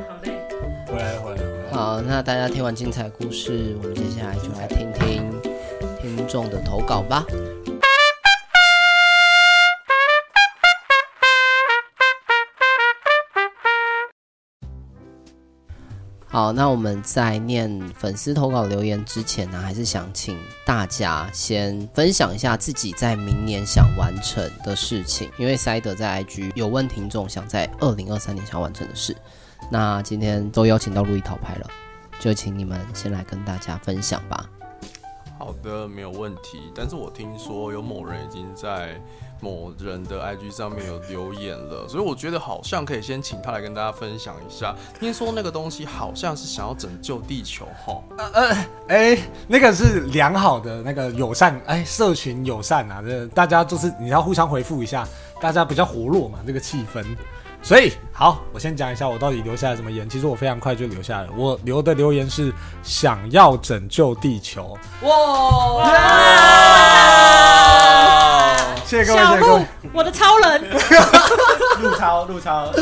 [0.09, 0.39] 好嘞，
[0.87, 1.43] 回来回来。
[1.73, 5.40] 好，那大家听完精彩故事，我们接下来就来听听听
[6.31, 7.25] 众的投稿吧。
[16.33, 17.69] 好，那我们在念
[17.99, 25.29] 粉丝投稿留言之前呢，还是想请大家先分享一下自己在明年想完成的事情。
[25.39, 29.17] 因为塞德在 IG 有问听众想在二零二三年想完成的事，
[29.73, 31.67] 那今天都邀请到路易桃拍了，
[32.21, 34.49] 就请你们先来跟大家分享吧。
[35.41, 36.71] 好的，没有问题。
[36.75, 39.01] 但是我听说有某人已经在
[39.41, 44.77] 某人的 IG 上面有留言了，所以我觉得好像可以先请他来跟大家分享一下。
[44.99, 48.03] 听说那个东西好像是想要拯救地球，哈。
[48.19, 49.19] 呃呃，哎、
[49.49, 55.09] 那个是良好的那个友善，哎、社群友善啊，这大家就是你要互相回复一下，
[55.41, 57.03] 大家比较活络嘛，这个气氛。
[57.63, 60.09] 所以好，我先讲一下我到底留下来什么言。
[60.09, 61.31] 其实我非常快就留下来了。
[61.37, 62.53] 我留的留言是
[62.83, 64.77] 想要拯救地球。
[65.03, 65.11] 哇！
[65.75, 65.87] 哇
[68.85, 69.65] 谢谢各位。
[69.93, 70.65] 我的超人。
[71.81, 72.73] 陆超，陆超，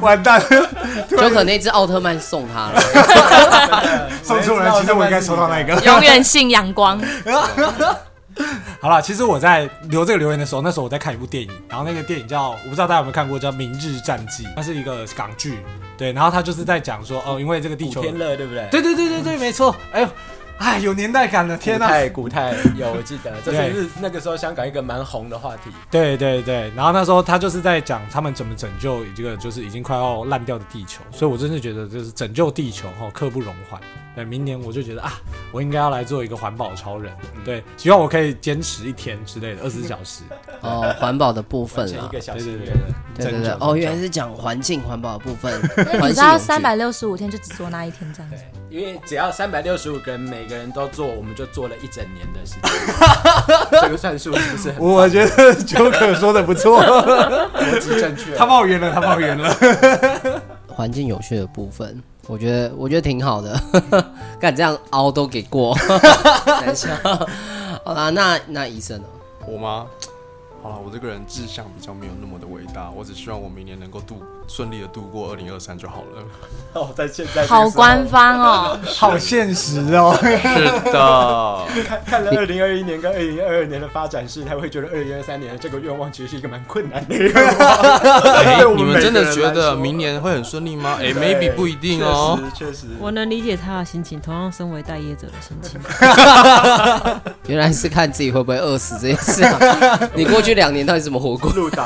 [0.00, 0.46] 完蛋了。
[1.08, 4.10] 就可能那只奥特曼送他了。
[4.22, 5.74] 送错人，其实我应该收到那个。
[5.84, 7.00] 永远信阳光。
[8.80, 15.58] 好了，其实我在留这个留言的时候，那时候我在看一部电影，然后那个电影叫我不知道大家有没有看过，叫《明日战记》，它是一个港剧，
[15.96, 18.68] 对，然后他就是在讲说，哦，因为这个地球天乐，对不对？
[18.70, 19.74] 对对对对对，没错。
[19.92, 20.08] 哎呦，
[20.58, 21.86] 哎，有年代感了，天哪！
[21.86, 25.70] 古泰，古太有，我记得，这是那个时候香港一个蛮红的话题。
[25.90, 33.80] 对对对，然后那时候他就是在讲他们怎么拯救这个就是已经快要烂掉的地球，所以我真是觉得就是拯救地球哈，刻不容缓。
[34.14, 35.14] 对，明年我就觉得啊，
[35.50, 37.12] 我应该要来做一个环保超人。
[37.44, 40.22] 对，希望我可以坚持一天之类的，二十四小时。
[40.60, 42.44] 哦，环保的部分啊，一个小时。
[42.44, 42.74] 对对对
[43.16, 43.56] 对对对。
[43.58, 45.52] 哦，原来是讲环境环保的部分。
[45.92, 48.44] 那你知道三百六十五天就只做那一天这样子？
[48.74, 52.62] 因为只要三百六十五个人每个人都做，我们就做了一整年的时间。
[53.80, 54.82] 这个算数是不是很？
[54.82, 58.34] 我觉得 Joker 说的不错，逻辑正确。
[58.34, 60.42] 他冒烟了，他冒烟了。
[60.66, 62.02] 环境有序的部分。
[62.26, 63.56] 我觉得我觉得挺好的，
[64.40, 65.76] 干这样凹都给过，
[66.44, 66.88] 难笑。
[67.84, 69.06] 好啦，那那医生呢？
[69.46, 69.86] 我吗？
[70.60, 76.22] 好了，我这个人志向比较没有那么的伟大，我只希望我明年能够度顺利的度过二零二三就好了。
[76.74, 80.16] 哦，在现在好官方哦， 好现实哦。
[80.20, 87.44] 是的， 看看了二零二一年跟二零二二年的发展是，他会觉得二零二三年的这个愿望其实是一个蛮困难的愿望。
[88.36, 90.96] 哎，你们真的觉得明年会很顺利吗？
[90.98, 92.38] 哎，maybe 不一定哦。
[92.54, 95.80] 确实，确实，我能理解他的心情，同样身为待业者的心情。
[97.46, 100.00] 原来是看自己会不会饿死这件事啊！
[100.14, 100.54] 你过去。
[100.54, 101.50] 两年到底怎么活过？
[101.52, 101.84] 路导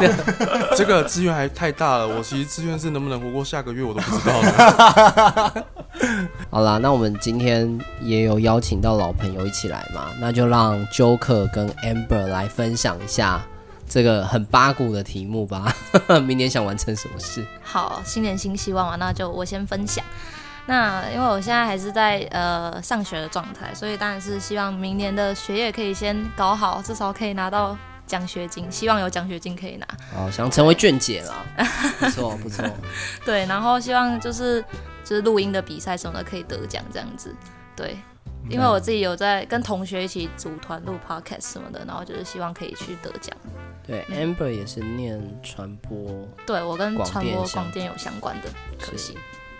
[0.76, 5.66] 这个资源还太大了，我其实志愿是能不能活过下个月我都不知道了。
[6.50, 13.40] 好啦，那我们今天也有邀请到老朋友一起来嘛，那就让 Joker 跟 Amber 来分享一下
[13.86, 15.72] 这个很八股的题目吧。
[16.26, 17.44] 明年想完成什么事？
[17.62, 20.04] 好，新年新希望啊，那就我先分享。
[20.66, 27.76] 那因为我现在还是在呃上学的状态，所以当然是希望明年的学业可以先搞好，至少可以拿到。
[28.08, 29.86] 奖学金，希望有奖学金可以拿。
[30.16, 31.46] 哦，想成为卷姐了，
[32.00, 32.64] 不错不错。
[33.24, 34.60] 对，然后希望就是
[35.04, 37.32] 就是录音的比赛什么的可以得奖这样子。
[37.76, 37.96] 对，
[38.50, 43.36] 因为我自己有在跟同学一起组团录 podcast 什么的，然后就是希望可以去得奖。
[43.86, 48.48] 对，Amber 也是念传播，对我跟传播广电有相关的
[48.78, 49.16] 科系。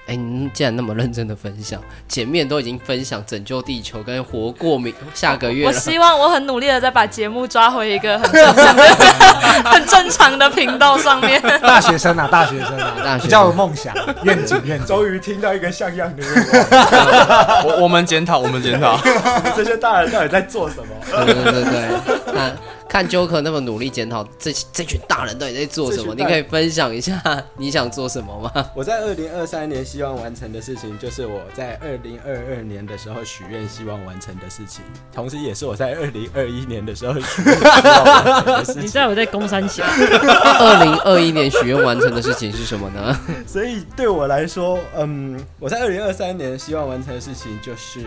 [0.09, 1.79] 哎，你既然那么认真的分享，
[2.09, 5.69] 前面都已经分享拯救地球跟活过明下个月了。
[5.71, 8.83] 我希望我很努力的再把节目抓回一个很正常的、
[9.71, 11.39] 很正常的频道上面。
[11.61, 14.87] 大学生啊，大学生啊，大学生比较有梦想、愿景、愿景。
[14.87, 16.45] 终于听到一个像样的人，
[17.67, 18.99] 我我们检讨，我们检讨，
[19.55, 21.25] 这些大人到底在做什么？
[21.27, 22.57] 对对对对，看
[22.89, 26.15] 看 Joker 那么努力检讨这这群大人到底在做什么？
[26.15, 27.21] 你可以分享一下
[27.57, 28.51] 你想做什么吗？
[28.75, 34.83] 我在二零二三年希望完成的事情，就是我在二零二二年的时候许愿希望完成的事情，
[35.15, 38.83] 同时也是我在二零二一年的时候许愿完成的事情。
[38.83, 43.21] 你知道我在攻三小， 二零二一年许愿完成的事情是什么呢？
[43.47, 48.01] 所以对我来说，嗯，我在二零二三年希望完成的事情就是。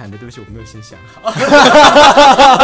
[0.00, 1.30] 惨的，对不起，我没有先想好。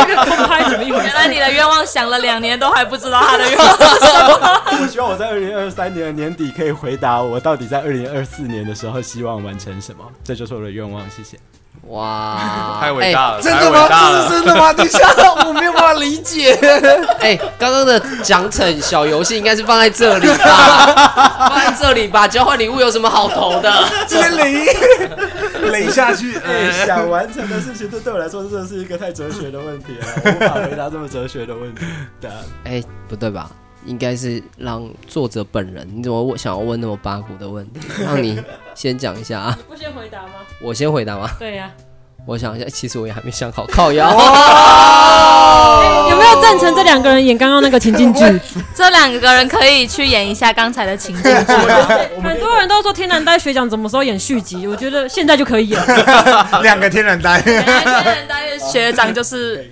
[0.06, 1.04] 这个空拍怎么一回事？
[1.04, 4.62] 原来你的愿望想了两年都还不知道他的愿望是什么。
[4.80, 11.02] 我 希望我在二零二三年的年底可以回答我到底在二零二四年的时候希望完成什么，这就是我的愿望。
[11.10, 11.38] 谢谢。
[11.88, 13.42] 哇， 太伟大了！
[13.42, 13.86] 真的吗？
[13.86, 14.72] 这是真的吗？
[14.72, 14.98] 等一下，
[15.46, 16.58] 我没有办法理解。
[17.20, 21.48] 哎，刚刚的奖惩小游戏应该是放在这里吧？
[21.50, 22.26] 放在这里吧。
[22.26, 23.72] 交换礼物有什么好投的？
[24.08, 24.28] 直接
[25.70, 26.36] 雷雷下去。
[26.38, 31.84] 哎，想完成的事情，这对我来说真的是一个太哲学的问题了，我无法回答这么哲学的问题。
[32.20, 33.50] 对啊，哎，不对吧？
[33.84, 37.80] 应该是让作者本人，你怎么想要问那么八股的问题？
[38.02, 38.42] 让你
[38.74, 39.54] 先讲一下啊！
[39.58, 40.32] 你不先回答吗？
[40.60, 41.30] 我先回答吗？
[41.38, 41.95] 对呀、啊。
[42.26, 44.10] 我想一下，其实我也还没想好靠腰。
[46.10, 48.24] 有没有赞成这两个人演刚刚那个情境剧？
[48.74, 51.52] 这两个人可以去演一下刚才的情境剧。
[52.22, 54.66] 很多人都说天然呆学长什么时候演续集？
[54.66, 55.80] 我觉得现在就可以演。
[56.62, 59.70] 两个天然呆，天然呆学长就是。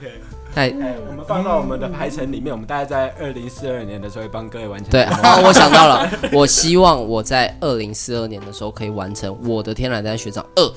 [0.55, 4.89] 太，我们放到我们的排程里面，我们大概在二零四二年的时候会帮各位完成。
[4.89, 10.73] 对，好，我想到了，我希望我在二零四二年的时候可以完成我的天然呆学长二。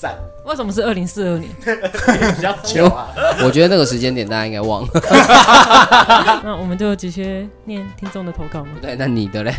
[0.00, 0.16] 赞。
[0.44, 1.50] 为什么是二零四二年？
[2.34, 3.08] 比较久啊。
[3.44, 4.88] 我觉得那个时间点大家应该忘了。
[6.42, 8.70] 那我们就直接念听众的投稿吗？
[8.80, 9.54] 对，那你的嘞？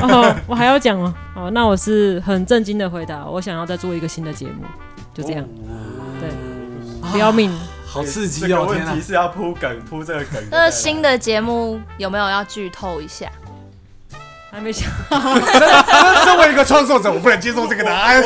[0.00, 1.14] 哦，我还要讲吗？
[1.34, 4.64] 好，那我是很震惊的回答，我想要再做一个新的节目，
[5.12, 5.44] 就这样。
[6.18, 6.30] 对，
[7.12, 7.52] 不要命。
[7.84, 8.48] 好刺激哦！
[8.48, 10.42] 这个问题是要铺梗，铺这个梗。
[10.50, 13.30] 那新的节目有没有要剧透一下？
[14.54, 14.90] 还没想。
[16.24, 18.22] 身为一个创作者，我不能接受这个答案。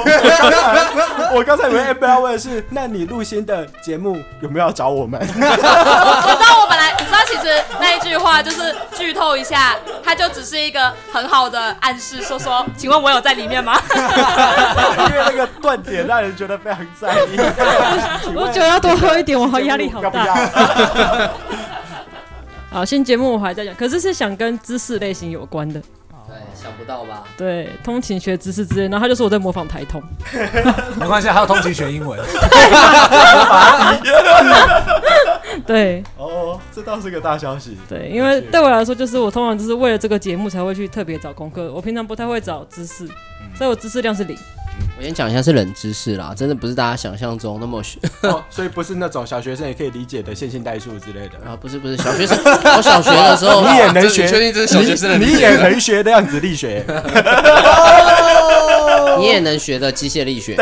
[1.32, 5.20] 我刚才以为不要问的是，那你录新的节目有没有要找我们？
[5.20, 13.80] 我知道，我本来你知道，其实那一句话就是剧透一下，它就只是一个很好的暗示，说说，请问我有在里面吗？
[13.94, 17.38] 因为那个断点让人觉得非常在意。
[18.34, 21.30] 我酒要多喝一点，我好压力好大。
[22.72, 25.80] 好，新节目我还在讲，可是是想跟知识类型有关的。
[26.66, 27.22] 对，想不到吧？
[27.36, 30.02] 对，通勤学知识之类，然后他就说我在模仿台通。
[30.98, 32.18] 没关系，还有通勤学英文。
[35.64, 37.76] 对，哦，这倒是个大消息。
[37.88, 43.06] 对，因为对我来说，就是我通常就是为了这个节目才会去特别找功课，我平常不太会找知识，
[43.54, 44.36] 所以我知识量是零。
[44.98, 51.34] 我先讲一下是冷知识啦，真的不是大家想象中那么学， 哦，所以不是那种小学生也可以理解的线性代数之类的。
[51.46, 56.82] 啊，不是不是小学生，我小学的时候 你也能学，确定这是小学生的你，你也能学的样子力学，
[59.18, 60.56] 你也能学的机械力学，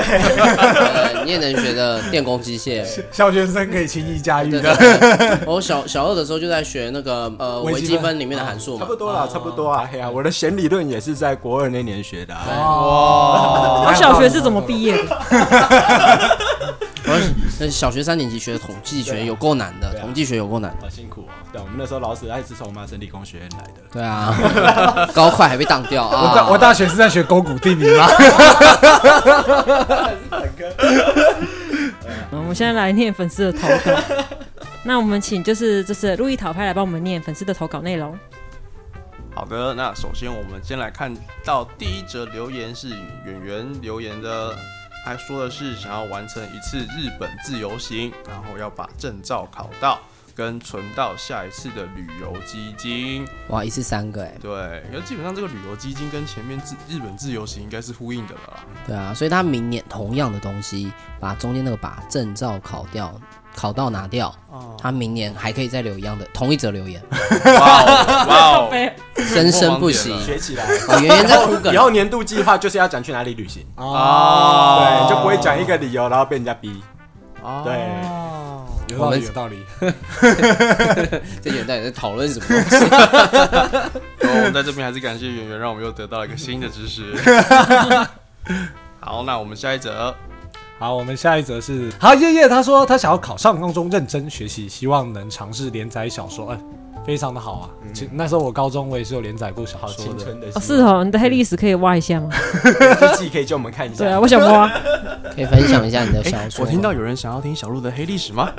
[1.25, 5.39] 你也能学的电工机械，小学生可以轻易驾驭的。
[5.47, 8.19] 我小小二的时候就在学那个呃微积分。
[8.19, 14.24] 里面的函数嘛，差不多啦，差不多啊，嘿啊，我的弦理论也是在国二那年学的，哦，我小学。
[14.29, 15.19] 是怎么毕业的？
[17.07, 21.29] 我小学三年级学的统计学有够难的，统计学有够难的，好辛苦哦。
[21.53, 23.75] 对，我们那时候老师还是从麻省理工学院来的。
[23.93, 24.35] 对啊，
[25.15, 26.31] 高快还被当掉啊！
[26.31, 28.09] 我大我大学是在学勾股地理吗？
[32.31, 33.93] 我们现在来念粉丝的投稿。
[34.83, 38.19] 那我们请就是就是路易讨派来帮我们念粉丝的投稿内容。
[39.45, 41.15] 好的，那首先我们先来看
[41.45, 44.57] 到第一则留言是演员留言的，
[45.05, 50.01] 他说的是想要完成一次日本自由行，然后要把证照考到，
[50.35, 53.29] 跟存到下一次的旅游基金。
[53.49, 54.35] 哇，一次三个哎。
[54.41, 58.61] 对，因为基本上这个旅游基金跟前面自日本自由行应该是呼应的了。
[58.87, 60.91] 对啊，所以他明年同样的东西，
[61.21, 63.21] 把中间那个把证照考掉。
[63.55, 64.35] 考到拿掉，
[64.79, 67.01] 他明年还可以再留一样的同一则留言。
[67.45, 68.71] 哇 哦哇哦，
[69.23, 70.67] 生生不息，学起来。
[71.01, 74.81] 圆圆在哭梗，以后年度计划就是要讲去哪里旅行哦。
[74.81, 76.83] 对，就不会讲一个理由，然后被人家逼。
[77.63, 77.75] 对，
[78.89, 79.63] 有道理，有道理。
[81.43, 82.77] 这圆到底在讨论什么东西？
[84.21, 87.15] 我们在这边还是感谢圆圆，让我们又得到了一个新的知识。
[89.01, 90.15] 好，那我们下一则。
[90.85, 96.51] 好，我们下一则是好叶叶，他说他想要考上高中，认真学习，希望能尝试连载小说。
[96.51, 96.59] 哎，
[97.07, 97.71] 非常的好啊！
[97.85, 99.95] 嗯、那时候我高中我也是有连载过小说的。
[100.11, 102.29] 青春的哦，是哦，你的黑历史可以挖一下吗？
[103.01, 104.05] 日记可以叫我们看一下。
[104.05, 104.69] 对啊，我想挖，
[105.35, 106.67] 可以分享一下你的小说。
[106.67, 108.53] 我听到有人想要听小鹿的黑历史吗？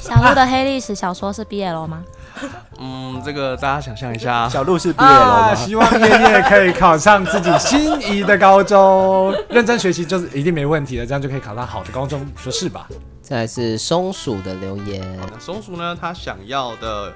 [0.00, 2.02] 小鹿的黑历史小说是 BL 吗？
[2.78, 5.54] 嗯，这个大家想象一下，小鹿是 BL 吗？
[5.54, 12.88] 希望叶叶可以考上自己心仪的高中，认真学习就是一定没问题的，这样就可以考上好的高中，说是吧？
[13.20, 15.96] 再来是松鼠的留言，那松鼠呢？
[16.00, 17.12] 他想要的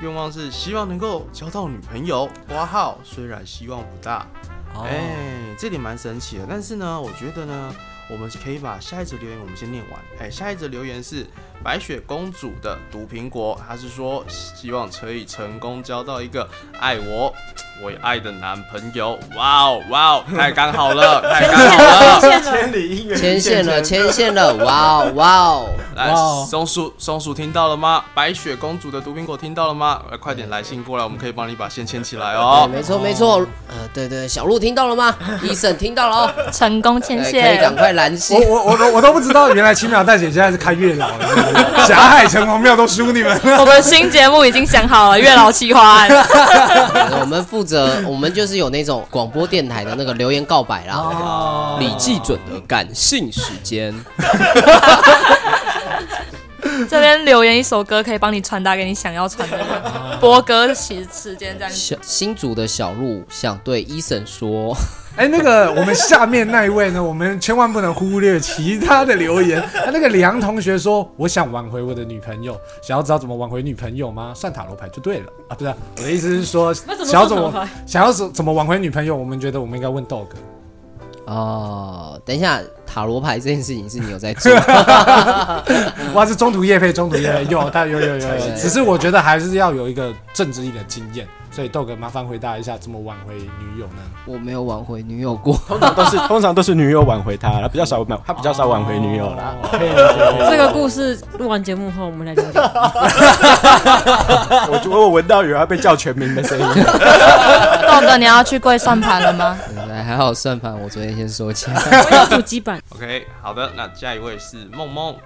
[0.00, 2.28] 愿望是希望能够交到女朋友。
[2.48, 4.26] 括号虽然希望不大，
[4.74, 4.84] 哎、oh.
[4.86, 6.44] 欸，这点蛮神奇的。
[6.48, 7.74] 但是呢，我觉得呢，
[8.10, 10.00] 我们可以把下一则留言我们先念完。
[10.20, 11.26] 哎、欸，下一则留言是。
[11.66, 16.48] 白雪公主的毒苹果，她是说希望可以成功交到一个
[16.78, 17.34] 爱我、
[17.82, 19.18] 我爱的男朋友。
[19.34, 25.68] 哇哦哇哦，太刚好了， 太刚好了，千里姻缘牵线了，牵线了，哇哦哇哦！
[25.96, 26.14] 来，
[26.48, 28.04] 松鼠松鼠听到了吗？
[28.14, 30.00] 白雪公主的毒苹果听到了吗？
[30.20, 32.70] 快点来信过来，我们可以帮你把线牵起来哦。
[32.72, 35.12] 没错没错，呃对对，小鹿听到了吗？
[35.42, 38.40] 医生听到了哦，成功牵线，可以赶快拦线。
[38.48, 41.55] 我我我我都不知道，原来轻描淡写现在是开月老了。
[41.86, 43.40] 霞海城隍庙都输你们。
[43.58, 46.08] 我们新节目已经想好了，月老企划案。
[47.20, 50.94] 我们负责，我们就是有那种广播电台的那个留言告白啦。
[50.96, 51.76] 哦。
[51.80, 53.94] 李季准的感性时间。
[56.90, 61.72] 这边留言一首歌，可以帮你传达给你想要传的播歌时时间，这样。
[61.72, 64.76] 小新竹的小鹿想对伊森说。
[65.16, 67.02] 哎，那个我们下面那一位呢？
[67.02, 69.62] 我们千万不能忽略其他的留言。
[69.72, 74.32] 他那个梁同学说：“我想挽回我的女朋友，想要知道怎么挽回女朋友吗？
[74.34, 75.56] 算塔罗牌就对了啊！
[75.56, 79.16] 不是，我的意思是说， 想要怎么想要怎怎么挽回女朋友？
[79.16, 80.26] 我们觉得我们应该问 Dog。
[81.24, 84.52] 哦，等一下，塔罗牌这件事情是你有在做？
[86.12, 91.26] 哇，是中途夜配，中途夜配有，但有有有有，只是我觉得还是要有一个政治力的经验。”
[91.56, 94.02] 所以豆哥麻烦回答一下，怎么挽回女友呢？
[94.26, 99.54] 我没有挽回女友过，通常都是 通常都是女友挽回他，他比较少挽，他比较少挽回女友啦。
[100.50, 102.62] 这个故事录完节目后，我们来聊聊。
[104.68, 106.66] 我我闻到有要被叫全名的声音。
[107.88, 109.56] 豆哥，你要去跪算盘了吗？
[109.88, 111.80] 来，还好算盘，我昨天先说起来。
[112.10, 112.78] 我要主机板。
[112.90, 115.16] OK，好的，那下一位是梦梦，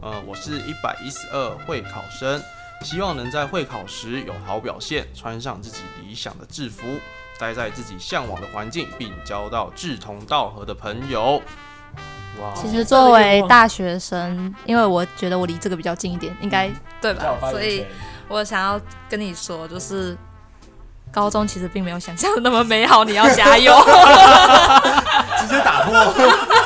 [0.00, 2.40] 呃，我是一百一十二会考生。
[2.82, 6.84] 希望能在会考时有好表现，穿上自己理想的制服，
[7.38, 11.42] 待在自己向往的环境，并交到志同道合的朋友。
[12.40, 12.52] 哇！
[12.54, 16.70] 其实作为大学生，因为我觉得我离这个比较近一点，应该
[17.00, 17.36] 对吧？
[17.50, 17.84] 所以
[18.28, 20.16] 我想要跟你说，就是
[21.10, 23.72] 高中其实并没有想象的那么美好，你要加油！
[25.40, 26.14] 直接打破。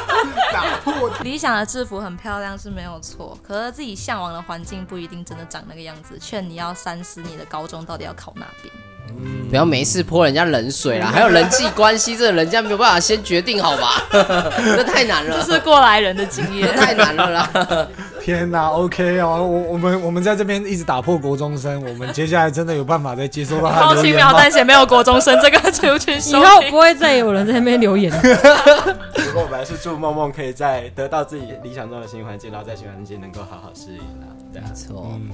[1.22, 6.18] 理想的制服很漂亮是没有错，可是自己向往的环境不一定真的长那个样子。
[6.18, 8.74] 劝你要三思，你的高中到底要考哪边？
[9.18, 14.02] 嗯、不要没事泼人家冷水啦，还有人际关系，这人家没有办法先决定好吧？
[14.12, 17.88] 这太难了，这是过来人的经验， 太难了啦！
[18.22, 24.02] 天哪，OK 哦，我我们我们在这边一直打破国中生，我们接下来真的有办法再接收到他的留言吗？
[24.02, 28.12] 轻描淡写没有国中生这个出去，以后不会再有人在那边留言。
[28.20, 34.26] 不过我本来是祝梦梦可以在得到自己理想中的新环境，然后在新环境能够好好适应啦。
[34.52, 35.30] 没错，嗯，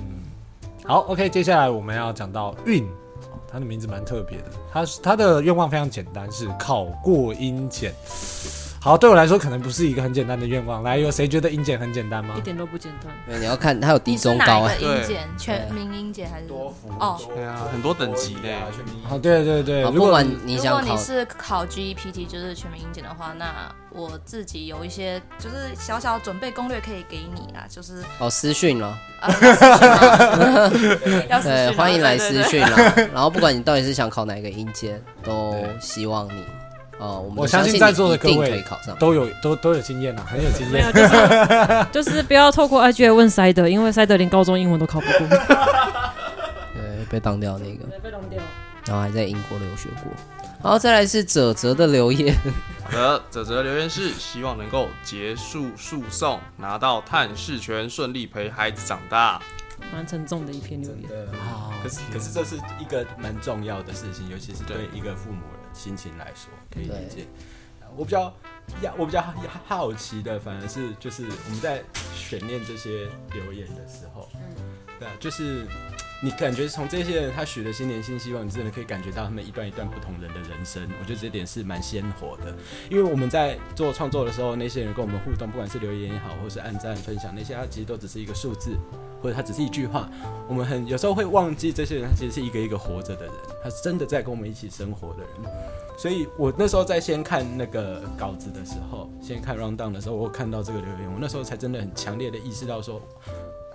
[0.85, 2.87] 好，OK，接下来我们要讲到运。
[3.57, 7.95] 他的名字蛮特别的，他他的愿望非常简单，是考过英检。
[8.87, 10.81] 好，对我来说可能不是一个很简单的愿望。
[10.85, 12.37] 来，有谁觉得音检很简单吗？
[12.39, 13.13] 一点都不简单。
[13.27, 14.77] 对，你要看它有低中高哎。
[14.77, 16.89] 英检全民音检还是多福？
[17.01, 18.49] 哦，对啊，很多等级的。
[19.11, 19.83] 哦，对对对。
[19.91, 23.53] 如果你想如果你是考 GEPT，就是全民音检的话，那
[23.91, 28.97] 我自己有一些就是小小准备攻略可以给你啊，就是哦私讯了。
[29.21, 29.29] 啊，
[31.43, 32.95] 对，欢迎来私讯了。
[33.13, 36.45] 然后不管你到底是想考哪个音检，都希望你
[36.99, 38.65] 哦，我们我相信在座的各位
[38.99, 40.93] 都有都都有经验啊，很有 经验。
[40.93, 45.29] 就是就是不要透过 IG 来问塞德，因为塞德连高中英文都考不过。
[46.75, 47.85] 对，被当掉那个。
[48.03, 48.43] 被当掉。
[48.87, 50.13] 然后还在英国留学过。
[50.63, 52.35] 然后，再来是泽泽的留言。
[52.85, 59.41] 好的，泽泽留言是希望能够结束诉讼，拿到探视权，顺利陪孩子长大。
[59.93, 61.11] 蛮沉重的一篇留言。
[61.33, 67.27] 哦，可是可是这是一个蛮重要的事情，尤其是对一个父母的心情来说，可以理解。
[67.97, 68.23] 我比较
[68.83, 69.23] 呀，我比较
[69.67, 71.83] 好奇的，反而是就是我们在
[72.15, 74.41] 选念这些留言的时候，嗯，
[74.99, 75.67] 对，就是。
[76.27, 80.83] 你感觉从这些人他许的新年新希望，你真的可以感觉到他们一段一段不同人的人生。
[81.01, 82.53] 我觉得这点是蛮鲜活的，
[82.91, 88.77] 因为我们在做创作的时候，那些人跟我们互动，不管是留言也好，或是按赞分享，那些他其实都只是一个数字，
[89.23, 90.11] 或者他只是一句话。
[90.49, 95.53] 我们很有时候会忘记这些人，他其实是一个一个活着的人，他是真的在跟我们一起生活的人。
[95.97, 103.01] 所以我那时候在先看那个稿子的时候，先看 rundown 的时候，我看到这个留言，我那时候才真的很强烈的意识到说，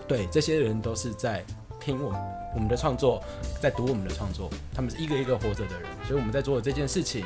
[0.05, 1.45] 对，这些人都是在。
[1.83, 2.13] 听我
[2.53, 3.23] 我们的创作，
[3.61, 7.25] 在读我们的创作，他们是一个一个活着的人，所以我们在做的这件事情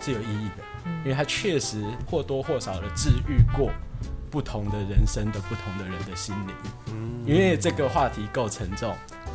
[0.00, 3.70] 是有意义的，因为它确实或多或少的治愈过
[4.30, 6.54] 不同的人生的不同的人的心灵，
[7.26, 8.94] 因为这个话题够沉重，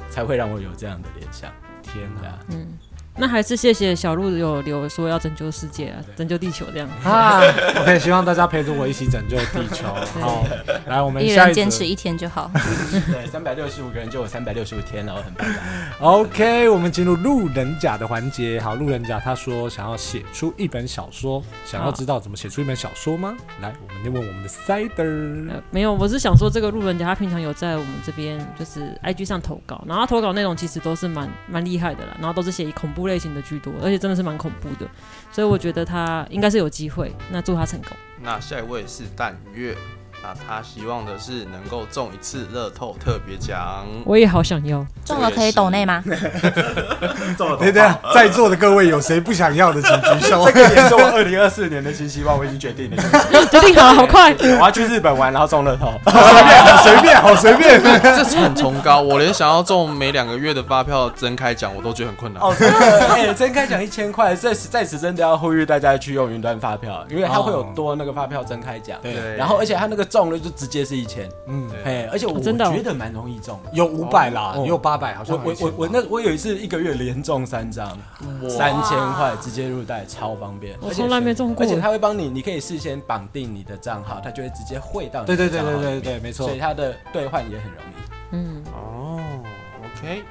[0.09, 1.51] 才会让我有这样的联想。
[1.81, 2.77] 天哪，嗯。
[3.19, 7.41] 那还是谢谢小鹿有留说要拯救世界啊，拯救地球这样啊。
[7.81, 9.87] OK，希望大家陪着我一起拯救地球。
[10.21, 10.45] 好，
[10.87, 12.49] 来我们一人坚持一天就好。
[13.11, 15.47] 对，三百六十五个人就有三百六十五天了，我很棒。
[15.99, 18.59] OK，我们进入路人甲的环节。
[18.61, 23.35] 好，路人甲他说想要写出一本小说，想要知道怎么写出一本小说吗？
[23.61, 25.49] 来，我们就问我们的 Cider。
[25.49, 34.89] 呃，没有，我是想说这个路人甲他平常有在我们这边就是 IG 上投稿，然后他投稿内容其实都是蛮蛮厉害的啦，然后都是写以恐怖类型的居多，而且真的是蛮恐怖的，
[35.31, 37.13] 所以我觉得他应该是有机会。
[37.31, 37.91] 那祝他成功。
[38.21, 39.75] 那下一位是淡月。
[40.21, 44.85] 那他希望的是能够中一次乐透特别奖，我也好想要。
[45.05, 46.03] 中了可以抖内吗？
[47.37, 47.81] 中了，对对，
[48.13, 50.43] 在座的各位有谁不想要的，请举手。
[50.51, 53.01] 这个也是我二零二四年的新希望，我已经决定了，
[53.47, 54.35] 决定好了，好快。
[54.39, 55.93] 我要去日本玩，然后中乐透，
[56.83, 58.01] 随便，好随便，好随便。
[58.01, 62.43] 这是很崇高，我连想要中每两个月的发票增开奖，我都觉得很困难。
[62.43, 68.99] 哦，真的，哎，增开奖一千块，在此在此真的要呼吁大家去用云端发票，因为它会有多那个发票增开奖。
[69.01, 70.05] 对，然后而且它那个。
[70.09, 77.97] 中了就直接是一千，嗯，哎，而且我真的觉得蛮容易中，有五百啦，有八百，好像我我我那我有一次一个月连中三张，
[78.49, 80.77] 三千块直接入袋，超方便。
[80.81, 85.71] 我从来没中过，而且他会帮你，你可以事先绑定你的账号，他就会直接汇到你的账号。
[85.71, 88.09] 对对对对对对，没错，所以他的兑换也很容易。
[88.31, 89.19] 嗯，哦
[89.83, 90.23] ，OK。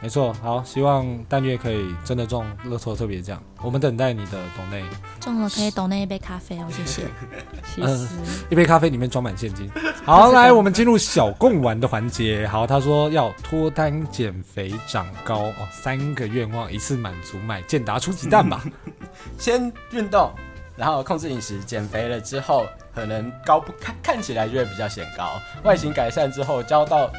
[0.00, 3.42] 没错，好，希望但月可以真的中乐透特别奖。
[3.60, 4.84] 我们等待你的懂内，
[5.18, 7.02] 中了可以懂内一杯咖啡哦，谢谢。
[7.74, 8.06] 谢谢。
[8.48, 9.68] 一杯咖啡里面装满现金。
[10.04, 12.46] 好，来，我们进入小贡丸的环节。
[12.46, 18.62] 好，他说要脱单、减肥、长高哦，三个愿望一次满足，买健达出奇蛋吧。
[19.36, 20.32] 先运动，
[20.76, 27.10] 然后控制饮食，减肥了之后，可能高不看看起来就会比较显高，外形改善之后，交到。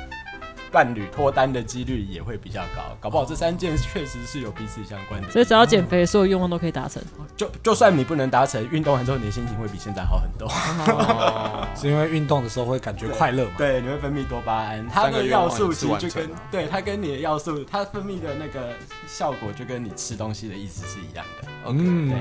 [0.72, 5.30] 伴侣脱单的几率也会比较高，搞不好这三件确实是有彼此相关的。
[5.30, 7.02] 所以只要减肥，所有愿望都可以达成。
[7.36, 10.48] 就就算你不能达成，运动完之后你的心情会比现在好很多。
[10.48, 13.52] 哦、 是因为运动的时候会感觉快乐嘛？
[13.58, 18.74] 对，你会分泌多巴胺，它的要素其实就跟对它跟你的要素，它分泌的那个
[19.08, 21.48] 效果就跟你吃东西的意思是一样的。
[21.66, 22.16] OK，对，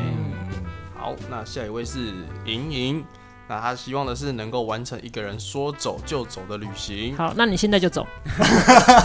[0.97, 2.13] 好，那下一位是
[2.45, 3.05] 莹莹。
[3.49, 7.17] 那他希望的是能够完成一个人说走就走的旅行。
[7.17, 8.07] 好，那你现在就走，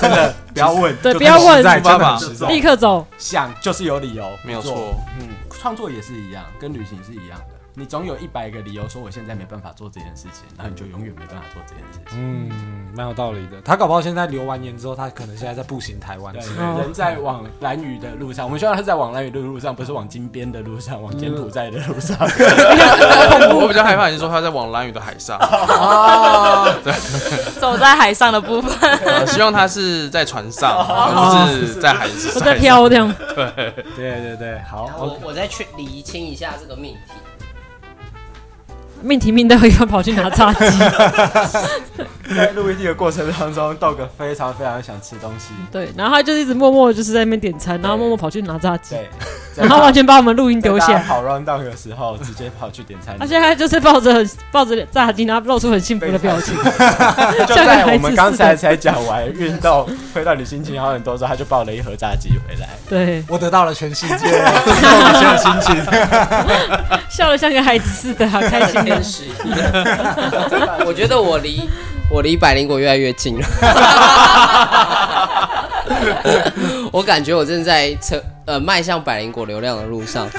[0.01, 4.93] 真的不要问，对，不要问，爸爸立刻走，想就是有理由，没有错。
[5.19, 7.52] 嗯，创作也是一样，跟旅行是一样的。
[7.75, 12.19] 你总有一百个理由说我现在没办法做这件事情，然后你就永远没办法做这件事情。
[12.19, 13.59] 嗯，蛮有道理的。
[13.65, 18.45] 他搞不好现在留完言之后，他可能现在在步行台湾，人在往蓝屿的路上。
[18.45, 22.15] 我们希望他在往蓝屿的路上，不是往金边的路上，往柬埔寨的路上。
[22.19, 25.39] 我 比较害怕你说他在往蓝屿的海上。
[26.83, 26.93] 对，
[27.59, 29.27] 走在海上的部分。
[29.27, 32.39] 希望他是在船上，不是在海上。
[32.43, 33.11] 在漂亮。
[33.35, 34.91] 对对对对，好。
[34.99, 37.13] 我我再去理清一下这个命题。
[39.03, 40.65] 命题命到一半跑去拿炸鸡，
[42.35, 45.49] 在录音的过程当中，豆哥非常非常想吃东西。
[45.71, 48.95] 对，然后他就一直默默就是在那边点餐，然后默默跑去拿炸鸡。
[48.95, 49.09] 对，
[49.55, 50.97] 然后完全把我们录音丢下。
[50.99, 53.15] 跑 round down 的时候，直接跑去点餐。
[53.19, 56.55] 他现在就是抱着抱着炸鸡，然后露出很幸福的表情。
[57.45, 62.69] 就在我们刚才才讲完运动回到你心情好很多之后，他就抱了一盒炸鸡回来。
[62.89, 65.75] 对，我得到了全世界，我现在心情
[67.09, 68.81] 笑得像个孩子似的，好开心。
[69.03, 69.23] 是，
[70.85, 71.69] 我觉得我离
[72.13, 73.43] 我离百灵果越来越近了。
[76.93, 80.29] 我感觉我正在车呃迈向百灵果流量的路上。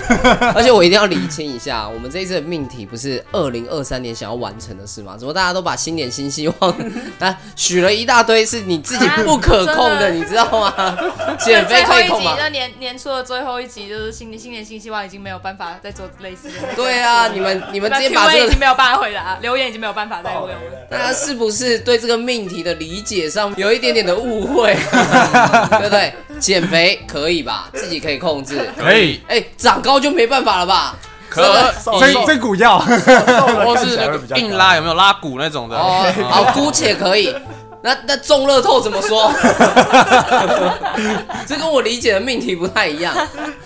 [0.54, 5.16] 而且我一定要理清一下，我们这一次的命题不是二零二三年想要完成的事吗？
[5.18, 6.70] 怎么大家都把新年新希望
[7.18, 10.96] 啊许了一大堆，是你自己不可控的，你知道吗？
[11.40, 12.36] 减肥可以控吗？
[12.38, 16.54] 那年年初的最后一集就是新年新年新希望，已经没有办法再做类似的。
[16.76, 20.60] 对啊，你们你们直接把这个已经没有办法回答，留言已经没有办法再问了。
[20.88, 24.72] 大家是不是对这个命题的理解上有一点点的误会？
[25.80, 26.12] 对不对？
[26.38, 27.68] 减肥可以吧？
[27.74, 29.20] 自己可以控制，可以。
[29.28, 30.96] 哎，长高就没办法了吧？
[31.28, 31.42] 可
[31.98, 32.78] 这这股药，
[33.64, 35.76] 或是那个硬拉有没有拉骨那种的？
[35.76, 37.34] 哦，好，姑且可以。
[37.82, 39.32] 那那中乐透怎么说？
[41.44, 43.14] 这跟我理解的命题不太一样。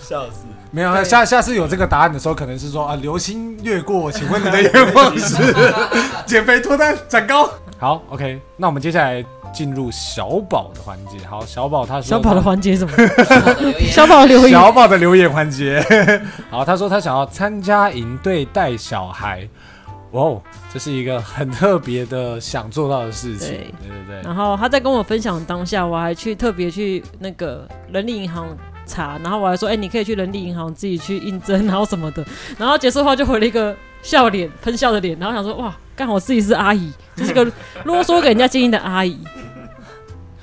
[0.01, 0.45] 笑死！
[0.71, 5.55] 没有，下下次有这个答案的时候，可能是说啊，流星掠过，请问你的愿望是
[6.25, 7.49] 减肥脱单长高？
[7.79, 9.23] 好，OK，那我们接下来
[9.53, 11.17] 进入小宝的环节。
[11.27, 12.93] 好，小宝他说小宝的环节什么？
[13.89, 15.83] 小宝留言，小宝的留言环节。
[16.49, 19.47] 好，他说他想要参加营队带小孩。
[20.11, 20.41] 哇哦，
[20.73, 23.49] 这是一个很特别的想做到的事情。
[23.49, 24.21] 对对对对。
[24.23, 28.47] 然后他在跟我分享当下，我还去特别去那个人力银行
[28.89, 32.25] 查，然后我还说，哎，你可以去人力银行自己去应征，然后什么的。
[32.57, 35.17] 然后结束后就回了一个笑脸，喷笑的脸。
[35.19, 37.45] 然后想说，哇，刚好我自己是阿姨，就是个
[37.83, 39.15] 啰嗦给人家建议的阿姨。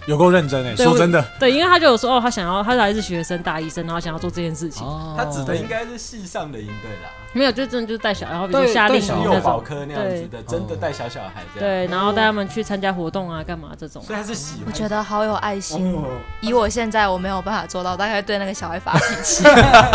[0.06, 4.86] 有够认真哎，说真的，对，因为他就有说哦，他想要，他还是学生大医生，然后想要做这件事情。
[5.16, 11.68] 他指的应该是系上的营队啦，没有，就真的就是带小孩，然后比如说夏令营幼保科那样子的，真的带小小孩这样。
[11.68, 14.02] 对，然后带他们去参加活动啊，干嘛这种。
[14.02, 14.64] 所以他是喜欢。
[14.66, 16.04] 我觉得好有爱心哦。
[16.40, 19.44] 以我现在我没有办法做到，大概对那个小孩发脾气。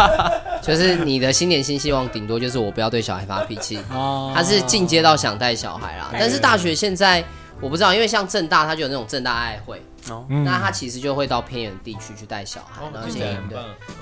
[0.62, 3.80] 就是你的新年新希望，顶多就是我不要对小孩发脾气。
[3.92, 4.32] 哦。
[4.36, 7.24] 他是进阶到想带小孩啦，但是大学现在
[7.60, 9.82] 我不知道，因为像正大，他就有那种正大爱会。
[10.10, 13.08] 哦，那他其实就会到偏远地区去带小孩，然后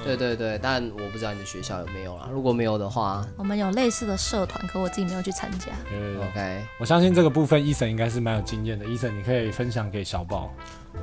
[0.03, 2.29] 对对对对，但我不知道你的学校有没有啦。
[2.31, 5.67] 如果没有的话，我们有类似的社团，可我自己没有去参加。
[6.29, 8.85] OK，我相信这个部分，Eason 应该是蛮有经验的。
[8.85, 10.49] Eason，你可以分享给小宝。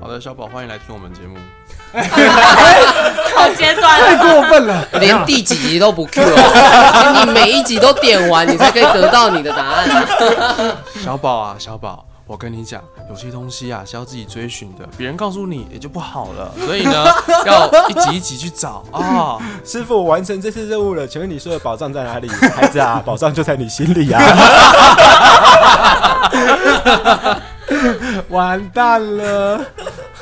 [0.01, 1.37] 好的，小宝，欢迎来听我们节目。
[3.35, 10.77] 好阶段，太过分了，连第几集都不 Q 哦， 你每一集都点完，你才可以得到你的答案。
[11.03, 12.06] 小宝啊，小宝。
[12.27, 16.53] 我跟你讲，有些东西啊是要自己追寻的，别人告诉你也就不好了。
[16.59, 17.05] 所以呢，
[17.47, 18.99] 要一集一集去找啊。
[18.99, 22.29] 哦、师傅，我完成这次任务了，请问你说的宝藏在哪里？
[22.29, 24.21] 孩子啊，宝藏就在你心里啊。
[28.29, 29.65] 完蛋了。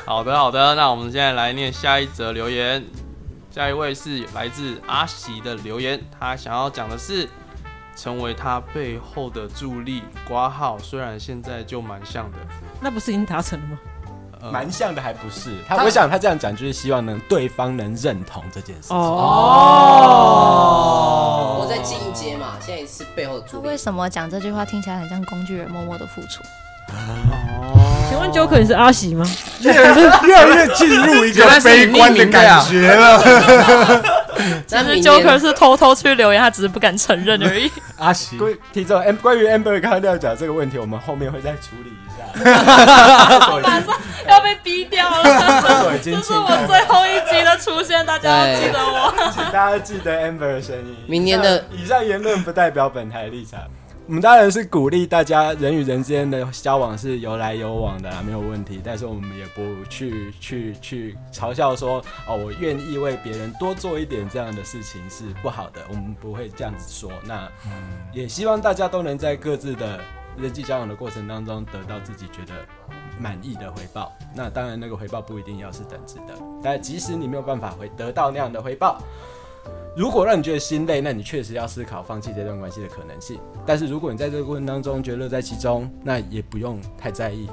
[0.04, 2.84] 好的，好的，那我们现在来念下一则留言。
[3.50, 7.26] 下一位是来自阿喜的留言，他想要讲的是。
[7.96, 12.38] 成为他背后的助力，挂号虽然现在就蛮像的，
[12.80, 13.78] 那不是已经达成了吗？
[14.52, 18.96] 蛮、呃、像的还不是他，我想他这样讲就是希望能对方能认同这件事情。
[18.96, 19.00] 哦，
[21.60, 23.68] 我在进阶嘛，现在是背后的助力。
[23.68, 26.42] 为什么讲这句话听起来很像工具人默默的付出？
[26.94, 29.26] 哦，请问 Joker 你是阿喜吗？
[29.60, 33.22] 越来越进入一个悲观的感觉了。
[34.66, 37.70] 其实 Joker 是偷偷去留言，他只是不敢承认而已。
[37.96, 38.38] 阿喜，
[38.72, 42.24] 提这 M 关于 Amber 刚刚要讲这个问题，我们后面会再处理一下。
[43.62, 43.94] 马上
[44.28, 50.96] 要被逼掉了，这是我最后一集的出现，大家要记得我，请大家记得 Amber 的声音。
[51.06, 53.60] 明年的以上言论不代表本台立场。
[54.06, 58.78] 我们当然是鼓励大家人与人之间的交往是有来有往的啦，没有问题。
[58.84, 67.10] 但是我们也不去去去嘲笑说哦，我愿意为别人多做一点这样的事情是不好的，我们不会这样子说。
[67.24, 67.48] 那
[68.12, 69.98] 也希望大家都能在各自的
[70.36, 72.52] 人际交往的过程当中得到自己觉得
[73.18, 74.12] 满意的回报。
[74.34, 79.00] 那当然，那个回报不一定要是等值的，但即使你没有办法会得到那样的回报。
[79.96, 83.38] 如果让你觉得心累，那你确实要思考放弃这段关系的可能性。
[83.64, 87.48] 但是如果你在这个过程当中觉得乐在其中，那也不用太在意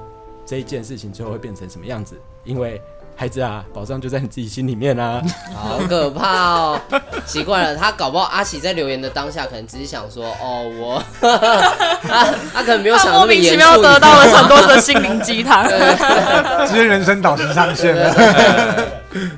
[0.46, 2.82] 这一件事情最后会变成什么样子，因为。
[3.22, 5.22] 孩子啊，宝藏就在你自己心里面啊！
[5.54, 6.82] 好可怕哦！
[7.24, 15.64] 奇怪了，他搞不好阿喜在留言的当下，可能只是想说，哦，我， 他他可能没有想那么严肃，莫名其妙得到了很多的心灵鸡汤，
[16.66, 18.12] 直接人生导师上线了，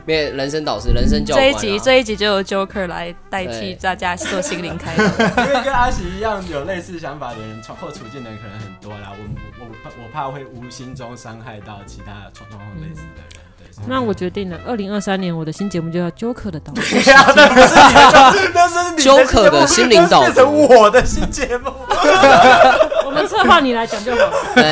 [0.05, 1.43] 变人生导师、人生教官。
[1.43, 9.11] 这一集这一集就由 Joker 来代替大家做心灵开导，因为跟阿喜一样有类似想法的人，或处境的人可能很多啦。
[9.11, 9.25] 我
[9.59, 13.42] 我我我怕会无心中伤害到其他状况类似的人。
[13.85, 17.03] 那我决定了，二零二三年我的新节目就叫 Joker 的导演。
[17.03, 21.71] 对啊，那不是你的，那是你的 Joker 的心灵导变成我的新节目。
[23.05, 24.17] 我们策划你来讲就好。
[24.55, 24.63] 对，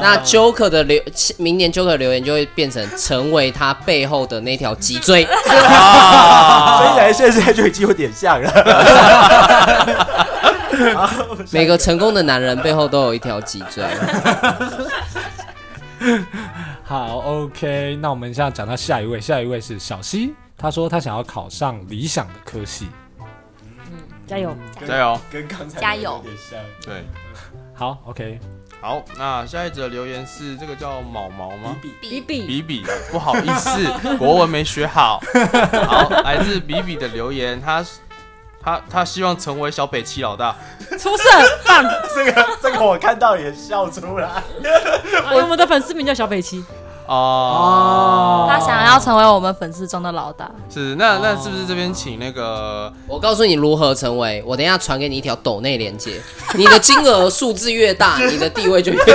[0.00, 1.02] 那 Joker 的留，
[1.38, 5.24] 明年 Joker 留言就会变成成为他背后的那条脊椎。
[5.50, 6.78] 啊，
[7.12, 8.50] 虽然现在就已经有点像了。
[11.50, 13.84] 每个成功的男人背后都有一条脊椎。
[16.88, 22.88] 好，OK，那我们现在讲到下一位，下一位是小西，他说他想要考上理想的科系。
[23.20, 24.56] 嗯，加油，
[24.86, 26.24] 加油，跟刚才加油。
[26.82, 27.04] 对，
[27.74, 28.40] 好，OK，
[28.80, 31.76] 好，那下一则留言是这个叫毛毛吗？
[31.82, 33.86] 比比比比，不好意思，
[34.16, 35.20] 国文没学好。
[35.86, 37.84] 好，来自比比的留言，他。
[38.68, 40.54] 他他希望成为小北七老大，
[40.98, 41.24] 出色
[41.64, 41.82] 棒！
[42.14, 44.42] 这个这个我看到也笑出来。
[45.32, 46.62] 我们的粉丝名叫小北七。
[47.08, 50.48] 哦，他想要成为我们粉丝中的老大。
[50.68, 52.92] 是，那那是不是这边请那个？
[53.06, 56.20] 我告诉你如何成为，我等一下传给你一条抖内连接。
[56.54, 59.12] 你的金额数字越大， 你的地位就越高。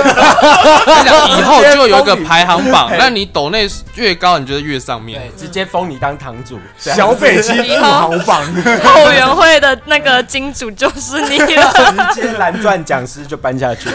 [1.38, 6.58] 以后就有一个排行榜， 那你抖内越高，你觉得越上面，直接封你当堂主。
[6.76, 8.42] 小北七富豪榜，
[8.82, 11.72] 后援会的那个金主就是你了，
[12.12, 13.88] 直接蓝钻讲师就搬下去。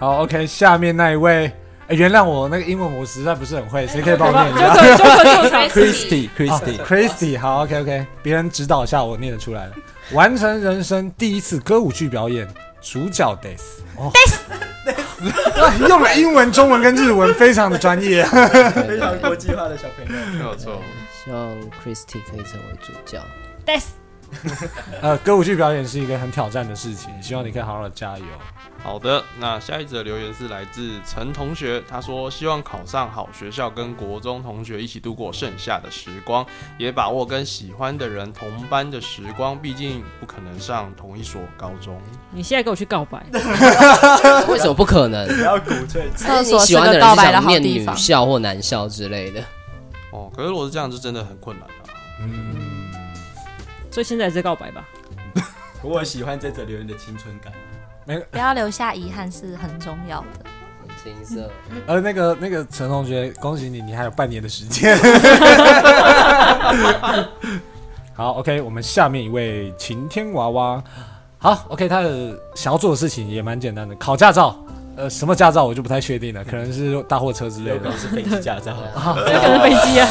[0.00, 1.52] 好，OK，下面那一位，
[1.88, 4.74] 欸、原谅我那个英文我实在不是很会，谁可以帮我念一下
[5.68, 9.72] ？Christy，Christy，Christy， 好，OK，OK，别人指导下我念得出来了。
[10.12, 12.48] 完成人生第一次歌舞剧表演，
[12.80, 13.82] 主角，Death，
[15.86, 20.80] 用了英文、中文跟日文，非常的专业，非常国际化的小朋友，没有错。
[21.22, 21.50] 希望
[21.84, 23.22] Christy 可以成为主角。
[23.66, 23.88] Death，
[25.02, 28.24] 呃，歌舞剧表演是一个很挑战的事情，希望你可以好好的加油。
[28.82, 36.44] 好的，那下一则留言是来自陈同学，他说希望考上好学校，跟国中同学一起度过剩下的时光，
[36.78, 42.00] 也把握跟喜欢的人同班的时光，毕竟不可能上同一所高中。
[42.32, 43.24] 你现在跟我去告白？
[44.48, 45.28] 为什么不可能？
[45.28, 46.10] 不要鼓吹。
[46.16, 49.44] 厕所喜欢的人告白的念女校或男校之类的。
[50.10, 51.74] 哦，可是如果是这样，就真的很困难了。
[52.22, 52.90] 嗯，
[53.90, 54.88] 所以现在在告白吧。
[55.84, 57.52] 我喜欢这则留言的青春感。
[58.30, 60.26] 不要留下遗憾是很重要的。
[61.02, 61.50] 青涩。
[61.86, 64.98] 呃，那个那个陈同学，恭喜你，你还有半年的时间。
[68.14, 70.82] 好，OK，我们下面一位晴天娃娃。
[71.38, 74.62] 好，OK，他的想要做的事情也蛮简单的，考驾照。
[75.00, 78.76] 呃，什么驾照我就不太确定了，可能是大货车之类的，可能是飞机驾照，
[79.16, 80.06] 有 可能飞机啊，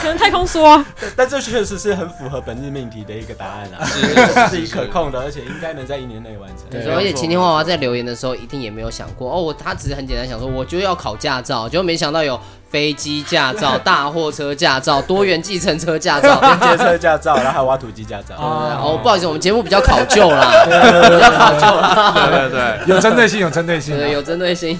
[0.00, 0.64] 可能太空梭。
[0.64, 0.84] 啊。
[1.14, 6.66] 但这确实是很符合本日命题的一个答案啊， 是自己可控的，而且应该能在一年内完成。
[6.70, 12.38] 对，而且晴天娃娃在留言的时候一定也没有想过哦，我他只是很简单想说，我就要考驾照，结果没想到有
[12.70, 18.36] 飞机驾照、 大货车驾照、多元计程车驾照、 连接车驾照，然后还有挖土机驾照。
[18.36, 22.12] 哦，不好意思，我们节目比较考究啦，比较考究啦。
[22.14, 24.78] 对对对， 有针对性，有针对性，对，有针对性。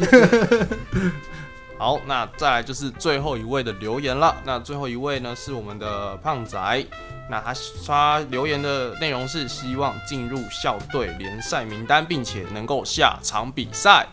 [1.76, 4.34] 好，那再来就是最后一位的留言了。
[4.44, 6.86] 那最后一位呢是我们的胖仔，
[7.30, 7.54] 那他
[7.86, 14.06] 他留言的内容是希望进入校队联赛名单，并且能够下场比赛。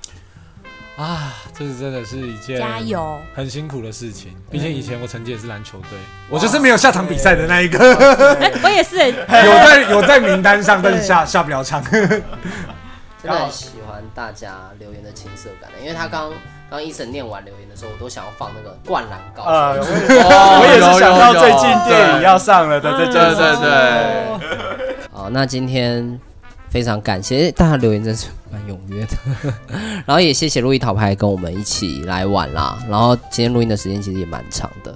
[0.97, 4.35] 啊，这是真的是一件加油很辛苦的事情。
[4.49, 7.77] 毕竟以前我曾经也是篮球队， 我就是没有下场比赛的那一个。
[8.63, 11.83] 我也是，有在有在名单上，但是下下不了场。
[13.21, 16.31] 真的很喜欢大家留言的青涩感，因为他刚
[16.69, 19.49] 刚一晨念完留言的时候，我都想要放那个灌篮高手。
[19.81, 23.35] 我也是想到最近电影要上了的这件事。
[23.35, 24.97] 对对对。
[25.11, 26.19] 好，那今天
[26.69, 29.53] 非常感谢大家留言，真是蛮踊跃的。
[30.05, 32.77] 然后也谢谢路易桃牌跟我们一起来玩啦。
[32.89, 34.93] 然后今天录音的时间其实也蛮长的。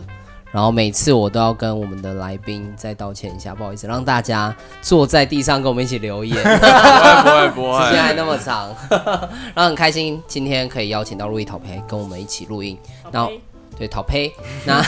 [0.52, 8.68] 然后每次我都要跟我们的来宾再道歉一下，不好意思，让大家坐在地上跟我们一起留言， 不会不会不会，时间还那么长，
[9.56, 12.78] 然后很开心今天可以邀请到路易桃牌跟我们一起录音，
[13.14, 13.32] 然后
[13.82, 14.32] 对讨呸，
[14.64, 14.80] 那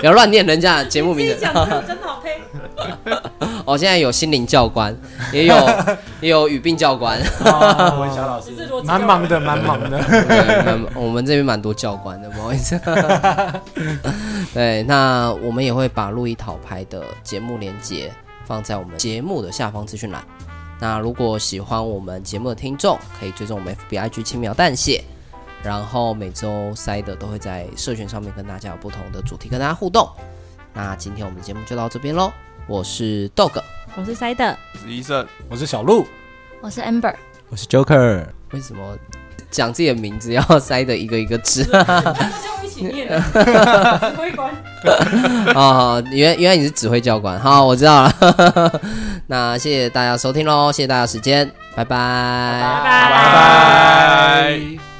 [0.00, 2.40] 不要乱念人家的节目名字，真讨呸。
[3.66, 4.96] 哦，现在有心灵教官，
[5.32, 5.54] 也有
[6.22, 8.52] 也有语病教官，文小老师，
[8.84, 10.00] 蛮忙的，蛮忙的。
[10.94, 12.80] 我们这边蛮多教官的，不好意思。
[14.54, 18.10] 对，那我们也会把路易讨拍的节目连接
[18.46, 20.24] 放在我们节目的下方资讯栏。
[20.80, 25.04] 那如果喜欢我们节目的听众，可以追踪我们 FBIG 轻描淡血，
[25.62, 30.08] 然后每周塞的都会在社群上面跟大家有不同的主题跟大家互动。
[30.74, 32.32] 那今天我们的节目就到这边喽
[32.66, 33.60] 我是 dog
[33.94, 35.26] 我是塞的是医生。
[35.48, 36.06] 我是小鹿。
[36.60, 37.14] 我是 amber
[37.48, 38.96] 我是 joker 为什么
[39.50, 41.64] 讲自己的名字要塞的一个一个字？
[41.72, 42.14] 哈哈
[42.68, 44.50] 起念指挥官
[45.54, 47.38] 哦原原来你是指挥教官。
[47.38, 48.80] 好我知道了。
[49.26, 51.96] 那谢谢大家收听喽谢谢大家时间拜拜。
[52.82, 54.91] 拜拜。